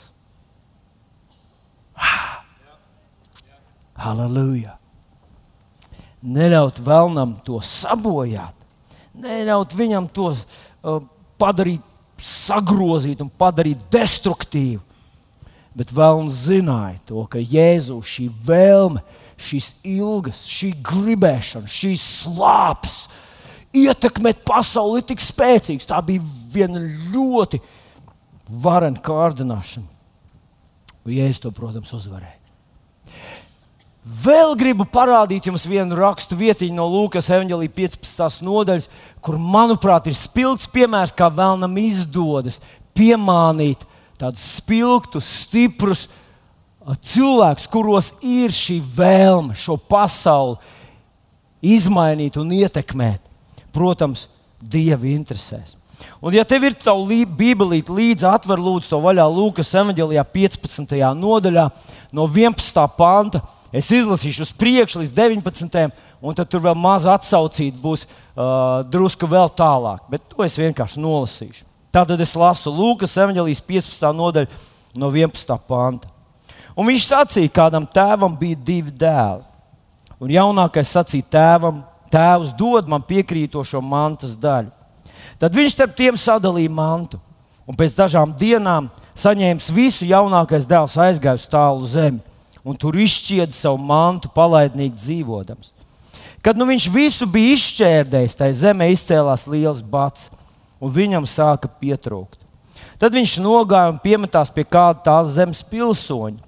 Halleluja! 4.03 4.77
Neļaut 6.23 6.79
vēlnam 6.83 7.35
to 7.43 7.59
sabojāt, 7.67 8.55
neļaut 9.19 9.75
viņam 9.75 10.07
to 10.15 10.29
uh, 10.31 11.01
padarīt, 11.39 11.83
sagrozīt 12.23 13.23
un 13.23 13.31
padarīt 13.31 13.83
destruktīvu. 13.91 14.79
Bet 15.75 15.91
vēlams 15.95 16.45
zināja 16.47 17.01
to, 17.09 17.25
ka 17.27 17.43
Jēzus 17.43 18.07
šī 18.07 18.29
vēlme 18.47 19.03
ir 19.03 19.22
šīs 19.43 19.73
ilgas, 19.87 20.45
šī 20.49 20.73
gribēšana, 20.87 21.71
šīs 21.71 22.05
slāpes 22.23 23.07
ietekmēt 23.77 24.43
pasauli 24.47 25.03
tik 25.07 25.23
spēcīgs. 25.23 25.89
Tā 25.89 26.01
bija 26.05 26.23
viena 26.53 26.83
ļoti 27.13 27.61
varena 28.63 29.01
kārdināšana. 29.03 29.89
Jēzus 31.09 31.43
to, 31.43 31.51
protams, 31.55 31.91
uzvarēja. 31.97 32.39
Vēl 34.03 34.57
gribu 34.59 34.83
parādīt 34.91 35.47
jums 35.47 35.63
vienu 35.71 35.95
rakstu 35.95 36.35
vietiņu 36.39 36.75
no 36.75 36.89
Lūkas 36.91 37.29
evanģelija 37.31 37.71
15. 37.77 38.43
nodaļas, 38.43 38.89
kur, 39.23 39.37
manuprāt, 39.39 40.09
ir 40.11 40.17
spilgts 40.19 40.67
piemērs, 40.75 41.15
kā 41.15 41.29
vēlnam 41.31 41.77
izdodas 41.79 42.59
piemānīt 42.99 43.87
tādus 44.19 44.43
spilgtus, 44.59 45.31
stiprus 45.47 46.05
cilvēkus, 46.07 46.22
kuros 47.71 48.13
ir 48.23 48.55
šī 48.55 48.81
vēlme 48.97 49.55
šo 49.59 49.77
pasauli 49.77 50.59
izmainīt 51.63 52.39
un 52.41 52.51
ietekmēt. 52.57 53.23
Protams, 53.73 54.29
Dieva 54.63 55.09
interesēs. 55.11 55.77
Un, 56.23 56.35
ja 56.35 56.45
tev 56.47 56.69
ir 56.69 56.75
tā 56.79 56.93
bībelīte 57.39 57.91
līdzi, 57.95 58.27
atver 58.27 58.61
lūdzu 58.63 58.91
to 58.91 58.99
vaļā 59.03 59.25
Lūkas 59.27 59.71
evanģelijā 59.79 60.23
15. 60.35 60.95
nodaļā 61.19 61.65
no 62.15 62.27
11. 62.31 62.87
panta 62.99 63.43
Es 63.73 63.89
izlasīšu 63.89 64.45
uz 64.45 64.51
priekšu 64.53 65.01
līdz 65.01 65.15
19. 65.17 65.85
un 66.21 66.37
tad 66.37 66.51
tur 66.53 66.61
vēl 66.61 66.77
maza 66.77 67.15
atsaucīta 67.17 67.81
būs 67.81 68.05
uh, 68.05 68.83
drusku 68.85 69.27
vēl 69.27 69.49
tālāk. 69.57 70.05
Bet 70.13 70.27
to 70.29 70.45
es 70.45 70.59
vienkārši 70.61 71.01
nolasīšu. 71.01 71.65
Tātad 71.93 72.21
es 72.21 72.35
lasu 72.37 72.73
Lūkas 72.73 73.17
evanģelijas 73.17 73.65
15. 73.65 74.11
nodaļu 74.19 74.61
no 75.01 75.09
11. 75.09 75.57
panta. 75.69 76.13
Un 76.77 76.89
viņš 76.89 77.09
sacīja, 77.09 77.53
kādam 77.53 77.87
tēvam 77.87 78.37
bija 78.39 78.57
divi 78.57 78.91
dēli. 78.91 79.45
Un 80.23 80.31
jaunākais 80.33 80.93
sacīja 80.95 81.29
tēvam, 81.35 81.83
tēvs 82.13 82.55
dod 82.57 82.89
man 82.89 83.05
piekrītošo 83.05 83.83
mantas 83.85 84.37
daļu. 84.41 84.71
Tad 85.43 85.55
viņš 85.55 85.75
starp 85.75 85.95
tiem 85.99 86.19
sadalīja 86.19 86.71
mantu. 86.73 87.21
Un 87.67 87.77
pēc 87.79 87.95
dažām 87.95 88.33
dienām 88.39 88.89
saņēmis 89.19 89.71
visu 89.75 90.07
jaunākais 90.09 90.67
dēls 90.67 90.97
aizgāja 90.99 91.39
uz 91.39 91.49
tālu 91.51 91.87
zemi 91.87 92.23
un 92.65 92.79
tur 92.79 92.97
izšķieda 92.99 93.55
savu 93.55 93.81
mantu, 93.83 94.31
palaidnīgi 94.33 94.97
dzīvodams. 94.99 95.73
Kad 96.43 96.59
nu 96.59 96.67
viņš 96.67 96.89
visu 96.91 97.27
bija 97.31 97.57
izšķērdējis, 97.57 98.39
tai 98.39 98.51
zemē 98.55 98.89
izcēlās 98.95 99.47
liels 99.51 99.83
bats, 99.83 100.31
un 100.83 100.91
viņam 100.95 101.27
sāka 101.29 101.71
pietrūkt. 101.81 102.41
Tad 102.99 103.15
viņš 103.15 103.37
nogāja 103.43 103.91
un 103.91 103.99
piemetās 104.03 104.51
pie 104.55 104.65
kāda 104.67 105.03
tās 105.07 105.35
zemes 105.37 105.63
pilsoņa. 105.67 106.39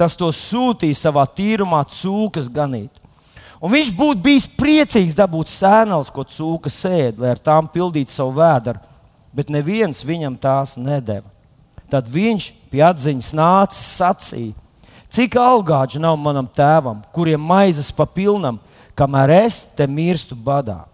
Tas 0.00 0.16
to 0.16 0.30
sūtīja 0.32 0.96
savā 0.96 1.26
tīrumā 1.28 1.82
cūkas 1.92 2.48
ganīt. 2.48 2.94
Un 3.60 3.74
viņš 3.74 3.90
būtu 3.92 4.22
bijis 4.24 4.46
priecīgs 4.56 5.16
dabūt 5.18 5.50
sēnels, 5.52 6.08
ko 6.08 6.24
cūka 6.24 6.72
sēž, 6.72 7.18
lai 7.20 7.34
ar 7.34 7.42
tām 7.44 7.66
pildītu 7.68 8.14
savu 8.14 8.38
vēdru, 8.38 8.80
bet 9.36 9.52
neviens 9.52 10.00
viņam 10.00 10.38
tās 10.40 10.78
nedeva. 10.80 11.28
Tad 11.92 12.08
viņš 12.08 12.46
pie 12.72 12.80
atziņas 12.86 13.34
nācis 13.36 13.90
sacīja: 13.98 14.54
Cik 15.12 15.36
algāģi 15.36 16.00
nav 16.00 16.16
manam 16.16 16.48
tēvam, 16.48 17.02
kuriem 17.12 17.42
maizes 17.42 17.90
pa 17.92 18.06
pilnam, 18.08 18.56
kamēr 18.96 19.34
es 19.42 19.64
te 19.76 19.84
mirstu 19.84 20.38
badā. 20.38 20.86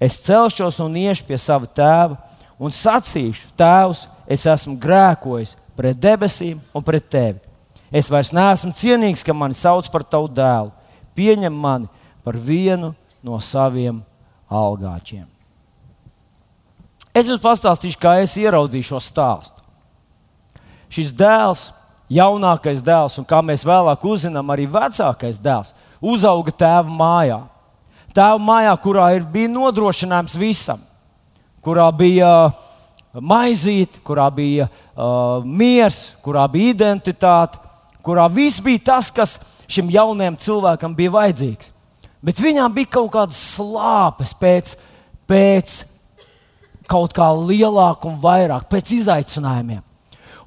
Es 0.00 0.20
celšos 0.22 0.78
un 0.80 0.96
iešu 0.96 1.26
pie 1.26 1.36
sava 1.36 1.66
tēva 1.66 2.16
un 2.58 2.72
sacīšu, 2.72 3.50
Tēvs, 3.58 4.06
es 4.30 4.46
esmu 4.46 4.78
grēkojis 4.80 5.56
pret 5.76 5.98
debesīm 5.98 6.62
un 6.72 6.86
pret 6.86 7.10
tevi. 7.10 7.47
Es 7.92 8.10
vairs 8.12 8.34
neesmu 8.36 8.74
cienīgs, 8.76 9.24
ka 9.24 9.32
mani 9.32 9.56
sauc 9.56 9.88
par 9.92 10.04
tavu 10.04 10.28
dēlu. 10.28 10.72
Pieņem 11.16 11.54
mani 11.54 11.88
par 12.24 12.36
vienu 12.36 12.92
no 13.24 13.38
saviem 13.40 14.02
algāčiem. 14.48 15.26
Es 17.16 17.26
jums 17.26 17.42
pastāstīšu, 17.42 17.98
kā 17.98 18.18
es 18.22 18.36
ieraudzīju 18.38 18.90
šo 18.92 19.00
stāstu. 19.02 19.64
Šis 20.92 21.10
dēls 21.16 21.68
jaunākais 22.12 22.80
dēls, 22.84 23.18
un 23.20 23.26
kā 23.28 23.40
mēs 23.44 23.64
vēlāk 23.66 24.04
uzzinām, 24.08 24.52
arī 24.52 24.68
vecākais 24.70 25.40
dēls, 25.42 25.74
uzauga 26.00 26.54
tēva 26.54 26.88
mājā. 27.00 27.40
Tēva 28.16 28.38
mājā, 28.40 28.74
kurā 28.82 29.10
ir, 29.16 29.26
bija 29.28 29.50
nodrošinājums 29.52 30.36
visam, 30.40 30.80
kurā 31.64 31.88
bija 31.94 32.30
uh, 32.48 32.68
maizīte, 33.20 34.00
kurā 34.06 34.28
bija 34.34 34.68
uh, 34.68 35.44
miers, 35.44 36.14
kurā 36.24 36.46
bija 36.50 36.72
identitāte, 36.76 37.60
kurā 38.08 38.24
viss 38.32 38.62
bija 38.64 38.86
tas, 38.92 39.12
kas 39.12 39.36
šim 39.68 39.92
jaunajam 39.92 40.38
cilvēkam 40.40 40.96
bija 40.96 41.12
vajadzīgs. 41.18 41.74
Bet 42.24 42.40
viņām 42.42 42.72
bija 42.74 42.90
kaut 42.96 43.12
kādas 43.14 43.38
slāpes 43.54 44.32
pēc, 44.40 44.72
pēc 45.28 45.76
kaut 46.88 47.12
kā 47.14 47.28
lielāka 47.36 48.08
un 48.08 48.16
vairāk, 48.18 48.66
pēc 48.72 48.96
izaicinājumiem. 48.96 49.84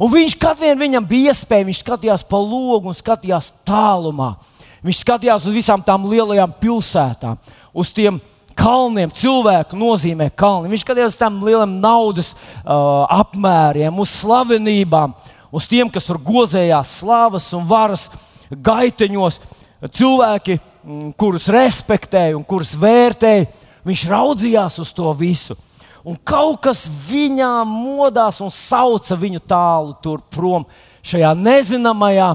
Un 0.02 0.10
viņš 0.10 0.36
katru 0.42 0.74
viņam 0.80 1.06
bija 1.06 1.32
iespēja, 1.32 1.68
viņš 1.68 1.84
skatījās 1.84 2.26
pa 2.26 2.40
logu 2.42 2.90
un 2.90 2.98
skatījās 2.98 3.52
tālumā. 3.68 4.34
Viņš 4.82 5.04
skatījās 5.04 5.46
uz 5.46 5.54
visām 5.54 5.84
tām 5.86 6.08
lielajām 6.10 6.56
pilsētām, 6.58 7.38
uz 7.78 7.92
tiem 7.94 8.18
kalniem. 8.58 9.12
Cilvēku 9.14 9.78
nozīmē 9.78 10.32
kalni. 10.34 10.72
Viņš 10.74 10.86
skatījās 10.88 11.14
uz 11.14 11.20
tām 11.22 11.38
lielām 11.46 11.78
naudas 11.84 12.34
uh, 12.34 13.06
apmēriem, 13.22 13.94
uz 14.02 14.16
slavenībām, 14.24 15.14
uz 15.52 15.68
tiem, 15.68 15.90
kas 15.92 16.08
tur 16.08 16.20
gozējās 16.22 16.98
slavas 17.02 17.50
un 17.58 17.66
varas 17.68 18.10
gaiteņos. 18.52 19.40
Cilvēki, 19.82 20.60
mm, 20.60 21.12
kurus 21.18 21.50
respektēja 21.52 22.38
un 22.38 22.46
kurus 22.46 22.76
vērtēja, 22.78 23.50
viņš 23.86 24.08
raudzījās 24.10 24.80
uz 24.84 24.94
to 24.94 25.14
visu 25.18 25.58
un 26.06 26.18
kaut 26.18 26.62
kas 26.66 26.86
viņā 27.10 27.62
modās 27.68 28.42
un 28.42 28.52
sauca 28.54 29.18
viņu 29.18 29.42
tālu 29.46 30.18
prom 30.34 30.66
šajā 31.06 31.34
nezināmajā 31.38 32.30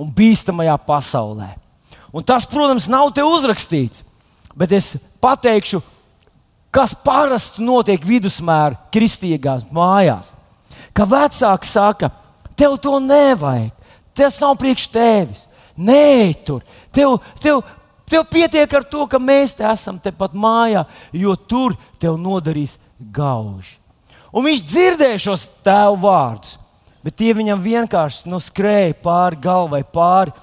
un 0.00 0.12
bīstamajā 0.16 0.76
pasaulē. 0.86 1.50
Un 2.10 2.24
tas, 2.26 2.46
protams, 2.48 2.88
nav 2.90 3.12
te 3.14 3.22
uzrakstīts, 3.24 4.02
bet 4.56 4.72
es 4.74 4.96
pateikšu, 5.22 5.82
kas 6.74 6.94
parasti 7.04 7.62
notiek 7.62 8.02
vidusmēra 8.06 8.78
kristīgās 8.94 9.68
mājās. 9.74 10.32
Ka 10.96 11.06
vecāki 11.06 11.68
saka, 11.68 12.10
tev 12.60 12.76
to 12.82 12.98
nevajag, 13.00 13.72
tas 14.12 14.36
nav 14.42 14.58
priekš 14.60 14.90
tevis. 14.92 15.46
Nē, 15.80 16.34
tur 16.44 16.60
tev, 16.92 17.16
tev, 17.40 17.62
tev 18.04 18.26
pietiek 18.28 18.72
ar 18.76 18.84
to, 18.84 19.06
ka 19.08 19.20
mēs 19.22 19.54
te 19.56 19.64
esam 19.64 19.96
tepat 20.02 20.36
mājā, 20.36 20.84
jo 21.16 21.36
tur 21.48 21.76
tev 22.02 22.18
nodarīs 22.20 22.76
gauži. 23.00 23.78
Un 24.30 24.44
viņš 24.46 24.62
dzirdēja 24.62 25.22
šos 25.24 25.48
tēvu 25.66 25.96
vārdus, 26.04 26.58
bet 27.02 27.16
tie 27.18 27.32
viņam 27.34 27.62
vienkārši 27.64 28.30
nu, 28.30 28.38
skrēja 28.42 28.94
pāri 29.02 29.40
galvai, 29.42 29.82
pāri. 29.82 30.36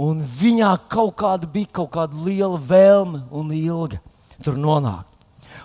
Un 0.00 0.20
viņā 0.22 0.70
kaut 0.90 1.16
kāda 1.18 1.48
bija 1.50 1.68
kaut 1.80 1.90
kāda 1.96 2.18
liela 2.24 2.58
vēlme 2.58 3.24
un 3.34 3.48
ilga 3.52 3.98
tur 4.44 4.54
nonākt. 4.58 5.08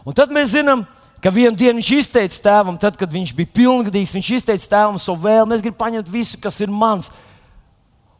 Un 0.05 0.15
tad 0.17 0.33
mēs 0.33 0.51
zinām, 0.53 0.83
ka 1.25 1.31
vienā 1.33 1.57
dienā 1.57 1.79
viņš 1.79 1.87
izteica 1.95 2.41
tēvam, 2.43 2.75
tad, 2.77 2.99
kad 2.99 3.09
viņš 3.09 3.31
bija 3.33 3.49
pilngadīgs, 3.57 4.13
viņš 4.13 4.27
izteica 4.35 4.67
tēvam 4.75 4.99
savu 5.01 5.23
vēlmu. 5.23 5.55
Es 5.55 5.63
gribu 5.65 5.79
paņemt 5.79 6.11
visu, 6.13 6.37
kas 6.37 6.59
ir 6.61 6.69
mans. 6.69 7.09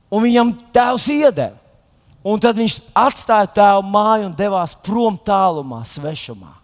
Un 0.09 0.25
viņam 0.25 0.55
tēvs 0.73 1.05
iedeva. 1.13 1.53
Un 2.25 2.41
tad 2.41 2.57
viņš 2.57 2.79
atstāja 2.97 3.45
tēvu 3.59 3.83
māju 3.93 4.25
un 4.25 4.33
devās 4.33 4.73
prom 4.81 5.19
tālumā, 5.21 5.83
svešumā. 5.85 6.55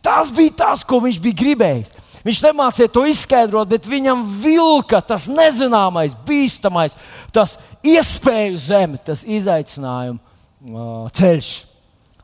Tas 0.00 0.30
bija 0.32 0.54
tas, 0.62 0.80
ko 0.80 1.02
viņš 1.04 1.18
bija 1.20 1.36
gribējis. 1.42 1.92
Viņš 2.24 2.40
nemācīja 2.46 2.92
to 2.94 3.04
izskaidrot, 3.04 3.68
bet 3.68 3.84
viņam 3.88 4.24
vilka 4.40 5.02
tas 5.04 5.26
nezināmais, 5.28 6.16
bīstamais, 6.26 6.96
tas 7.32 7.58
iespēju 7.84 8.56
zeme, 8.64 8.96
tas 9.04 9.26
izaicinājuma 9.28 10.16
uh, 10.16 11.12
ceļš. 11.12 11.52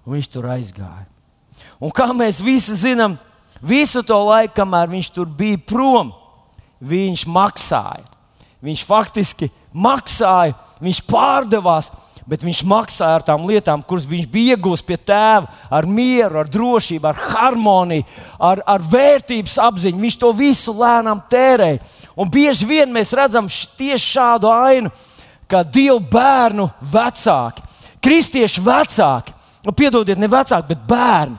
Un 0.05 0.17
viņš 0.17 0.33
tur 0.33 0.49
aizgāja. 0.57 1.05
Un 1.77 1.93
kā 1.93 2.09
mēs 2.17 2.41
visi 2.45 2.77
zinām, 2.81 3.19
visu 3.63 4.03
to 4.07 4.19
laiku, 4.27 4.55
kamēr 4.61 4.91
viņš 4.93 5.11
tur 5.15 5.29
bija 5.29 5.61
prom, 5.61 6.13
viņš 6.85 7.27
maksāja. 7.31 8.05
Viņš 8.65 8.83
faktiski 8.89 9.51
maksāja, 9.77 10.55
viņš 10.81 11.03
pārdevās, 11.05 11.91
bet 12.25 12.45
viņš 12.45 12.63
maksāja 12.69 13.19
ar 13.19 13.25
tām 13.27 13.45
lietām, 13.49 13.83
kuras 13.85 14.07
viņš 14.09 14.29
bija 14.33 14.57
iegūmis 14.57 14.85
pie 14.87 14.97
tēva, 14.97 15.51
ar 15.69 15.85
mieru, 15.85 16.39
ar 16.41 16.49
drošību, 16.49 17.11
ar 17.11 17.21
harmoniju, 17.21 18.07
ar, 18.41 18.63
ar 18.65 18.87
vērtības 18.89 19.59
apziņu. 19.67 20.01
Viņš 20.01 20.17
to 20.23 20.33
visu 20.37 20.73
lēnām 20.79 21.21
tērēja. 21.31 21.83
Un 22.17 22.31
bieži 22.33 22.69
vien 22.69 22.93
mēs 22.95 23.13
redzam 23.17 23.51
tieši 23.51 24.07
šādu 24.15 24.49
ainu, 24.49 24.93
kā 25.51 25.61
divu 25.67 25.99
bērnu 26.01 26.71
vecāki, 26.93 27.65
kristiešu 28.05 28.65
vecāki, 28.65 29.35
nu, 29.67 29.75
piedodiet, 29.77 30.21
ne 30.21 30.29
vecāki, 30.31 30.71
bet 30.73 30.87
bērni, 30.89 31.37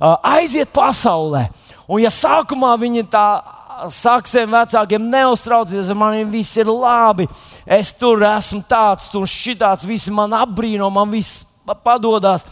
aiziet 0.00 0.72
pasaulē. 0.74 1.46
Un 1.88 2.00
ja 2.00 2.10
sākumā 2.12 2.72
viņi 2.80 3.04
tā 3.12 3.26
saka 3.92 4.30
saviem 4.30 4.54
vecākiem, 4.54 5.08
neuztraucieties, 5.10 5.92
man 5.96 6.16
viss 6.30 6.56
ir 6.60 6.70
labi. 6.70 7.26
Es 7.66 7.92
tur 7.92 8.22
esmu 8.26 8.62
tāds, 8.68 9.10
un 9.18 9.26
šitāds, 9.28 9.86
visi 9.88 10.12
man 10.14 10.32
apbrīno, 10.36 10.90
man 10.92 11.10
viss 11.12 11.44
padodas. 11.84 12.46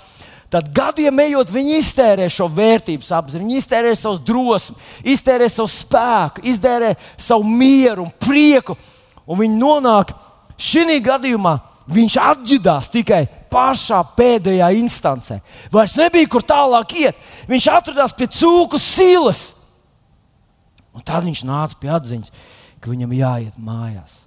tad 0.52 0.68
gadiem 0.68 1.16
ejot, 1.18 1.48
viņi 1.48 1.78
iztērē 1.80 2.26
šo 2.28 2.44
vērtības 2.52 3.08
apziņu, 3.16 3.46
viņi 3.46 3.56
iztērē 3.56 3.94
savu 3.96 4.18
drosmi, 4.20 4.76
iztērē 5.08 5.48
savu 5.48 5.70
spēku, 5.72 6.42
iztērē 6.44 6.90
savu 7.16 7.46
mieru 7.48 8.04
un 8.04 8.10
prieku. 8.20 8.76
Un 9.24 9.38
viņi 9.38 9.56
nonāk 9.56 10.12
šī 10.60 10.98
gadījumā, 11.00 11.54
viņš 11.94 12.16
atģidās 12.20 12.90
tikai 12.92 13.24
pašā 13.52 14.00
pēdējā 14.16 14.70
instancē. 14.80 15.38
Vairs 15.72 15.96
nebija 16.00 16.30
kur 16.30 16.44
tālāk 16.46 16.96
iet. 17.02 17.22
Viņš 17.50 17.68
atradās 17.72 18.14
pie 18.16 18.28
cūku 18.32 18.80
silas. 18.80 19.50
Un 20.92 21.04
tad 21.04 21.24
viņš 21.24 21.44
nāca 21.48 21.78
pie 21.80 21.90
atziņas, 21.92 22.32
ka 22.80 22.92
viņam 22.92 23.14
jāiet 23.16 23.56
mājās. 23.60 24.22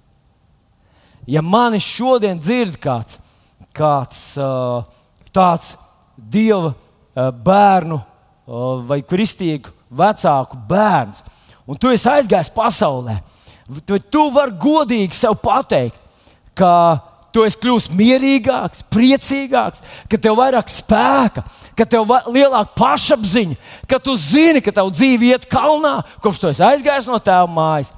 Ja 1.26 1.42
mani 1.42 1.78
šodien 1.82 2.38
dzird 2.38 2.78
kāds, 2.82 3.18
kāds 3.74 4.20
uh, 4.38 4.86
tāds 5.34 5.74
dieva 6.16 6.72
uh, 6.72 7.30
bērnu 7.30 7.98
uh, 7.98 8.82
vai 8.86 9.00
kristīgu 9.02 9.74
vecāku 9.90 10.58
bērns, 10.68 11.22
un 11.66 11.78
tu 11.78 11.90
esi 11.90 12.08
aizgājis 12.10 12.52
pasaulē, 12.54 13.18
tad 13.86 14.06
tu 14.10 14.28
vari 14.34 14.54
godīgi 14.62 15.14
sev 15.18 15.34
pateikt, 15.42 15.98
ka 16.56 16.72
tu 17.36 17.44
esi 17.44 17.58
kļuvis 17.60 17.90
mierīgāks, 17.92 18.86
priecīgāks, 18.92 19.82
ka 20.08 20.16
tev 20.16 20.32
ir 20.32 20.38
vairāk 20.40 20.72
spēka, 20.72 21.44
ka 21.76 21.84
tev 21.84 22.08
ir 22.08 22.30
lielāka 22.32 22.72
pašapziņa, 22.78 23.58
ka 23.90 24.00
tu 24.00 24.14
zini, 24.16 24.62
ka 24.64 24.72
tava 24.72 24.92
dzīve 24.94 25.34
iet 25.34 25.44
kalnā, 25.50 25.98
kopš 26.24 26.40
tu 26.40 26.48
esi 26.48 26.64
aizgājis 26.64 27.10
no 27.10 27.20
tēva 27.20 27.50
mājas. 27.52 27.92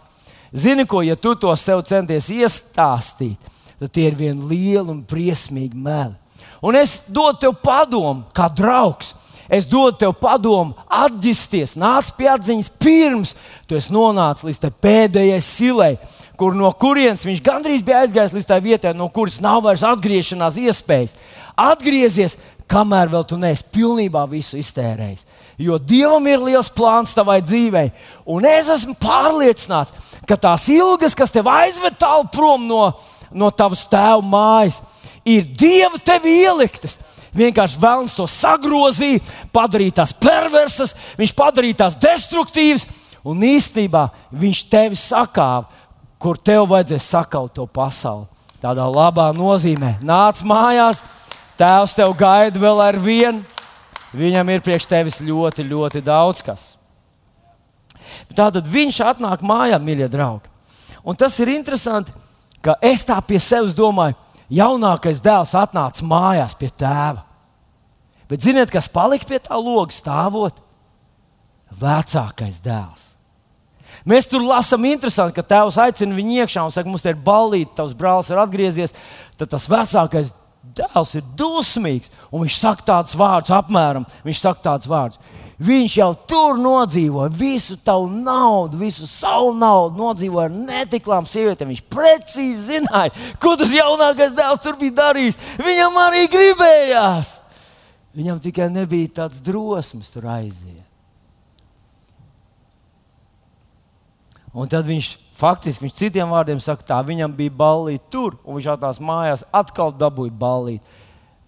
Zini, 0.51 0.89
ko, 0.89 1.05
ja 1.07 1.14
tu 1.14 1.36
to 1.39 1.53
sev 1.61 1.84
centies 1.86 2.30
iestāstīt, 2.34 3.39
tad 3.78 3.93
tie 3.95 4.09
ir 4.09 4.18
vieni 4.18 4.49
lieli 4.49 4.89
un 4.91 5.05
briesmīgi 5.07 5.78
meli. 5.78 6.16
Un 6.64 6.74
es 6.74 7.05
dodu 7.07 7.45
tev 7.45 7.55
padomu, 7.62 8.26
kā 8.34 8.49
draugs. 8.51 9.14
Es 9.49 9.64
dodu 9.64 9.95
tev 10.03 10.16
padomu, 10.20 10.74
atģisties, 10.93 11.76
nāc 11.78 12.11
pie 12.18 12.26
atziņas 12.28 12.72
pirms 12.82 13.30
tu 13.68 13.78
esi 13.78 13.95
nonācis 13.95 14.45
līdz 14.45 14.74
pēdējai 14.82 15.39
silai, 15.45 15.95
kur 16.39 16.55
no 16.55 16.70
kurienes 16.78 17.24
viņš 17.26 17.43
gandrīz 17.43 17.82
bija 17.84 18.05
aizgājis 18.05 18.36
līdz 18.36 18.47
tai 18.47 18.61
vietai, 18.62 18.95
no 18.95 19.09
kuras 19.11 19.41
nav 19.43 19.64
vairs 19.64 19.82
atgriešanās 19.86 20.59
iespējas. 20.62 21.16
Atgriezies, 21.59 22.36
kamēr 22.70 23.11
vēl 23.11 23.24
tu 23.26 23.39
neesi 23.41 23.66
pilnībā 23.74 24.22
visu 24.30 24.59
iztērējis. 24.61 25.26
Jo 25.59 25.80
Dievam 25.82 26.26
ir 26.30 26.45
liels 26.45 26.70
plāns 26.70 27.14
tavai 27.16 27.41
dzīvei, 27.43 27.89
un 28.30 28.47
es 28.47 28.68
esmu 28.70 28.95
pārliecināts, 29.03 29.95
ka 30.28 30.36
tās 30.39 30.68
ilgas, 30.70 31.16
kas 31.18 31.34
tev 31.34 31.49
aizved 31.51 31.99
tālu 31.99 32.28
prom 32.30 32.68
no, 32.68 32.84
no 33.34 33.51
tavas 33.51 33.82
tēva 33.91 34.22
mājas, 34.22 34.78
ir 35.26 35.49
Dieva 35.59 35.99
tevi 35.99 36.45
ieliktas. 36.45 37.01
Vienkārši 37.39 37.80
vēlams 37.82 38.14
to 38.16 38.24
sagrozīt, 38.30 39.26
padarīt 39.55 39.99
tās 39.99 40.14
perversas, 40.16 40.95
viņš 41.18 41.34
padarīja 41.36 41.82
tās 41.82 41.99
destruktīvas, 42.01 42.86
un 43.26 43.43
īstenībā 43.45 44.07
viņš 44.39 44.62
tevi 44.70 44.99
sakāva 44.99 45.78
kur 46.22 46.38
tev 46.38 46.66
vajadzēs 46.70 47.06
sakaut 47.14 47.54
to 47.54 47.66
pasauli. 47.66 48.26
Tādā 48.58 48.88
labā 48.90 49.30
nozīmē. 49.36 49.96
Nāc 50.02 50.42
mājās, 50.42 51.04
tēvs 51.58 51.94
tev 51.94 52.14
gaida 52.18 52.58
vēl 52.58 52.82
ar 52.82 52.98
vienu. 52.98 53.44
Viņam 54.18 54.50
ir 54.50 54.64
priekš 54.64 54.88
tevis 54.88 55.20
ļoti, 55.22 55.66
ļoti 55.68 56.02
daudz 56.02 56.42
kas. 56.42 56.64
Tātad 58.34 58.66
viņš 58.66 59.02
atnāk 59.04 59.44
mājā, 59.46 59.78
mīļie 59.82 60.08
draugi. 60.10 60.48
Un 61.04 61.16
tas 61.16 61.36
ir 61.42 61.52
interesanti, 61.52 62.12
ka 62.64 62.74
es 62.82 63.04
tā 63.06 63.18
pie 63.24 63.38
sevis 63.40 63.76
domāju, 63.76 64.16
jaunākais 64.50 65.20
dēls 65.22 65.54
atnāca 65.56 66.06
mājās 66.08 66.56
pie 66.58 66.70
tēva. 66.72 67.22
Bet 68.28 68.44
ziniet, 68.44 68.72
kas 68.72 68.90
palika 68.92 69.28
pie 69.28 69.38
tā 69.44 69.56
loga 69.56 69.94
stāvot? 69.94 70.58
Vecākais 71.78 72.58
dēls. 72.64 73.07
Mēs 74.09 74.28
tur 74.30 74.44
lasām, 74.46 74.86
interesanti, 74.88 75.36
ka 75.36 75.44
tēvs 75.44 75.76
aicina 75.84 76.16
viņu 76.16 76.38
iekšā 76.42 76.64
un 76.64 76.72
saka, 76.72 76.88
mums 76.88 77.04
te 77.04 77.12
ir 77.12 77.18
balīti, 77.24 77.74
tavs 77.76 77.96
brālis 77.96 78.30
ir 78.32 78.40
atgriezies. 78.40 78.94
Tad 79.36 79.52
tas 79.52 79.66
vecākais 79.68 80.30
dēls 80.78 81.12
ir 81.18 81.26
dusmīgs. 81.36 82.12
Un 82.32 82.46
viņš 82.46 82.56
saka 82.62 82.86
tādus 82.88 83.18
vārdus, 83.18 83.52
apmēram. 83.52 84.06
Viņš 84.24 84.40
saka 84.40 84.64
tādus 84.70 84.88
vārdus. 84.88 85.20
Viņš 85.59 85.94
jau 85.98 86.09
tur 86.30 86.59
nodzīvoja 86.62 87.32
visu 87.34 87.74
tavu 87.82 88.06
naudu, 88.14 88.78
visu 88.78 89.09
savu 89.11 89.50
naudu, 89.59 89.98
nodzīvoja 89.98 90.46
ar 90.46 90.54
netiklām 90.54 91.26
sievietēm. 91.26 91.72
Viņš 91.74 91.84
precīzi 91.90 92.66
zināja, 92.68 93.11
ko 93.42 93.56
tas 93.59 93.74
jaunākais 93.74 94.36
dēls 94.38 94.62
tur 94.62 94.78
bija 94.78 95.00
darījis. 95.02 95.40
Viņam 95.59 95.98
arī 96.06 96.28
gribējās. 96.30 97.40
Viņam 98.16 98.38
tikai 98.42 98.70
nebija 98.72 99.16
tāds 99.22 99.42
drosmes 99.44 100.14
tur 100.14 100.30
aiziet. 100.30 100.88
Un 104.59 104.70
tad 104.70 104.88
viņš 104.88 105.12
faktiski, 105.38 105.84
viņš 105.84 105.98
citiem 106.00 106.32
vārdiem 106.34 106.59
saka, 106.62 106.82
tā 106.86 106.98
viņam 107.06 107.34
bija 107.36 107.54
ballīte 107.54 108.11
tur, 108.11 108.38
un 108.42 108.59
viņš 108.59 108.72
atnāca 108.72 109.04
mājās, 109.06 109.44
atkal 109.54 109.92
dabūja 109.94 110.34
ballīti. 110.34 110.98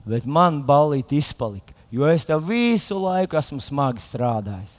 Bet 0.06 0.28
man 0.30 0.60
ballīte 0.66 1.18
izpalika, 1.18 1.74
jo 1.90 2.06
es 2.06 2.28
tev 2.28 2.46
visu 2.46 3.00
laiku 3.02 3.38
esmu 3.40 3.58
smagi 3.64 4.04
strādājis. 4.04 4.78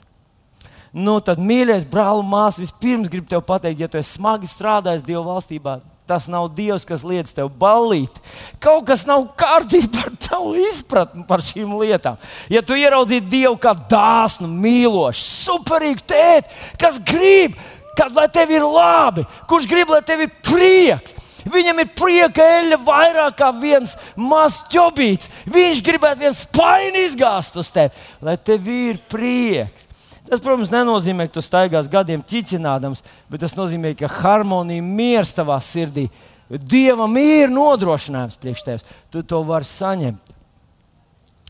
Nu, 0.92 1.18
tad, 1.24 1.40
mīļais 1.40 1.86
brāl, 1.88 2.20
māsas, 2.24 2.60
vispirms 2.66 3.08
gribu 3.12 3.28
te 3.30 3.38
pateikt, 3.40 3.80
ja 3.80 3.88
tu 3.88 4.00
esi 4.00 4.18
smagi 4.18 4.48
strādājis 4.48 5.04
Dieva 5.06 5.22
valstībā, 5.24 5.78
tas 6.08 6.26
nav 6.28 6.50
Dievs, 6.52 6.84
kas 6.84 7.04
liedz 7.06 7.32
tev 7.32 7.48
ballīt. 7.56 8.18
Kaut 8.60 8.84
kas 8.90 9.06
nav 9.08 9.24
kārtībā 9.40 10.02
ar 10.08 10.16
tavu 10.20 10.52
izpratni 10.60 11.24
par 11.28 11.40
šīm 11.44 11.72
lietām. 11.80 12.20
Ja 12.52 12.60
tu 12.60 12.76
ieraudzītu 12.76 13.30
Dievu 13.32 13.56
kā 13.62 13.72
dāsnu, 13.72 14.50
mīlošu, 14.52 15.24
superīgu 15.46 16.04
tēti, 16.12 16.60
kas 16.82 17.00
grib, 17.08 17.56
kad 17.98 18.14
lai 18.16 18.28
tev 18.32 18.52
ir 18.54 18.64
labi, 18.66 19.26
kurš 19.50 19.68
grib, 19.70 19.92
lai 19.92 20.02
tev 20.06 20.24
ir 20.24 20.32
prieks. 20.44 21.18
Viņam 21.42 21.80
ir 21.82 21.94
prieka 21.98 22.44
eļļa 22.58 22.76
vairāk 22.86 23.38
kā 23.40 23.48
viens 23.56 23.96
mazs 24.14 24.60
ķobīts. 24.70 25.30
Viņš 25.50 25.80
gribētu 25.82 26.22
viens 26.22 26.44
spaini 26.46 27.02
izgāzt 27.08 27.58
uz 27.58 27.70
tevi, 27.74 27.90
lai 28.22 28.36
tev 28.38 28.68
ir 28.70 29.00
prieks. 29.10 29.88
Tas, 30.22 30.40
protams, 30.40 30.70
nenozīmē, 30.70 31.26
ka 31.26 31.34
tu 31.34 31.42
staigās 31.42 31.90
gadiem 31.90 32.22
ķicinādams, 32.22 33.02
bet 33.28 33.42
tas 33.42 33.56
nozīmē, 33.58 33.90
ka 33.98 34.08
harmonija, 34.22 34.84
miers 34.86 35.34
tavā 35.34 35.58
sirdī, 35.60 36.06
Dievam 36.52 37.14
ir 37.16 37.48
nodrošinājums 37.48 38.36
priekš 38.40 38.64
tevis. 38.66 38.88
Tu 39.08 39.22
to 39.24 39.40
vari 39.46 39.64
saņemt. 39.64 40.34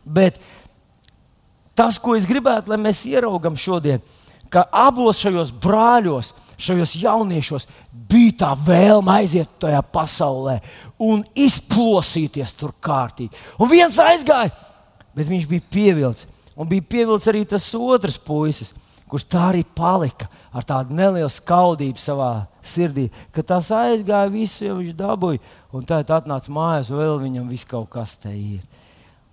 Bet 0.07 0.39
tas, 1.75 1.99
ko 1.99 2.15
es 2.15 2.27
gribētu, 2.29 2.71
lai 2.71 2.79
mēs 2.79 3.03
ieraugam 3.11 3.59
šodien, 3.59 3.99
ir 3.99 4.22
ka 4.53 4.67
abos 4.69 5.21
šajos 5.23 5.53
brāļos, 5.63 6.33
šajos 6.61 6.95
jauniešos 7.01 7.67
bija 7.91 8.37
tā 8.45 8.51
vēlme 8.67 9.17
aiziet 9.17 9.51
tajā 9.63 9.81
pasaulē 9.95 10.59
un 11.03 11.25
izplosīties 11.35 12.55
tur 12.59 12.75
kārtīgi. 12.83 13.33
Un 13.59 13.71
viens 13.73 13.99
aizgāja, 14.03 14.53
bet 15.17 15.31
viņš 15.31 15.49
bija 15.51 15.69
pievilcis. 15.73 16.29
Un 16.53 16.69
bija 16.69 16.85
pievilcis 16.85 17.31
arī 17.33 17.47
tas 17.49 17.67
otrs 17.75 18.19
puisis, 18.21 18.75
kurš 19.09 19.25
tā 19.33 19.49
arī 19.51 19.65
palika 19.65 20.29
ar 20.53 20.65
tādu 20.69 20.97
nelielu 20.97 21.31
skaudību 21.33 22.01
savā 22.01 22.31
sirdī, 22.65 23.09
ka 23.33 23.45
tas 23.45 23.71
aizgāja, 23.75 24.31
visu 24.33 24.67
jau 24.67 24.79
viņš 24.79 24.95
dabūja. 24.97 25.41
Un 25.73 25.89
tad 25.89 26.13
atnāca 26.13 26.53
mājās, 26.53 26.93
vēl 26.93 27.19
viņam 27.25 27.49
viss 27.49 27.69
kaut 27.69 27.91
kas 27.93 28.15
te 28.21 28.33
ir. 28.37 28.61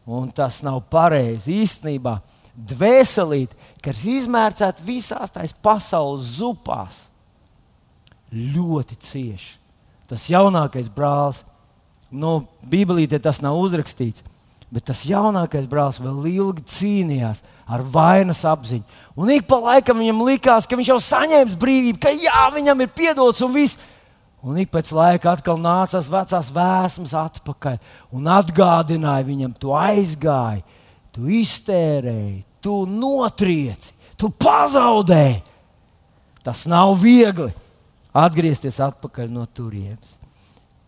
Un 0.10 0.32
tas 0.34 0.62
nav 0.66 0.82
pareizi 0.90 1.60
īstenībā 1.62 2.18
dvēselīti, 2.56 3.56
kas 3.84 4.04
izmērcēta 4.08 4.86
visās 4.86 5.32
tās 5.34 5.54
pasaules 5.64 6.36
zupās, 6.40 7.08
ļoti 8.34 8.98
cieši. 9.02 9.56
Tas 10.10 10.26
jaunākais 10.32 10.90
brālis, 10.90 11.44
nu, 12.10 12.42
Bībelītē 12.66 13.20
tas 13.22 13.42
nav 13.46 13.60
uzrakstīts, 13.62 14.24
bet 14.74 14.88
tas 14.90 15.04
jaunākais 15.06 15.68
brālis 15.70 16.02
vēl 16.02 16.26
ilgi 16.32 16.66
cīnījās 16.70 17.44
ar 17.70 17.84
vainas 17.86 18.42
apziņu. 18.50 18.86
Un 19.18 19.30
ik 19.34 19.46
pa 19.50 19.60
laikam 19.62 20.02
viņam 20.02 20.26
likās, 20.26 20.66
ka 20.70 20.78
viņš 20.78 20.92
jau 20.94 21.00
saņēmis 21.06 21.58
brīvību, 21.62 22.02
ka 22.02 22.14
jā, 22.14 22.50
viņam 22.56 22.86
ir 22.86 22.92
piedots 22.98 23.46
un 23.46 23.54
viss. 23.54 23.80
Un 24.40 24.58
ik 24.62 24.72
pēc 24.72 24.94
laika 24.96 25.34
atkal 25.36 25.58
nācās 25.60 26.08
vecās 26.10 26.50
vēsmas 26.56 27.14
atpakaļ 27.20 27.80
un 28.16 28.30
atgādināja 28.32 29.28
viņam, 29.28 29.52
tu 29.60 29.74
aizgāji, 29.76 30.64
tu 31.12 31.28
iztērēji, 31.28 32.46
tu 32.64 32.84
notrieci, 32.90 33.94
tu 34.20 34.32
pazaudēji. 34.32 35.42
Tas 36.44 36.66
nav 36.72 36.96
viegli 37.02 37.52
atgriezties 38.16 38.80
atpakaļ 38.84 39.32
no 39.32 39.46
turienes, 39.54 40.18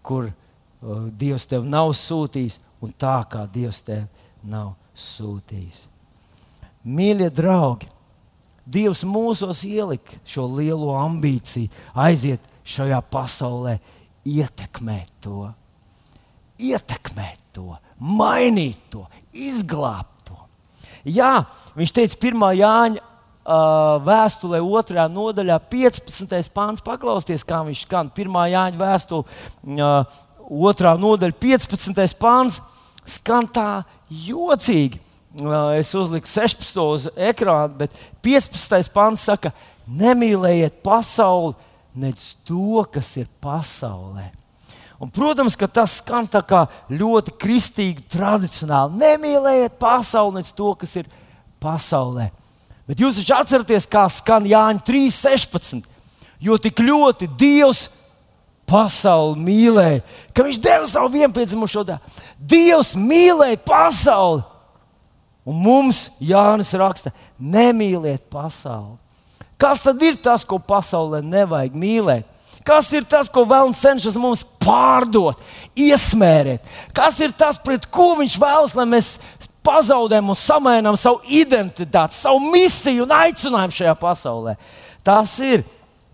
kur 0.02 0.30
uh, 0.30 1.08
Dievs 1.12 1.48
tev 1.50 1.68
nav 1.68 1.92
sūtījis 1.98 2.58
un 2.82 2.94
tā 2.98 3.20
kā 3.30 3.46
Dievs 3.52 3.84
tev 3.86 4.08
nav 4.48 4.74
sūtījis. 4.98 5.86
Mīļie 6.88 7.30
draugi, 7.36 7.90
Dievs 8.72 9.04
mūsos 9.06 9.64
ielika 9.68 10.18
šo 10.26 10.48
lielo 10.56 10.96
ambīciju, 10.98 11.70
aiziet 11.98 12.46
šajā 12.68 13.02
pasaulē, 13.12 13.78
ietekmēt 14.26 15.10
to, 15.22 15.50
ietekmēt 16.62 17.42
to, 17.56 17.76
mainīt 17.98 18.80
to, 18.94 19.06
izglābt 19.34 20.11
Jā, 21.08 21.46
viņš 21.78 21.94
teica, 21.96 22.18
1. 22.30 22.44
Jāņa 22.60 23.02
uh, 23.02 24.02
vēstulē, 24.06 24.60
2. 24.62 25.06
nodaļā, 25.14 25.58
15. 25.72 26.52
pāns, 26.54 26.84
paklausieties, 26.86 27.46
kā 27.48 27.62
viņš 27.68 27.86
skan. 27.88 28.12
1. 28.14 28.42
Jāņa 28.54 28.82
vēstule, 28.82 29.40
uh, 29.78 30.20
2. 30.50 30.94
nodaļa, 31.02 31.38
15. 31.42 32.18
pāns, 32.22 32.60
skan 33.18 33.50
tā 33.50 33.70
jocīgi. 34.10 35.02
Uh, 35.42 35.72
es 35.80 35.94
uzliku 35.96 36.28
16. 36.28 36.76
uz 36.84 37.08
ekrāna, 37.16 37.72
bet 37.86 37.96
15. 38.26 38.92
pāns 38.92 39.24
saka, 39.30 39.54
nemīlējiet 39.88 40.82
pasauli, 40.84 41.56
nedz 41.96 42.34
to, 42.48 42.84
kas 42.92 43.16
ir 43.20 43.32
pasaulē. 43.44 44.30
Un, 45.02 45.10
protams, 45.10 45.56
ka 45.58 45.66
tas 45.66 45.98
skan 45.98 46.28
ļoti 46.94 47.34
kristīgi, 47.42 48.04
tradicionāli. 48.14 49.00
Nemīlējiet 49.02 49.80
pasauli, 49.82 50.38
nedz 50.38 50.52
to, 50.54 50.76
kas 50.78 50.94
ir 51.02 51.08
pasaulē. 51.62 52.30
Bet 52.86 53.02
jūs 53.02 53.18
taču 53.18 53.34
atceraties, 53.34 53.88
kā 53.90 54.06
skan 54.14 54.46
Jāņa 54.46 54.84
3.16. 54.86 55.88
Jo 56.42 56.58
tik 56.62 56.84
ļoti 56.86 57.30
Dievs 57.40 57.88
pasauli 58.70 59.42
mīlēja, 59.42 60.02
ka 60.34 60.46
Viņš 60.46 60.62
deva 60.62 60.88
savu 60.90 61.12
vienpiedzimušo 61.18 61.84
dēlu. 61.88 62.16
Dievs 62.38 62.94
mīlēja 62.98 63.58
pasauli. 63.66 64.46
Un 65.42 65.58
mums 65.58 66.12
Jānis 66.22 66.76
raksta, 66.78 67.10
nemīliet 67.42 68.28
pasauli. 68.30 69.00
Kas 69.58 69.82
tad 69.82 70.02
ir 70.06 70.20
tas, 70.22 70.46
ko 70.46 70.60
pasaulē 70.62 71.24
nevajag 71.26 71.74
mīlēt? 71.74 72.30
Kas 72.66 72.92
ir 72.94 73.06
tas, 73.10 73.30
ko 73.32 73.44
vēlams 73.50 73.82
cenšas 73.82 74.18
mums 74.22 74.44
pārdot, 74.62 75.40
iesmērēt? 75.74 76.66
Kas 76.94 77.20
ir 77.24 77.34
tas, 77.38 77.58
pret 77.62 77.88
ko 77.90 78.14
viņš 78.20 78.38
vēlas, 78.42 78.76
lai 78.78 78.86
mēs 78.90 79.16
pazaudējam 79.66 80.30
un 80.34 80.38
samainām 80.38 80.98
savu 81.00 81.22
identitāti, 81.26 82.18
savu 82.18 82.42
misiju 82.54 83.08
un 83.08 83.16
aicinājumu 83.18 83.78
šajā 83.80 83.96
pasaulē? 84.02 84.58
Tas 85.06 85.34
ir 85.42 85.66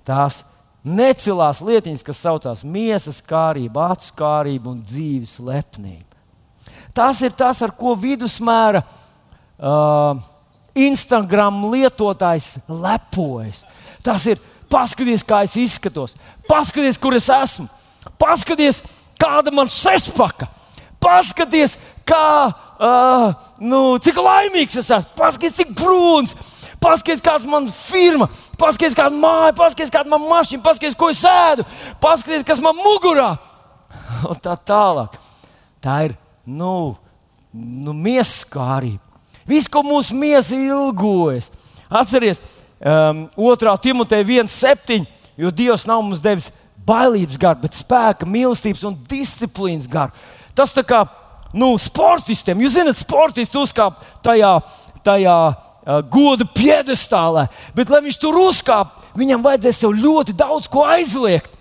tās 0.07 0.41
necilās 0.87 1.59
lietiņas, 1.63 2.05
kas 2.05 2.23
saucās 2.23 2.63
miesas 2.63 3.19
kārība, 3.27 3.89
acu 3.91 4.13
kārība 4.17 4.71
un 4.71 4.79
dzīves 4.85 5.37
lepnība. 5.43 6.05
Tas 6.95 7.19
ir 7.21 7.35
tas, 7.37 7.59
ar 7.61 7.75
ko 7.77 7.93
vidusmēra 7.99 8.81
uh, 8.81 10.21
Instagram 10.77 11.65
lietotājs 11.73 12.55
lepojas. 12.69 13.63
Tas 14.05 14.25
ir 14.31 14.39
paskaties, 14.71 15.25
kā 15.27 15.43
es 15.45 15.55
izskatos, 15.59 16.15
paskaties, 16.49 16.99
kur 17.01 17.15
es 17.17 17.27
esmu, 17.31 17.67
paskaties, 18.21 18.81
kāda 19.19 19.53
man 19.53 19.69
sešpaka, 19.71 20.49
paskaties, 21.03 21.77
kā, 22.07 22.51
uh, 22.79 23.31
nu, 23.59 23.81
cik 24.03 24.19
laimīgs 24.21 24.79
es 24.81 24.91
esmu, 24.99 25.17
paskaties, 25.19 25.57
cik 25.61 25.75
brūns. 25.77 26.37
Paskaties, 26.77 27.23
kāda 27.25 27.41
ir 27.41 27.49
mana 27.49 27.73
firma, 27.73 28.27
paskaties, 28.61 28.93
kāda 28.93 29.15
ir 29.15 29.21
māja, 29.23 29.53
paskaties, 29.57 29.89
kāda 29.89 30.05
ir 30.05 30.13
mana 30.13 30.29
mašīna, 30.29 30.61
paskaties, 30.61 30.97
ko 30.99 31.09
es 31.09 31.23
ēdu, 31.25 31.65
paskaties, 32.03 32.45
kas 32.45 32.61
man 32.61 32.77
mugurā. 32.77 33.31
Un 34.29 34.37
tā 34.43 34.53
tālāk. 34.61 35.17
Tā 35.81 35.97
ir 36.05 36.13
nu, 36.45 36.95
nu, 37.51 37.95
miesas 37.97 38.45
kārība. 38.45 39.01
Viss, 39.47 39.69
ko 39.71 39.81
mūsu 39.85 40.15
miesa 40.17 40.57
ilgojas. 40.59 41.49
Atcerieties, 41.87 42.43
um, 42.77 43.25
2. 43.37 43.75
Timoteja 43.83 44.27
1,7. 44.27 45.05
Jo 45.37 45.51
Dievs 45.53 45.85
nav 45.87 46.01
mums 46.01 46.23
devis 46.23 46.49
bailības 46.87 47.37
garu, 47.41 47.61
bet 47.65 47.77
spēka, 47.77 48.27
mīlestības 48.29 48.83
un 48.87 48.97
disciplīnas 49.09 49.87
garu. 49.91 50.15
Tas 50.57 50.73
tā 50.73 50.83
kā 50.87 51.03
nu, 51.57 51.73
sportistiem, 51.81 52.61
jūs 52.63 52.77
zināt, 52.77 52.99
sportists 52.99 53.57
uzkāp 53.59 54.01
tajā, 54.25 54.53
tajā 55.05 55.37
uh, 55.47 55.99
goda 56.11 56.47
piedestālē, 56.57 57.47
bet, 57.77 57.91
lai 57.93 58.01
viņš 58.07 58.19
tur 58.21 58.39
uzkāp, 58.47 58.97
viņam 59.17 59.45
vajadzēs 59.45 59.83
jau 59.85 59.93
ļoti 59.95 60.35
daudz 60.37 60.69
ko 60.71 60.85
aizliegt. 60.87 61.53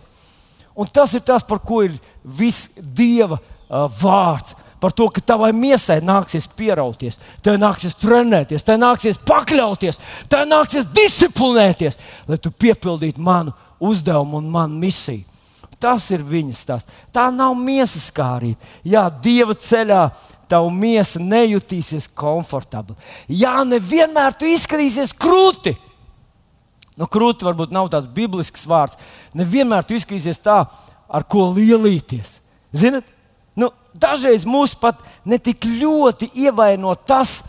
Un 0.76 0.88
tas 0.92 1.14
ir 1.16 1.24
tas, 1.24 1.44
par 1.46 1.62
ko 1.64 1.82
ir 1.86 1.96
viss 2.22 2.70
Dieva 2.76 3.38
uh, 3.40 3.86
vārds 4.00 4.56
par 4.80 4.92
to, 4.92 5.06
ka 5.08 5.22
tavai 5.24 5.54
miesai 5.56 6.02
nāksies 6.04 6.44
pierauties, 6.52 7.16
tev 7.42 7.56
nāksies 7.58 7.96
trenēties, 7.96 8.62
tev 8.62 8.76
nāksies 8.78 9.16
pakļauties, 9.24 9.98
tev 10.30 10.44
nāksies 10.50 10.84
disciplinēties, 10.94 11.96
lai 12.28 12.36
tu 12.36 12.52
piepildītu 12.52 13.24
manu 13.24 13.54
uzdevumu 13.80 14.40
un 14.40 14.50
manu 14.52 14.78
misiju. 14.82 15.24
Tas 15.80 16.06
ir 16.10 16.22
viņas 16.24 16.60
stāsts. 16.64 16.92
Tā 17.12 17.28
nav 17.34 17.52
miesas 17.60 18.08
kārība. 18.14 18.56
Jā, 18.86 19.04
Dieva 19.22 19.52
ceļā 19.52 20.06
tava 20.48 20.70
miesa 20.72 21.20
nejutīsies 21.20 22.08
komfortabli. 22.16 22.96
Jā, 23.28 23.58
nevienmēr 23.68 24.38
tu 24.38 24.48
izskatīsies 24.48 25.12
krūti. 25.12 25.74
Nu, 26.96 27.08
krūti 27.12 27.44
varbūt 27.44 27.74
nav 27.76 27.90
tāds 27.92 28.08
biblisks 28.08 28.64
vārds. 28.68 28.96
Nevienmēr 29.36 29.84
tu 29.84 29.98
izskatīsies 29.98 30.40
tā, 30.40 30.62
ar 31.06 31.26
ko 31.28 31.50
lielīties. 31.52 32.38
Ziniet, 32.76 33.04
nu, 33.58 33.68
dažreiz 33.92 34.46
mūs 34.48 34.72
pat 34.80 35.02
ne 35.28 35.36
tik 35.42 35.68
ļoti 35.68 36.30
ievaino 36.46 36.94
tas, 36.96 37.42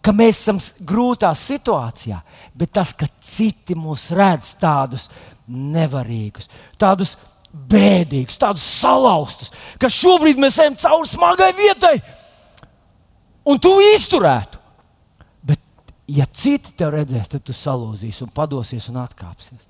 ka 0.00 0.14
mēs 0.16 0.40
esam 0.40 0.60
grūtā 0.86 1.30
situācijā, 1.36 2.22
bet 2.56 2.72
tas, 2.72 2.94
ka 2.96 3.08
citi 3.20 3.76
mūs 3.76 4.08
redz 4.16 4.54
tādus 4.60 5.10
nevarīgus, 5.50 6.48
tādus 6.80 7.16
bēdīgus, 7.50 8.38
tādus 8.38 8.64
salauztus, 8.78 9.50
ka 9.80 9.90
šobrīd 9.90 10.38
mēs 10.40 10.60
ejam 10.62 10.78
cauri 10.78 11.10
smagai 11.10 11.50
vietai, 11.58 11.96
un 13.50 13.58
tu 13.62 13.72
izturētu. 13.96 14.60
Bet, 15.46 15.60
ja 16.06 16.26
citi 16.30 16.74
te 16.78 16.90
redzēs, 16.90 17.30
tad 17.34 17.44
tu 17.46 17.56
salūzīsi 17.56 18.26
un 18.26 18.34
padosies 18.34 18.88
un 18.92 19.00
atkāpsies. 19.02 19.66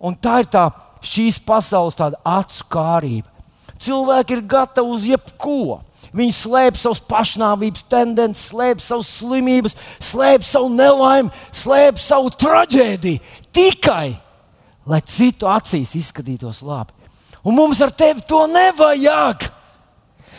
Un 0.00 0.16
tā 0.16 0.40
ir 0.42 0.50
tā 0.52 0.68
šīs 1.04 1.38
pasaules 1.44 1.96
acu 2.00 2.68
kārība. 2.72 3.28
Cilvēki 3.80 4.36
ir 4.36 4.48
gatavi 4.48 4.92
uz 4.96 5.04
jebko. 5.08 5.82
Viņi 6.16 6.32
slēpj 6.32 6.80
savus 6.80 7.02
pašnāvības 7.10 7.82
tendences, 7.90 8.46
slēpj 8.48 8.84
savas 8.84 9.08
slimības, 9.18 9.74
slēpj 10.00 10.46
savu 10.48 10.70
nelaimi, 10.72 11.32
slēpj 11.52 12.00
savu 12.00 12.30
traģēdiju. 12.40 13.20
Tikai 13.52 14.14
lai 14.86 15.02
citu 15.02 15.48
acīs 15.50 15.94
izskatītos 15.98 16.62
labi. 16.66 16.94
Un 17.46 17.54
mums 17.54 17.80
ar 17.82 17.92
tevi 17.94 18.24
to 18.26 18.46
nevajag. 18.50 19.46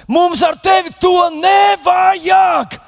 Mums 0.07 0.43
ar 0.43 0.57
tevi 0.63 0.91
to 0.99 1.29
nevajag. 1.35 2.79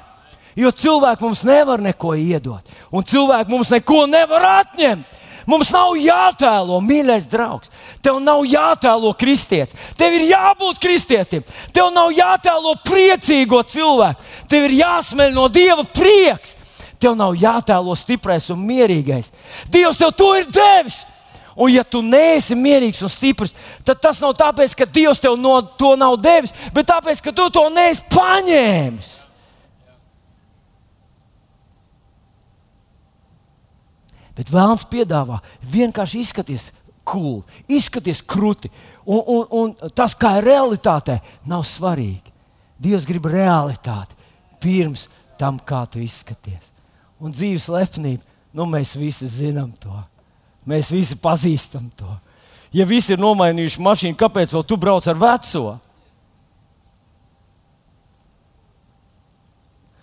Jo 0.56 0.72
cilvēki 0.74 1.24
mums 1.24 1.44
nevar 1.46 1.80
neko 1.80 2.16
iedot, 2.18 2.66
un 2.92 3.04
cilvēki 3.06 3.52
mums 3.52 3.70
neko 3.72 4.04
nevar 4.10 4.44
atņemt. 4.60 5.18
Mums 5.48 5.70
nav 5.72 5.94
jātēlo, 5.98 6.78
mīļais 6.84 7.24
draugs. 7.30 7.70
Tev 8.04 8.20
nav 8.22 8.44
jātēlo 8.46 9.10
kristietis. 9.18 9.74
Tev 9.98 10.14
ir 10.14 10.28
jābūt 10.28 10.78
kristietim. 10.82 11.44
Tev 11.74 11.88
nav 11.94 12.12
jātēlo 12.14 12.76
priecīgo 12.86 13.62
cilvēku. 13.66 14.20
Tev 14.52 14.68
ir 14.68 14.76
jāsmeļ 14.82 15.32
no 15.34 15.48
Dieva 15.50 15.86
prieks. 15.96 16.54
Tev 17.00 17.16
nav 17.18 17.34
jātēlo 17.40 17.96
stiprais 17.96 18.50
un 18.52 18.60
mierīgais. 18.68 19.32
Dievs 19.72 19.98
tev 19.98 20.12
to 20.14 20.34
ir 20.38 20.46
devis. 20.52 21.02
Un, 21.56 21.70
ja 21.72 21.82
tu 21.84 22.02
neesi 22.02 22.54
mierīgs 22.54 23.02
un 23.02 23.10
stiprs, 23.10 23.54
tad 23.86 23.98
tas 24.02 24.20
nav 24.22 24.36
tāpēc, 24.38 24.76
ka 24.78 24.86
Dievs 24.86 25.22
tev 25.22 25.34
no, 25.40 25.56
to 25.78 25.96
nav 25.98 26.14
devis, 26.22 26.54
bet 26.74 26.88
tāpēc, 26.90 27.22
ka 27.24 27.34
tu 27.34 27.48
to 27.50 27.64
neesi 27.74 28.06
paņēmis. 28.12 29.10
Bet 34.38 34.52
vēlams 34.54 34.86
piedāvā 34.88 35.40
vienkārši 35.72 36.22
izskaties 36.22 36.70
cool, 37.10 37.42
izskaties 37.68 38.22
krūti. 38.22 38.70
Un, 39.04 39.20
un, 39.26 39.46
un 39.50 39.90
tas, 39.96 40.14
kā 40.14 40.36
ir 40.38 40.46
realitātē, 40.52 41.18
nav 41.50 41.66
svarīgi. 41.68 42.30
Dievs 42.80 43.04
grib 43.08 43.26
realitāti 43.28 44.16
pirms 44.62 45.08
tam, 45.40 45.58
kā 45.58 45.82
tu 45.90 46.00
izskaties. 46.00 46.70
Un 47.20 47.34
dzīves 47.34 47.68
lepnība, 47.72 48.24
nu, 48.56 48.64
mēs 48.70 48.94
visi 48.96 49.28
zinām 49.28 49.72
to. 49.80 49.92
Mēs 50.68 50.90
visi 50.92 51.16
pazīstam 51.16 51.88
to. 51.96 52.08
Ja 52.72 52.86
visi 52.86 53.14
ir 53.14 53.22
nomainījuši 53.22 53.82
mašīnu, 53.82 54.18
kāpēc 54.18 54.52
vēl 54.54 54.66
tu 54.66 54.76
brauc 54.78 55.06
ar 55.10 55.18
veco? 55.18 55.78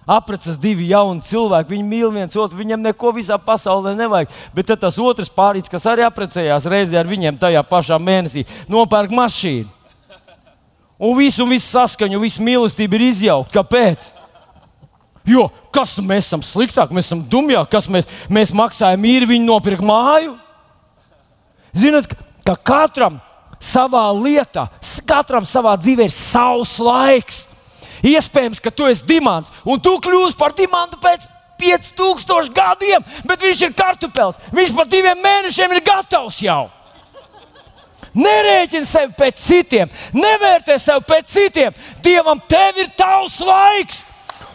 Apprecas 0.08 0.55
divi 0.60 0.88
jauni 0.88 1.24
cilvēki, 1.28 1.74
viņi 1.74 1.84
mīl 1.84 2.12
viens 2.16 2.36
otru, 2.39 2.58
viņam 2.62 2.86
neko 2.86 3.12
visā 3.16 3.36
pasaulē 3.43 3.91
nevajag. 3.99 4.32
Bet 4.55 4.72
tas 4.80 4.99
otrs 5.03 5.32
pārīts, 5.32 5.72
kas 5.72 5.88
arī 5.91 6.05
apprecējās 6.08 6.68
reizē 6.72 7.01
ar 7.01 7.10
viņiem 7.10 7.39
tajā 7.39 7.64
pašā 7.68 7.99
mēnesī, 7.99 8.45
nopērk 8.72 9.12
mašīnu. 9.12 9.68
Un 10.97 11.14
visu, 11.20 11.45
visu 11.45 11.68
saskaņu, 11.70 12.22
visu 12.24 12.41
mīlestību 12.41 12.97
ir 12.97 13.10
izjaukta. 13.12 13.60
Kāpēc? 13.60 14.08
Jo 15.28 15.49
kas 15.78 15.97
mēs 16.01 16.26
esam 16.26 16.43
sliktāki, 16.45 16.95
mēs 16.97 17.10
esam 17.10 17.22
dumjāki, 17.30 17.70
kas 17.76 17.88
mēs, 17.91 18.10
mēs 18.34 18.53
maksājam 18.55 19.05
īri, 19.08 19.30
viņi 19.34 19.45
nopirka 19.45 19.86
māju. 19.86 20.36
Ziniet, 21.78 22.09
ka 22.45 22.55
katram 22.55 23.19
savā 23.61 24.05
lietā, 24.15 24.67
katram 25.07 25.45
savā 25.47 25.75
dzīvē 25.80 26.07
ir 26.07 26.13
savs 26.13 26.78
laiks. 26.84 27.45
Iespējams, 28.05 28.61
ka 28.61 28.71
tu 28.71 28.86
esi 28.86 29.05
dimants, 29.09 29.51
un 29.65 29.82
tu 29.82 29.95
kļūsi 30.03 30.38
par 30.38 30.53
dimantu 30.57 30.99
pēc 31.01 31.25
5000 31.57 32.53
gadiem, 32.53 33.05
bet 33.25 33.41
viņš 33.41 33.63
ir 33.65 33.78
kartupēlis. 33.78 34.41
Viņš 34.53 34.75
par 34.78 34.89
diviem 34.89 35.23
mēnešiem 35.23 35.73
ir 35.73 35.86
gatavs 35.86 36.41
jau. 36.45 36.67
Nerēķini 38.17 38.88
sevi 38.88 39.13
pēc 39.17 39.41
citiem, 39.41 39.89
nevērtē 40.13 40.78
sevi 40.82 41.05
pēc 41.09 41.34
citiem. 41.34 41.75
Dievam 42.05 42.39
tev 42.49 42.80
ir 42.82 42.93
tavs 42.97 43.41
laiks. 43.45 44.05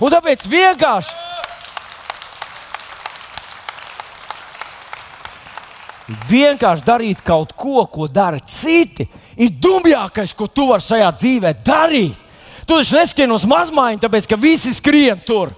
Un 0.03 0.11
tāpēc 0.11 0.47
vienkārši. 0.51 1.32
Vienkārši 6.29 6.85
darīt 6.87 7.23
kaut 7.25 7.55
ko, 7.59 7.85
ko 7.87 8.09
dara 8.11 8.41
citi, 8.41 9.07
ir 9.37 9.53
dumjākais, 9.63 10.35
ko 10.37 10.49
tu 10.49 10.69
vari 10.71 10.85
šajā 10.85 11.11
dzīvē 11.19 11.53
darīt. 11.65 12.19
Tu 12.67 12.77
taču 12.77 12.97
neskrien 12.97 13.33
uz 13.35 13.45
mazmaiņu, 13.49 14.01
tāpēc 14.03 14.29
ka 14.31 14.39
visi 14.39 14.73
skrien 14.75 15.21
tur. 15.27 15.53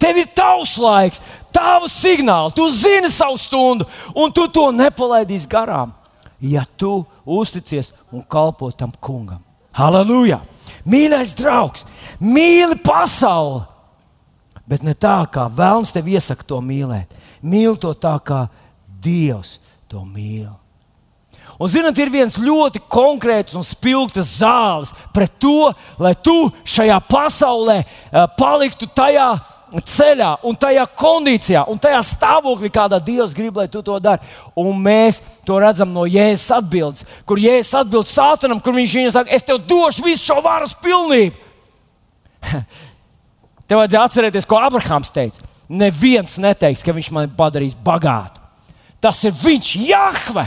Tev 0.00 0.18
ir 0.20 0.28
tavs 0.36 0.74
laiks, 0.82 1.22
tavs 1.54 1.94
signāls, 1.96 2.52
tu 2.56 2.66
zini 2.68 3.08
savu 3.12 3.38
stundu, 3.40 3.86
un 4.12 4.32
tu 4.34 4.46
to 4.52 4.66
nepalaidīsi 4.74 5.48
garām, 5.48 5.94
ja 6.40 6.64
tu 6.76 6.98
uzticies 7.24 7.92
un 8.12 8.24
kalpo 8.28 8.68
tam 8.72 8.92
kungam. 9.00 9.40
Halleluja! 9.74 10.42
Mīļais 10.84 11.32
draugs, 11.38 11.86
mīli 12.20 12.76
pasauli! 12.84 13.64
Bet 14.68 14.84
ne 14.84 14.94
tā, 14.96 15.18
kā 15.28 15.46
vēlams 15.52 15.92
tev 15.92 16.08
iesaka 16.08 16.44
to 16.48 16.60
mīlēt. 16.64 17.10
Mīli 17.44 17.76
to 17.80 17.92
tā, 17.94 18.16
kā 18.24 18.46
Dievs 19.04 19.58
to 19.90 20.02
mīl. 20.08 20.52
Un, 21.54 21.70
zinot, 21.70 21.98
ir 22.02 22.10
viens 22.10 22.34
ļoti 22.40 22.80
konkrēts 22.90 23.54
un 23.54 23.62
spilgts 23.66 24.38
zāles 24.40 24.90
pret 25.14 25.36
to, 25.38 25.70
lai 26.02 26.14
tu 26.18 26.48
šajā 26.66 26.96
pasaulē 27.06 27.82
uh, 27.84 28.24
paliktu 28.38 28.88
tajā 28.90 29.28
ceļā, 29.74 30.30
un 30.46 30.56
tajā 30.58 30.84
kondīcijā, 30.98 31.64
un 31.70 31.78
tajā 31.82 32.00
stāvoklī, 32.06 32.70
kādā 32.74 33.00
Dievs 33.02 33.34
grib, 33.34 33.56
lai 33.58 33.66
tu 33.70 33.82
to 33.82 33.96
dari. 34.02 34.22
Un 34.58 34.78
mēs 34.82 35.20
to 35.46 35.58
redzam 35.62 35.90
no 35.94 36.04
Jēzus 36.06 36.52
atbildes, 36.58 37.06
kur 37.26 37.42
Jēzus 37.42 37.80
atbild 37.80 38.10
Sātanam, 38.10 38.62
kur 38.62 38.76
viņš 38.76 38.98
viņam 38.98 39.14
saka, 39.16 39.34
es 39.34 39.46
tev 39.46 39.62
došu 39.66 40.04
visu 40.06 40.28
šo 40.28 40.40
varas 40.44 40.76
pilnību. 40.78 41.42
Tev 43.64 43.80
vajadzēja 43.80 44.04
atcerēties, 44.04 44.46
ko 44.46 44.58
Abrahams 44.60 45.08
teica. 45.14 45.53
Neviens 45.68 46.36
neteiks, 46.42 46.84
ka 46.84 46.92
viņš 46.92 47.10
mani 47.14 47.32
padarīs 47.36 47.76
bagātu. 47.84 48.42
Tas 49.00 49.20
ir 49.24 49.34
viņš, 49.36 49.74
Jahve, 49.88 50.46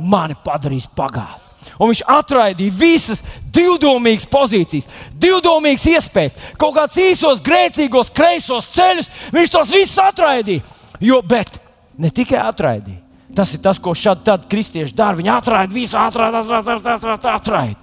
mani 0.00 0.36
padarīs 0.44 0.86
bagātu. 0.96 1.40
Un 1.80 1.90
viņš 1.90 2.02
atraidīja 2.12 2.76
visas 2.76 3.22
divdomīgas 3.52 4.26
pozīcijas, 4.30 4.88
divdomīgas 5.20 5.86
iespējas, 5.94 6.36
kaut 6.60 6.76
kādus 6.76 6.98
īsos, 7.00 7.40
grēcīgos, 7.44 8.12
kreisos 8.14 8.68
ceļus. 8.74 9.08
Viņš 9.34 9.54
tos 9.54 9.72
visus 9.72 10.02
atraidīja. 10.02 10.64
Jo, 11.00 11.22
bet 11.24 11.58
ne 11.98 12.12
tikai 12.14 12.42
atraidīja. 12.44 13.00
Tas 13.34 13.50
ir 13.56 13.62
tas, 13.64 13.80
ko 13.82 13.96
šādi 13.98 14.36
kristieši 14.50 14.94
dara. 14.94 15.18
Viņi 15.18 15.32
atraida 15.34 15.74
visu, 15.74 15.96
atraida, 15.98 16.44
atraida, 16.44 16.94
atraida, 16.94 17.32
atraida. 17.34 17.80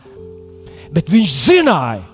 Bet 0.92 1.12
viņš 1.12 1.34
zināja, 1.48 2.06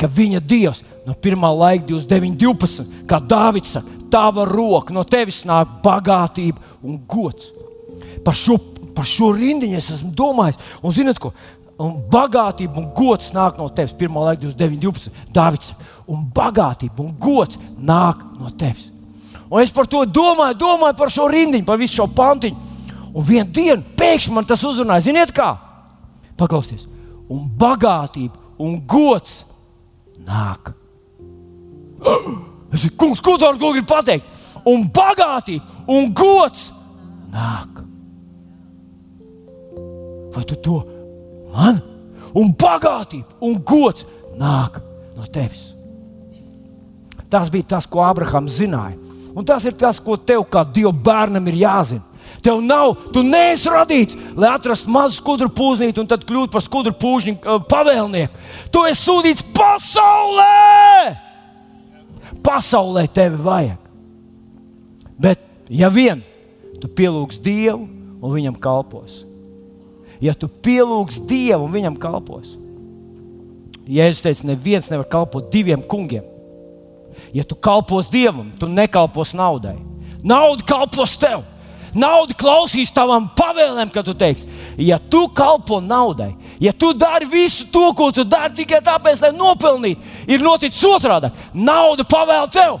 ka 0.00 0.08
viņa 0.10 0.42
dievs 0.44 0.82
no 1.04 1.14
pirmā 1.20 1.50
laika 1.52 1.86
29, 1.88 2.38
12, 2.40 2.86
kā 3.08 3.20
Dārvids 3.20 3.74
saka, 3.76 3.98
tava 4.10 4.46
roka, 4.48 4.94
no 4.94 5.02
tevis 5.04 5.42
nāk 5.48 5.80
bagātība 5.84 6.78
un 6.82 7.00
gods. 7.08 7.50
Par 8.24 8.36
šo 8.38 8.56
par 8.94 9.06
šo 9.08 9.32
rindiņu 9.34 9.78
es 9.78 9.90
esmu 9.96 10.12
domājis. 10.16 10.60
Un 10.82 10.94
zinot, 10.94 11.20
ko? 11.20 11.32
Un 11.82 11.96
bagātība 12.10 12.78
un 12.78 12.90
gods 12.94 13.32
nāk 13.34 13.58
no 13.58 13.66
tevis. 13.74 13.96
Pirmā 13.98 14.22
laika 14.28 14.44
29, 14.44 14.78
12. 14.84 15.24
Dāvids. 15.34 15.72
Un 16.10 16.26
bagātība 16.34 17.02
un 17.02 17.10
gods 17.20 17.58
nāk 17.74 18.22
no 18.38 18.52
tevis. 18.58 18.90
Un 19.50 19.62
es 19.62 19.74
par 19.74 19.88
to 19.90 20.04
domāju, 20.06 20.58
domāju 20.58 20.98
par 20.98 21.12
šo 21.12 21.26
rindiņu, 21.30 21.66
par 21.66 21.80
visu 21.80 22.00
šo 22.00 22.08
pantiņu. 22.14 22.70
Un 23.14 23.26
vienā 23.26 23.46
dienā 23.54 23.82
pēkšņi 23.98 24.34
man 24.34 24.46
tas 24.48 24.62
uzrunāja. 24.66 25.08
Ziniet, 25.08 25.34
kā? 25.34 25.52
Paklausieties, 26.38 26.88
un 27.30 27.44
bagātība 27.58 28.40
un 28.58 28.80
gods 28.90 29.44
nāk. 30.26 30.72
Es 32.74 32.82
saku, 32.82 32.96
kungs, 32.98 33.20
ko 33.22 33.36
tu 33.38 33.46
ar 33.46 33.54
to 33.54 33.70
gribi 33.70 33.86
pateikt? 33.86 34.30
Un 34.66 34.88
bagātība 34.90 35.84
un 35.94 36.08
gods 36.16 36.72
nāk 37.30 37.84
vai 40.34 40.44
tu 40.44 40.56
to 40.58 40.80
man? 41.54 41.78
Un 42.34 42.50
bagātība 42.58 43.38
un 43.46 43.54
gods 43.62 44.06
nāk 44.40 44.80
no 45.14 45.28
tevis. 45.30 45.70
Tas 47.30 47.50
bija 47.50 47.76
tas, 47.76 47.86
ko 47.86 48.02
Abrahams 48.02 48.58
zināja. 48.58 48.98
Un 49.34 49.46
tas 49.46 49.64
ir 49.66 49.74
tas, 49.78 49.98
ko 50.02 50.16
tev 50.16 50.44
kā 50.50 50.64
Dieva 50.66 50.92
bērnam 50.94 51.46
ir 51.50 51.62
jāzina. 51.64 52.02
Tev 52.44 52.60
nav, 52.60 52.92
tu 53.12 53.22
neesi 53.24 53.70
radīts, 53.72 54.18
lai 54.36 54.50
atrastu 54.52 54.92
mazu 54.92 55.16
skudru 55.16 55.48
pūznīti 55.48 56.00
un 56.02 56.08
tad 56.08 56.26
kļūtu 56.28 56.52
par 56.52 56.62
skudru 56.64 56.92
pūžņu 57.00 57.38
uh, 57.40 57.60
pavēlnieku. 57.70 58.42
Tu 58.72 58.84
esi 58.90 59.00
sūtīts 59.06 59.46
pasaulē! 59.56 61.23
Pasaulē 62.44 63.06
tevi 63.08 63.40
vajag. 63.40 63.80
Bet, 65.20 65.40
ja 65.70 65.88
vien 65.88 66.20
tu 66.82 66.90
pielūgs 66.90 67.38
Dievu 67.40 67.86
un 68.20 68.32
viņam 68.32 68.58
kalposi, 68.60 69.24
ja 70.20 70.34
tu 70.36 70.48
pielūgs 70.48 71.22
Dievu 71.28 71.68
un 71.68 71.74
viņam 71.74 71.96
kalpos. 72.00 72.56
Jēzus 73.84 74.24
teica, 74.24 74.46
neviens 74.48 74.88
nevar 74.88 75.08
kalpot 75.12 75.50
diviem 75.52 75.82
kungiem. 75.84 76.24
Ja 77.36 77.44
tu 77.44 77.54
kalpos 77.54 78.08
Dievam, 78.10 78.50
tu 78.58 78.68
nekalpos 78.68 79.34
naudai. 79.36 79.76
Nauda 80.24 80.64
kalpos 80.66 81.18
tev. 81.20 81.44
Nauda 81.94 82.34
klausīs 82.38 82.92
tavam 82.94 83.28
pavēlēm, 83.38 83.92
kad 83.94 84.06
tu 84.06 84.14
teiksi, 84.18 84.48
ja 84.82 84.98
tu 84.98 85.28
kalpo 85.34 85.80
naudai, 85.80 86.32
ja 86.62 86.72
tu 86.72 86.92
dari 86.98 87.28
visu 87.30 87.68
to, 87.72 87.92
ko 87.94 88.10
tu 88.14 88.24
dari 88.26 88.54
tikai 88.62 88.82
tāpēc, 88.84 89.22
lai 89.22 89.32
nopelnītu, 89.36 90.14
ir 90.26 90.42
noticis 90.42 90.82
otrādi. 90.88 91.30
Nauda 91.54 92.06
pavēl 92.08 92.50
tev, 92.50 92.80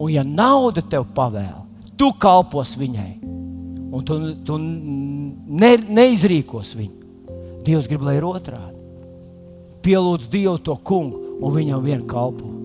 un 0.00 0.12
ja 0.12 0.24
nauda 0.24 0.84
tev 0.84 1.08
pavēl, 1.16 1.58
tu 2.00 2.14
kalpos 2.16 2.76
viņai 2.80 3.20
un 3.90 4.04
tu, 4.06 4.16
tu 4.46 4.56
ne, 4.58 5.72
neizrīkos 5.90 6.74
viņu. 6.78 6.96
Dievs 7.66 7.88
grib, 7.90 8.04
lai 8.06 8.16
ir 8.20 8.26
otrādi. 8.26 8.78
Pielūdz 9.84 10.30
Dievu 10.32 10.58
to 10.64 10.76
kungu, 10.86 11.36
un 11.40 11.54
viņam 11.54 11.84
vien 11.84 12.06
kalpo. 12.08 12.59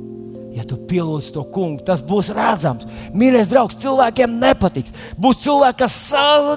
Ja 0.56 0.64
tu 0.64 0.78
pielūdz 0.88 1.34
to 1.36 1.42
kungu, 1.52 1.82
tas 1.84 2.00
būs 2.06 2.30
redzams. 2.32 2.86
Mīļais 3.12 3.50
draugs, 3.52 3.76
cilvēkiem 3.82 4.38
nepatiks. 4.40 4.94
Būs 5.20 5.42
cilvēki, 5.44 5.82
kas, 5.82 5.96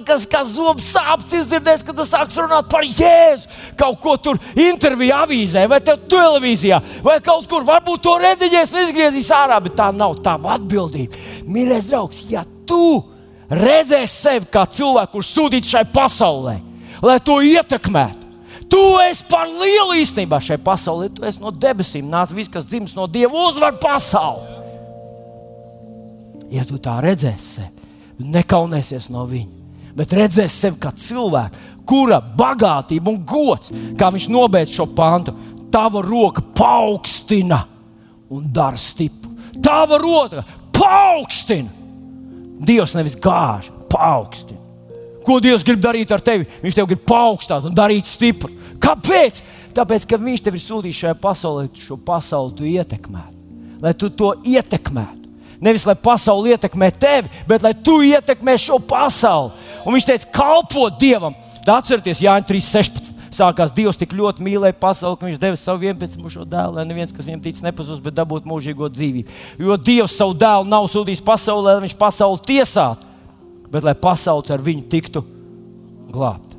kas, 0.06 0.26
kas 0.30 0.52
zobs 0.54 0.92
sāpes 0.94 1.34
izdzirdēs, 1.40 1.82
kad 1.82 1.98
tu 1.98 2.06
sāksi 2.06 2.44
runāt 2.44 2.68
par 2.70 2.86
Jēzu. 2.86 3.50
Kaut 3.80 3.98
ko 4.04 4.14
tur 4.22 4.38
intervijā, 4.54 5.24
avīzē, 5.26 5.64
vai 5.72 5.80
televīzijā, 5.82 6.78
vai 7.02 7.18
kaut 7.26 7.50
kur. 7.50 7.66
Varbūt 7.66 8.04
to 8.06 8.14
rediģēs 8.22 8.70
un 8.70 8.84
izgriezīs 8.84 9.32
ārā, 9.34 9.58
bet 9.66 9.74
tā 9.80 9.90
nav 9.90 10.14
tava 10.22 10.54
atbildība. 10.54 11.18
Mīļais 11.50 11.90
draugs, 11.90 12.22
ja 12.30 12.46
tu 12.70 13.02
redzēs 13.50 14.14
sevi 14.14 14.46
kā 14.52 14.62
cilvēku, 14.78 15.16
kurš 15.18 15.34
sūtīts 15.34 15.74
šai 15.74 15.84
pasaulē, 15.90 16.54
lai 17.02 17.18
to 17.18 17.42
ietekmētu. 17.42 18.27
Tu 18.68 18.80
esi 19.06 19.24
par 19.30 19.48
lielu 19.48 19.96
īstenībā 20.02 20.40
šai 20.44 20.58
pasaulē, 20.60 21.08
tu 21.14 21.24
esi 21.26 21.40
no 21.42 21.52
debesīm, 21.52 22.08
nāc 22.10 22.32
viss, 22.36 22.52
kas 22.52 22.66
dzimis 22.68 22.94
no 22.96 23.06
Dieva, 23.10 23.48
uzvar 23.48 23.78
pasauli. 23.80 24.56
Ja 26.52 26.64
tu 26.68 26.80
tā 26.80 26.98
redzēsi 27.04 27.66
nekaunēsies 28.18 29.08
no 29.14 29.24
viņa, 29.28 29.92
bet 29.96 30.14
redzēsi 30.16 30.64
sevi 30.66 30.80
kā 30.82 30.92
cilvēku, 30.96 31.64
kura 31.88 32.20
bagātība 32.20 33.12
un 33.12 33.22
gods, 33.24 33.72
kā 33.98 34.10
viņš 34.12 34.28
nobeidz 34.32 34.74
šo 34.76 34.88
pantu, 34.96 35.34
tava 35.72 36.02
roka 36.04 36.44
paaugstina 36.56 37.62
un 38.32 38.48
dara 38.52 38.76
stipru. 38.80 39.32
Tava 39.64 39.98
roka 40.00 40.44
paaugstina 40.76 41.78
Dievs 42.58 42.96
nevis 42.98 43.14
gāž, 43.22 43.68
paaugstina. 43.90 44.67
Ko 45.28 45.36
Dievs 45.44 45.64
grib 45.66 45.80
darīt 45.84 46.12
ar 46.14 46.22
tevi? 46.24 46.46
Viņš 46.62 46.78
tev 46.78 46.88
grib 46.88 47.02
paaugstināt 47.08 47.68
un 47.68 47.76
darīt 47.76 48.08
stipru. 48.08 48.54
Kāpēc? 48.80 49.42
Tāpēc, 49.76 50.06
ka 50.08 50.16
Viņš 50.22 50.44
tev 50.46 50.56
ir 50.56 50.62
sūtījis 50.62 51.02
šajā 51.02 51.18
pasaulē, 51.20 51.66
šo 51.76 51.98
pasauli 52.00 52.54
tu 52.56 52.68
ietekmētu. 52.68 53.34
Lai 53.84 53.92
tu 53.94 54.08
to 54.08 54.32
ietekmētu. 54.48 55.28
Nevis 55.60 55.84
lai 55.86 55.96
pasaule 55.98 56.54
ietekmē 56.54 56.88
tevi, 56.94 57.30
bet 57.50 57.64
lai 57.66 57.74
tu 57.74 57.98
ietekmē 58.06 58.54
šo 58.62 58.78
pasauli. 58.78 59.52
Un 59.84 59.96
viņš 59.96 60.06
teica, 60.08 60.32
kalpot 60.38 60.98
Dievam. 61.00 61.36
Atcerieties, 61.68 62.22
Jānis 62.24 62.48
3.16 62.48 63.10
sākās 63.38 63.74
Dievs 63.74 63.98
tik 64.00 64.14
ļoti 64.16 64.44
mīlēja 64.46 64.76
pasauli, 64.80 65.18
ka 65.18 65.26
viņš 65.28 65.40
deva 65.42 65.58
savu 65.60 65.82
vienpiedzimušo 65.84 66.46
dēlu, 66.48 66.78
lai 66.78 66.86
neviens, 66.88 67.12
kas 67.14 67.26
viņam 67.26 67.42
tic, 67.44 67.60
nepazūst, 67.66 68.02
bet 68.04 68.16
dabūtu 68.16 68.48
mūžīgo 68.48 68.88
dzīvību. 68.94 69.36
Jo 69.62 69.76
Dievs 69.76 70.16
savu 70.18 70.36
dēlu 70.38 70.68
nav 70.70 70.88
sūtījis 70.90 71.22
pasaulē, 71.26 71.76
lai 71.76 71.84
viņš 71.84 71.98
pasauli 72.00 72.40
tiesātu, 72.48 73.07
bet 73.72 73.86
lai 73.86 73.96
pasaules 73.98 74.50
ar 74.54 74.62
viņu 74.64 74.86
tiktu 74.90 75.24
glābta. 76.12 76.56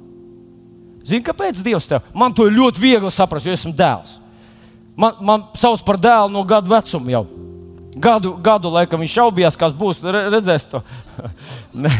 Zini, 1.09 1.25
kāpēc 1.25 1.63
Dievs 1.65 1.87
tev? 1.89 2.05
Man 2.13 2.33
to 2.35 2.45
ir 2.45 2.57
ļoti 2.57 2.81
viegli 2.81 3.11
saprast, 3.13 3.47
jo 3.47 3.55
esmu 3.55 3.73
dēls. 3.77 4.17
Man, 4.99 5.15
man 5.23 5.45
sauc 5.57 5.81
par 5.87 5.97
dēlu 6.01 6.31
no 6.33 6.43
gadu 6.47 6.69
vecuma 6.73 7.13
jau. 7.13 7.23
Gadu, 7.99 8.35
gadu 8.43 8.69
laikam 8.71 9.01
viņš 9.01 9.15
šaubījās, 9.17 9.57
kas 9.59 9.73
būs. 9.75 10.03
Re, 10.05 10.27
redzēs 10.35 10.67
to. 10.69 10.83
nē, 11.85 11.93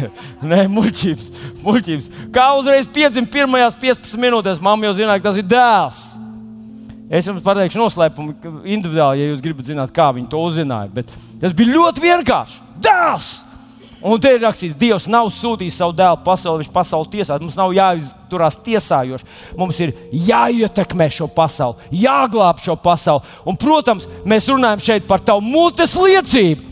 nē 0.45 0.62
muļķības, 0.72 1.32
muļķības. 1.64 2.12
Kā 2.36 2.51
uzreiz 2.60 2.91
piedzima 2.93 3.32
pirmajās 3.34 3.80
15 3.82 4.22
minūtēs, 4.22 4.62
mamma 4.64 4.89
jau 4.89 4.95
zināja, 4.99 5.24
ka 5.24 5.32
tas 5.32 5.41
ir 5.41 5.49
dēls. 5.49 6.05
Es 7.10 7.26
jums 7.26 7.41
pateikšu 7.41 7.82
noslēpumu 7.82 8.36
individuāli, 8.70 9.24
ja 9.24 9.32
jūs 9.32 9.41
gribat 9.41 9.66
zināt, 9.66 9.93
kā 9.95 10.12
viņi 10.14 10.30
to 10.30 10.43
uzzināja. 10.45 10.91
Bet 10.93 11.10
tas 11.41 11.55
bija 11.57 11.74
ļoti 11.74 12.05
vienkārši. 12.05 12.60
Dēls! 12.86 13.32
Un 13.99 14.19
te 14.23 14.31
ir 14.31 14.39
rakstīts, 14.39 14.77
Dievs 14.79 15.09
nav 15.11 15.27
sūtījis 15.35 15.75
savu 15.81 15.91
dēlu 15.97 16.21
pasaulē, 16.23 16.61
viņš 16.61 16.71
pasauli 16.71 17.09
tiesā. 17.17 17.35
Mums 17.41 17.57
nav 17.59 17.73
jāizturās 17.75 18.55
tiesājoši. 18.63 19.27
Mums 19.59 19.79
ir 19.83 19.91
jāietekmē 20.15 21.09
šo 21.11 21.27
pasauli, 21.35 21.89
jāglāb 22.05 22.61
šo 22.63 22.77
pasauli. 22.79 23.27
Un, 23.43 23.59
protams, 23.59 24.07
mēs 24.23 24.47
runājam 24.47 24.85
šeit 24.85 25.09
par 25.09 25.23
tavu 25.25 25.43
mutes 25.43 25.97
liecību, 25.99 26.63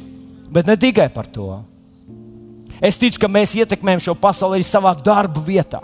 bet 0.56 0.72
ne 0.72 0.78
tikai 0.80 1.10
par 1.12 1.28
to. 1.28 1.50
Es 2.80 3.00
ticu, 3.02 3.20
ka 3.20 3.28
mēs 3.32 3.58
ietekmējam 3.60 4.06
šo 4.08 4.16
pasauli 4.22 4.62
arī 4.62 4.68
savā 4.68 4.96
darba 4.96 5.44
vietā. 5.44 5.82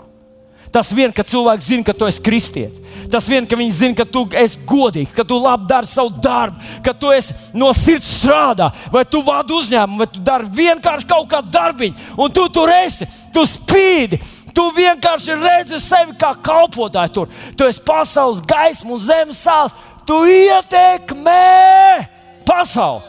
Tas 0.74 0.90
vien, 0.90 1.12
ka 1.14 1.22
cilvēks 1.22 1.68
zina, 1.70 1.86
ka 1.86 1.92
tu 1.94 2.06
esi 2.08 2.22
kristietis. 2.24 2.82
Tas 3.10 3.28
vien, 3.30 3.46
ka 3.46 3.54
viņi 3.54 3.70
zina, 3.70 3.94
ka 4.00 4.06
tu 4.10 4.24
esi 4.34 4.58
godīgs, 4.66 5.14
ka 5.14 5.22
tu 5.22 5.38
labi 5.38 5.68
dari 5.70 5.86
savu 5.86 6.10
darbu, 6.18 6.58
ka 6.82 6.90
tu 6.98 7.12
no 7.54 7.70
sirds 7.78 8.16
strādā, 8.18 8.72
vai 8.90 9.04
tu 9.06 9.22
vadi 9.22 9.54
uzņēmumu, 9.54 10.00
vai 10.02 10.08
tu 10.10 10.18
dari 10.18 10.50
vienkārši 10.50 11.06
kaut 11.06 11.28
kādu 11.30 11.52
darbiņu, 11.54 12.08
un 12.18 12.34
tu 12.34 12.48
tur 12.50 12.72
esi, 12.74 13.06
tu 13.30 13.46
spīdi. 13.46 14.18
Tu 14.54 14.64
vienkārši 14.70 15.34
redzi 15.38 15.80
sevi 15.82 16.14
kā 16.18 16.30
kalpotāju 16.46 17.14
tur. 17.14 17.32
Tu 17.58 17.66
esi 17.66 17.82
pasaules 17.82 18.42
gaisma 18.46 18.94
un 18.94 19.02
zemes 19.02 19.40
sāls. 19.42 19.74
Tu 20.06 20.14
ietekmē 20.30 22.06
pasauli. 22.46 23.02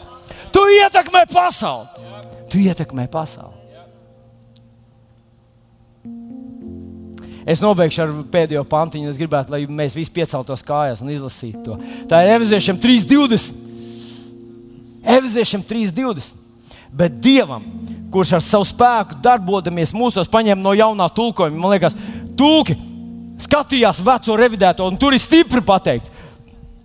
Tu 0.50 0.64
ietekmē 0.80 1.22
pasauli. 1.30 2.10
Tu 2.50 2.66
ietekmē 2.66 3.06
pasauli. 3.12 3.55
Es 7.46 7.62
nobeigšu 7.62 8.02
ar 8.02 8.14
pēdējo 8.32 8.64
pantiņu. 8.66 9.12
Es 9.12 9.20
gribētu, 9.20 9.54
lai 9.54 9.62
mēs 9.70 9.94
visi 9.94 10.10
pieceltos 10.14 10.64
kājās 10.66 11.02
un 11.04 11.12
izlasītu 11.14 11.62
to. 11.62 11.76
Tā 12.10 12.24
ir 12.24 12.32
Eviziešiem 12.40 12.80
3.20. 12.82 13.62
Eviziešiem 15.16 15.62
3.20. 15.62 16.42
Bet 16.96 17.20
Dievam, 17.22 17.62
kurš 18.10 18.36
ar 18.38 18.42
savu 18.42 18.66
spēku 18.66 19.20
darbojamies 19.22 19.94
mūsos, 19.94 20.30
paņem 20.32 20.58
no 20.62 20.72
jaunā 20.74 21.06
tulkojuma, 21.14 21.60
man 21.60 21.74
liekas, 21.74 21.96
tulki 22.38 22.74
skatījās 23.42 24.00
veco 24.04 24.36
revidēto, 24.38 24.86
un 24.88 24.96
tur 24.98 25.14
ir 25.14 25.22
stipri 25.22 25.62
pateikts. 25.66 26.12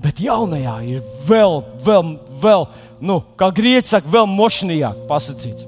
Bet 0.01 0.19
jaunajā 0.21 0.75
ir 0.89 1.01
vēl, 1.27 1.61
vēl, 1.85 2.15
vēl 2.41 2.65
nu, 3.05 3.19
kā 3.37 3.51
grieķis 3.53 3.95
saka, 3.95 4.09
vēl 4.11 4.27
mošnījāk 4.29 5.05
pasakīts. 5.09 5.67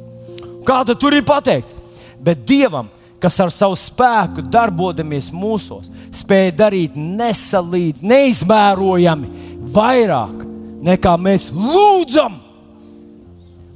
Kāda 0.65 0.95
tur 0.97 1.15
ir 1.17 1.25
pateikts? 1.27 1.75
Bet 2.23 2.45
Dievam, 2.47 2.89
kas 3.23 3.39
ar 3.39 3.51
savu 3.53 3.77
spēku 3.79 4.43
darbojamies 4.51 5.29
mūsos, 5.31 5.87
spēj 6.11 6.51
darīt 6.59 6.97
nesalīdz, 6.99 8.03
neizmērojami 8.03 9.29
vairāk 9.73 10.43
nekā 10.83 11.15
mēs 11.21 11.47
lūdzam. 11.55 12.35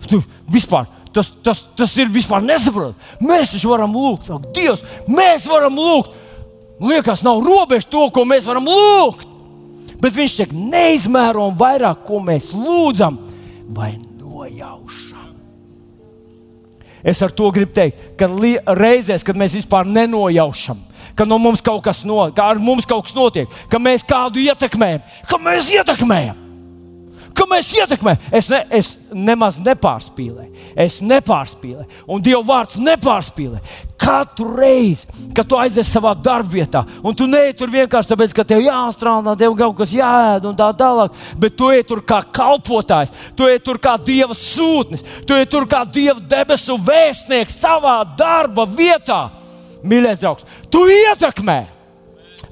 Tu, 0.08 0.20
vispār, 0.52 0.90
tas, 1.16 1.32
tas, 1.44 1.64
tas 1.80 1.96
ir 2.00 2.12
vispār 2.12 2.44
nesaprotami. 2.44 3.24
Mēs 3.24 3.56
taču 3.56 3.72
varam 3.72 3.96
lūgt, 3.96 4.30
ak, 4.36 4.52
Dievs, 4.56 4.84
mēs 5.08 5.48
varam 5.50 5.80
lūgt. 5.80 6.16
Liekas, 6.84 7.24
nav 7.26 7.40
robežu 7.42 7.90
to, 7.90 8.04
ko 8.14 8.28
mēs 8.28 8.46
varam 8.48 8.68
lūgt. 8.70 9.26
Bet 9.98 10.14
viņš 10.14 10.36
tiek 10.42 10.52
neizmērojami 10.54 11.58
vairāk, 11.58 12.04
ko 12.06 12.20
mēs 12.22 12.52
lūdzam 12.54 13.18
vai 13.74 13.96
nojaušam. 14.20 15.07
Es 17.04 17.22
ar 17.22 17.32
to 17.36 17.52
gribu 17.54 17.76
teikt, 17.76 18.02
ka 18.18 18.30
reizēs, 18.78 19.26
kad 19.26 19.38
mēs 19.38 19.58
vispār 19.60 19.86
nenojaušam, 19.90 20.80
ka 21.18 21.28
no 21.28 21.38
mums 21.42 21.62
kaut 21.62 21.84
kas, 21.86 22.04
no, 22.08 22.24
mums 22.64 22.90
kaut 22.90 23.08
kas 23.08 23.16
notiek, 23.18 23.54
ka 23.70 23.82
mēs 23.82 24.06
kādu 24.08 24.42
ietekmējam, 24.44 25.06
ka 25.30 25.42
mēs 25.42 25.72
ietekmējam. 25.78 26.47
Ka 27.38 27.46
mēs 27.46 27.68
ietekmējam, 27.78 28.30
es, 28.34 28.48
ne, 28.50 28.60
es 28.74 28.88
nemaz 29.14 29.60
nepārspīlēju. 29.62 30.64
Es 30.78 30.98
nepārspīlēju, 31.06 31.86
un 32.10 32.24
Dieva 32.26 32.42
vārds 32.48 32.80
nepārspīlē. 32.82 33.60
Katru 34.02 34.56
reizi, 34.58 35.06
kad 35.38 35.46
tu 35.50 35.60
aizies 35.60 35.90
savā 35.92 36.16
darbvietā, 36.18 36.82
un 37.06 37.14
tu 37.18 37.28
neej 37.30 37.54
tur 37.60 37.70
vienkārši 37.74 38.12
tāpēc, 38.14 38.34
ka 38.34 38.46
tev 38.48 38.64
jāstrādā, 38.66 39.36
tev 39.38 39.54
kaut 39.60 39.78
kas 39.84 39.94
jāēd 39.94 40.50
un 40.50 40.58
tā 40.58 40.72
tālāk, 40.82 41.22
bet 41.38 41.58
tu 41.58 41.70
ej 41.74 41.86
tur 41.90 42.02
kā 42.10 42.24
kalpotājs, 42.26 43.14
tu 43.38 43.50
ej 43.50 43.62
tur 43.66 43.82
kā 43.82 43.98
Dieva 44.02 44.38
sūtnis, 44.38 45.06
tu 45.28 45.38
ej 45.38 45.46
tur 45.52 45.70
kā 45.70 45.84
Dieva 45.86 46.22
debesu 46.22 46.78
vēstnieks 46.82 47.58
savā 47.62 48.00
darba 48.18 48.66
vietā. 48.66 49.28
Mīļais 49.86 50.22
draugs, 50.24 50.46
tu 50.74 50.88
ietekmē! 50.90 51.77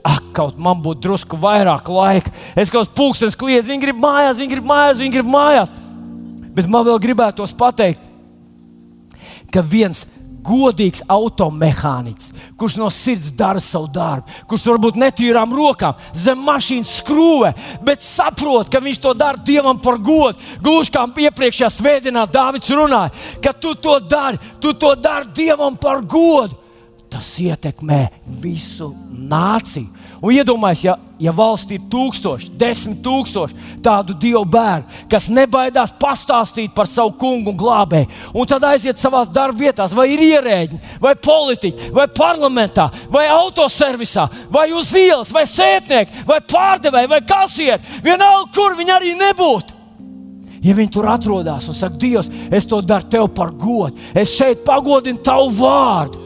Ak, 0.05 0.25
kaut 0.37 0.59
man 0.61 0.81
būtu 0.83 1.07
drusku 1.07 1.39
vairāk 1.41 1.89
laika. 1.89 2.33
Es 2.53 2.69
kaut 2.69 2.85
kādā 2.85 2.97
pulkstenis 2.97 3.37
kliedzu, 3.39 3.71
viņi 3.71 3.87
grib 3.87 4.01
mājās, 4.01 4.41
viņi 4.41 4.53
grib 4.53 4.67
mājās, 4.69 4.99
viņi 5.01 5.15
grib 5.17 5.31
mājās. 5.31 5.73
Bet 6.55 6.69
man 6.71 6.85
vēl 6.87 7.01
gribētos 7.03 7.55
pateikt, 7.57 8.03
ka 9.51 9.63
viens 9.65 10.05
godīgs 10.45 11.01
automehāniķis, 11.09 12.33
kurš 12.59 12.75
no 12.77 12.89
sirds 12.93 13.31
dara 13.33 13.61
savu 13.63 13.87
darbu, 13.89 14.29
kurš 14.49 14.67
varbūt 14.69 14.99
netīrām 15.01 15.55
rokām 15.57 15.97
zem 16.13 16.43
mašīnas 16.45 16.91
skrūvē, 16.99 17.51
bet 17.87 18.05
saprot, 18.05 18.69
ka 18.69 18.83
viņš 18.83 18.99
to 19.01 19.15
dara 19.17 19.41
dievam 19.47 19.79
par 19.81 19.97
godu. 19.97 20.37
Gluži 20.61 20.93
kā 20.93 21.07
iepriekšējā 21.25 21.71
svētdienā 21.73 22.27
Dārvids 22.29 22.69
runāja, 22.69 23.15
ka 23.41 23.55
tu 23.57 23.73
to 23.73 23.97
dari, 24.05 24.37
tu 24.61 24.75
to 24.77 24.93
dari 24.99 25.33
dievam 25.33 25.79
par 25.81 26.05
godu 26.05 26.61
tas 27.15 27.27
ietekmē 27.39 28.01
visu 28.43 28.89
nāciju. 29.07 29.87
Un 30.25 30.33
iedomājieties, 30.35 30.83
ja, 30.83 30.95
ja 31.21 31.31
valstī 31.35 31.77
ir 31.77 31.85
tūkstoši, 31.91 32.49
desmit 32.59 32.99
tūkstoši 33.05 33.79
tādu 33.85 34.15
dievu 34.19 34.43
bērnu, 34.51 35.05
kas 35.11 35.29
nebaidās 35.31 35.93
pastāstīt 36.01 36.73
par 36.75 36.89
savu 36.91 37.13
kungu 37.21 37.53
un 37.53 37.59
glābēju, 37.59 38.09
un 38.35 38.49
tad 38.49 38.65
aiziet 38.67 38.99
savā 38.99 39.23
darba 39.29 39.63
vietā, 39.63 39.87
vai 39.95 40.09
ir 40.15 40.25
ierēģi, 40.25 40.81
vai 41.03 41.13
politiķi, 41.15 41.91
vai 41.95 42.07
parlamentā, 42.11 42.89
vai 43.13 43.27
autoservisā, 43.31 44.27
vai 44.51 44.67
uz 44.75 44.91
ielas, 44.99 45.31
vai 45.35 45.45
sētnieki, 45.47 46.25
vai 46.27 46.41
pārdevēji, 46.43 47.11
vai 47.13 47.21
kasieri, 47.23 47.95
vienalga, 48.03 48.51
kur 48.55 48.75
viņi 48.75 48.95
arī 48.97 49.15
nebūtu. 49.21 49.79
Ja 50.65 50.73
viņi 50.73 50.95
tur 50.95 51.05
atrodas 51.13 51.69
un 51.69 51.77
saka, 51.77 51.99
Dievs, 52.01 52.31
es 52.49 52.65
to 52.65 52.81
daru 52.81 53.05
tev 53.13 53.29
par 53.37 53.53
godu, 53.53 53.99
es 54.17 54.33
šeit 54.33 54.65
pagodinu 54.65 55.21
tavu 55.23 55.51
vārdu. 55.61 56.24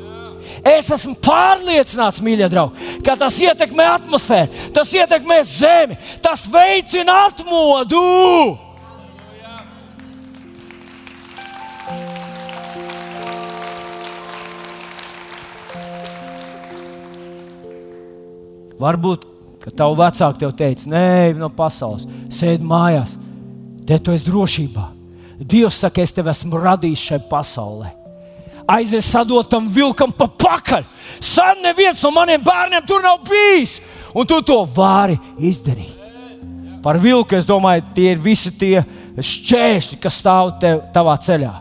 Es 0.70 0.89
esmu 0.93 1.15
pārliecināts, 1.24 2.20
mīļie 2.22 2.49
draugi, 2.51 2.95
ka 3.05 3.15
tas 3.17 3.38
ietekmē 3.41 3.86
atmosfēru, 3.95 4.70
tas 4.76 4.91
ietekmē 4.93 5.39
zemi, 5.47 5.97
tas 6.22 6.45
veicina 6.51 7.24
atmodu. 7.30 8.03
Varbūt, 18.80 19.26
ka 19.59 19.74
tavu 19.76 19.97
vecāku 19.99 20.39
tev 20.39 20.53
teica, 20.55 20.88
nē, 20.88 21.07
no 21.36 21.49
pasaules, 21.51 22.05
sēdi 22.32 22.63
mājās, 22.63 23.17
te 23.89 23.99
tu 23.99 24.15
esi 24.15 24.30
drošībā. 24.30 24.86
Dievs 25.39 25.82
saka, 25.84 26.03
es 26.03 26.15
tevi 26.15 26.32
esmu 26.32 26.61
radījis 26.61 27.07
šai 27.09 27.24
pasaulē 27.32 27.99
aizies 28.70 29.07
sadotam 29.09 29.67
vilkam 29.74 30.11
pa 30.15 30.28
pakaļ. 30.30 30.86
Sen 31.24 31.63
neviens 31.63 32.01
no 32.05 32.11
maniem 32.15 32.43
bērniem 32.45 32.86
tur 32.88 33.03
nav 33.03 33.22
bijis, 33.28 33.80
un 34.13 34.28
tu 34.30 34.39
to 34.45 34.61
vari 34.76 35.17
izdarīt. 35.38 35.97
Par 36.84 36.99
vilku 37.01 37.36
es 37.36 37.47
domāju, 37.47 37.84
tie 37.95 38.13
ir 38.13 38.22
visi 38.24 38.53
tie 38.55 38.80
šķēršļi, 39.20 39.97
kas 39.99 40.22
stāv 40.22 40.53
tev, 40.61 40.86
tavā 40.95 41.17
ceļā. 41.20 41.51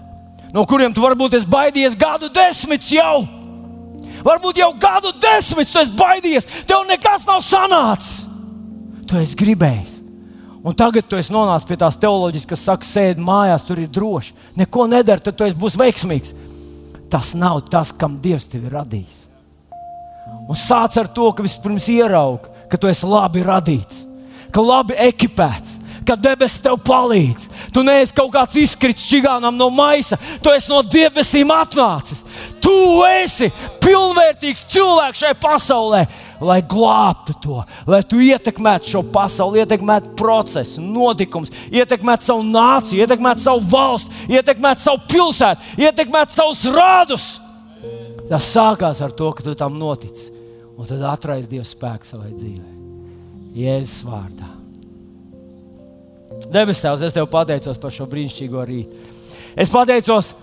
No 0.55 0.63
kuriem 0.69 0.95
tu 0.95 1.03
varbūt 1.03 1.35
esi 1.41 1.51
baidījies 1.51 1.99
gadu 1.99 2.31
desmitus 2.33 2.93
jau. 2.95 3.25
Varbūt 4.25 4.61
jau 4.63 4.71
gadu 4.79 5.11
desmitus 5.19 5.75
tu 5.75 5.83
esi 5.83 5.97
baidījies, 5.99 6.49
tev 6.69 6.87
nekas 6.89 7.27
nav 7.29 7.43
sanācis. 7.45 8.29
Tu 9.09 9.19
esi 9.19 9.39
gribējis. 9.39 9.97
Un 10.69 10.75
tagad 10.77 11.07
tu 11.09 11.17
esi 11.19 11.33
nonācis 11.33 11.67
pie 11.69 11.79
tās 11.81 11.97
teoloģijas, 11.99 12.47
kas 12.47 12.65
saka, 12.67 12.87
sēdi 12.87 13.23
mājās, 13.25 13.65
tur 13.67 13.79
ir 13.81 13.91
droši. 13.91 14.35
Neko 14.59 14.87
nedara, 14.91 15.23
tad 15.23 15.39
tu 15.39 15.47
būsi 15.59 15.81
veiksmīgs 15.81 16.35
tas 17.11 17.33
nav 17.39 17.65
tas, 17.71 17.93
kam 17.93 18.19
Dievs 18.23 18.49
tevi 18.51 18.71
radījis. 18.73 19.25
Un 20.49 20.57
sāc 20.57 20.97
ar 21.01 21.09
to, 21.13 21.31
ka 21.33 21.45
vispirms 21.45 21.89
ieraugi, 21.93 22.53
ka 22.69 22.81
tu 22.81 22.89
esi 22.89 23.09
labi 23.09 23.43
radīts, 23.45 24.05
ka 24.53 24.65
labi 24.65 24.97
ekipēts, 25.09 25.77
ka 26.09 26.17
debesis 26.17 26.63
tev 26.65 26.79
palīdz. 26.85 27.49
Tu 27.73 27.85
neesi 27.85 28.15
kaut 28.17 28.33
kāds 28.33 28.57
izkritis 28.61 29.09
čigānam 29.11 29.57
no 29.57 29.69
maisa, 29.73 30.17
tu 30.45 30.53
esi 30.55 30.73
no 30.73 30.81
debesīm 30.85 31.53
atnācis. 31.53 32.25
Tu 32.65 32.77
esi 33.11 33.51
pilnvērtīgs 33.85 34.65
cilvēks 34.73 35.25
šajā 35.25 35.37
pasaulē 35.43 36.07
lai 36.41 36.59
glābtu 36.63 37.35
to, 37.43 37.59
lai 37.89 38.01
tu 38.07 38.21
ietekmētu 38.23 38.93
šo 38.93 39.03
pasauli, 39.13 39.63
ietekmētu 39.63 40.15
procesu, 40.19 40.83
notikumus, 40.85 41.53
ietekmētu 41.73 42.29
savu 42.29 42.47
nāciju, 42.47 43.03
ietekmētu 43.03 43.45
savu 43.45 43.65
valsti, 43.73 44.25
ietekmētu 44.37 44.85
savu 44.85 45.05
pilsētu, 45.11 45.75
ietekmētu 45.83 46.37
savus 46.37 46.65
rādus. 46.75 47.29
Tas 48.29 48.51
sākās 48.53 49.01
ar 49.05 49.15
to, 49.17 49.31
ka 49.33 49.45
tu 49.45 49.55
tam 49.59 49.79
notici, 49.81 50.29
un 50.77 50.89
tad 50.89 51.03
atraisi 51.11 51.51
Dieva 51.51 51.67
spēku 51.67 52.09
savai 52.09 52.33
dzīvei. 52.35 52.75
Jēzus 53.59 54.03
vārdā. 54.07 54.51
Debes 56.53 56.83
Tēvs, 56.85 57.03
es 57.03 57.17
tev 57.17 57.27
pateicos 57.33 57.81
par 57.81 57.93
šo 57.95 58.07
brīnišķīgo 58.11 58.67
rītu. 58.69 59.07
Es 59.59 59.73
pateicos, 59.73 60.35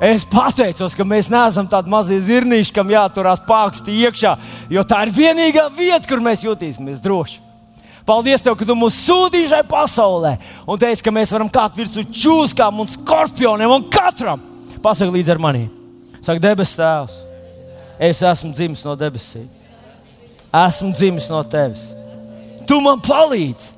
es 0.00 0.24
pateicos, 0.28 0.94
ka 0.94 1.06
mēs 1.06 1.30
neesam 1.32 1.66
tādi 1.70 1.90
mazi 1.90 2.20
zirnīši, 2.22 2.72
kam 2.74 2.90
jāturās 2.92 3.42
pāri 3.46 3.98
iekšā, 4.04 4.36
jo 4.70 4.84
tā 4.86 5.02
ir 5.06 5.14
vienīgā 5.14 5.68
vieta, 5.74 6.06
kur 6.08 6.22
mēs 6.22 6.44
jutīsimies 6.46 7.02
droši. 7.04 7.40
Paldies, 8.08 8.40
tev, 8.40 8.54
ka 8.56 8.64
tu 8.64 8.72
mūs 8.78 8.96
sūtīji 9.04 9.50
šai 9.50 9.64
pasaulē 9.68 10.38
un 10.64 10.80
teici, 10.80 11.02
ka 11.04 11.12
mēs 11.12 11.32
varam 11.34 11.50
kāpt 11.52 11.76
virsū 11.76 12.06
čūskām 12.08 12.80
un 12.80 12.88
skorpioniem 12.88 13.74
un 13.74 13.84
katram. 13.92 14.40
Pasaki 14.80 15.12
līdzi 15.12 15.34
ar 15.34 15.42
mani. 15.42 15.66
Saka, 16.22 16.40
debes 16.40 16.72
Tēvs, 16.78 17.18
es 18.08 18.22
esmu 18.24 18.54
dzimis 18.56 18.86
no 18.86 18.94
debesīm. 18.96 19.44
Esmu 20.48 20.94
dzimis 20.96 21.28
no 21.28 21.42
tevis. 21.44 21.82
Tu 22.64 22.80
man 22.80 23.02
palīdzi 23.04 23.74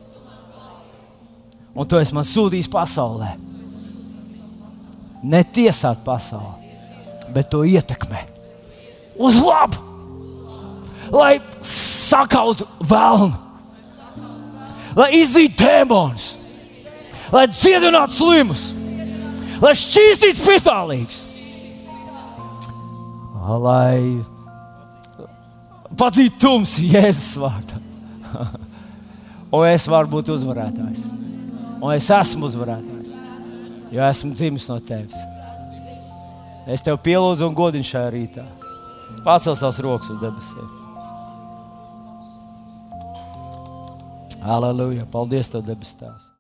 un 1.74 1.86
tu 1.86 1.98
esi 1.98 2.14
man 2.14 2.26
sūtījis 2.26 2.70
pasaulē. 2.70 3.34
Ne 5.22 5.42
tiesāt 5.44 6.00
pasauli, 6.04 6.70
bet 7.34 7.50
to 7.52 7.62
ietekmē. 7.68 8.24
Uz 9.20 9.36
labu, 9.36 9.76
lai 11.12 11.34
sakautu 11.66 12.66
vēlnu, 12.88 13.34
lai 14.96 15.10
izdzītu 15.20 15.60
dēmonus, 15.60 16.28
lai 17.34 17.44
dziedinātu 17.52 18.16
slimus, 18.16 18.70
lai 19.60 19.74
šķīstītu 19.76 20.40
spitālīgus, 20.40 21.20
lai 23.60 24.24
padzītu 26.00 26.40
tumsu 26.40 26.88
Jēzus 26.88 27.36
vārdā. 27.40 27.80
Un 29.50 29.66
es 29.66 29.86
varu 29.90 30.12
būt 30.12 30.30
uzvarētājs. 30.30 31.02
Un 31.80 31.94
es 31.96 32.06
esmu 32.14 32.46
uzvarētājs, 32.46 32.89
jo 33.90 34.02
esmu 34.06 34.34
dzimis 34.34 34.68
no 34.70 34.78
tevis. 34.80 35.16
Es 36.70 36.84
tev 36.86 37.00
pielūdzu 37.02 37.48
un 37.48 37.56
godinu 37.56 37.86
šajā 37.86 38.10
rītā. 38.14 38.44
Pacel 39.24 39.56
savus 39.58 39.80
rokas 39.82 40.12
uz 40.14 40.20
debesīm. 40.22 40.76
Aleluja! 44.40 45.04
Paldies, 45.12 45.50
Tev, 45.52 45.66
debes 45.66 45.92
Tēvs! 46.00 46.29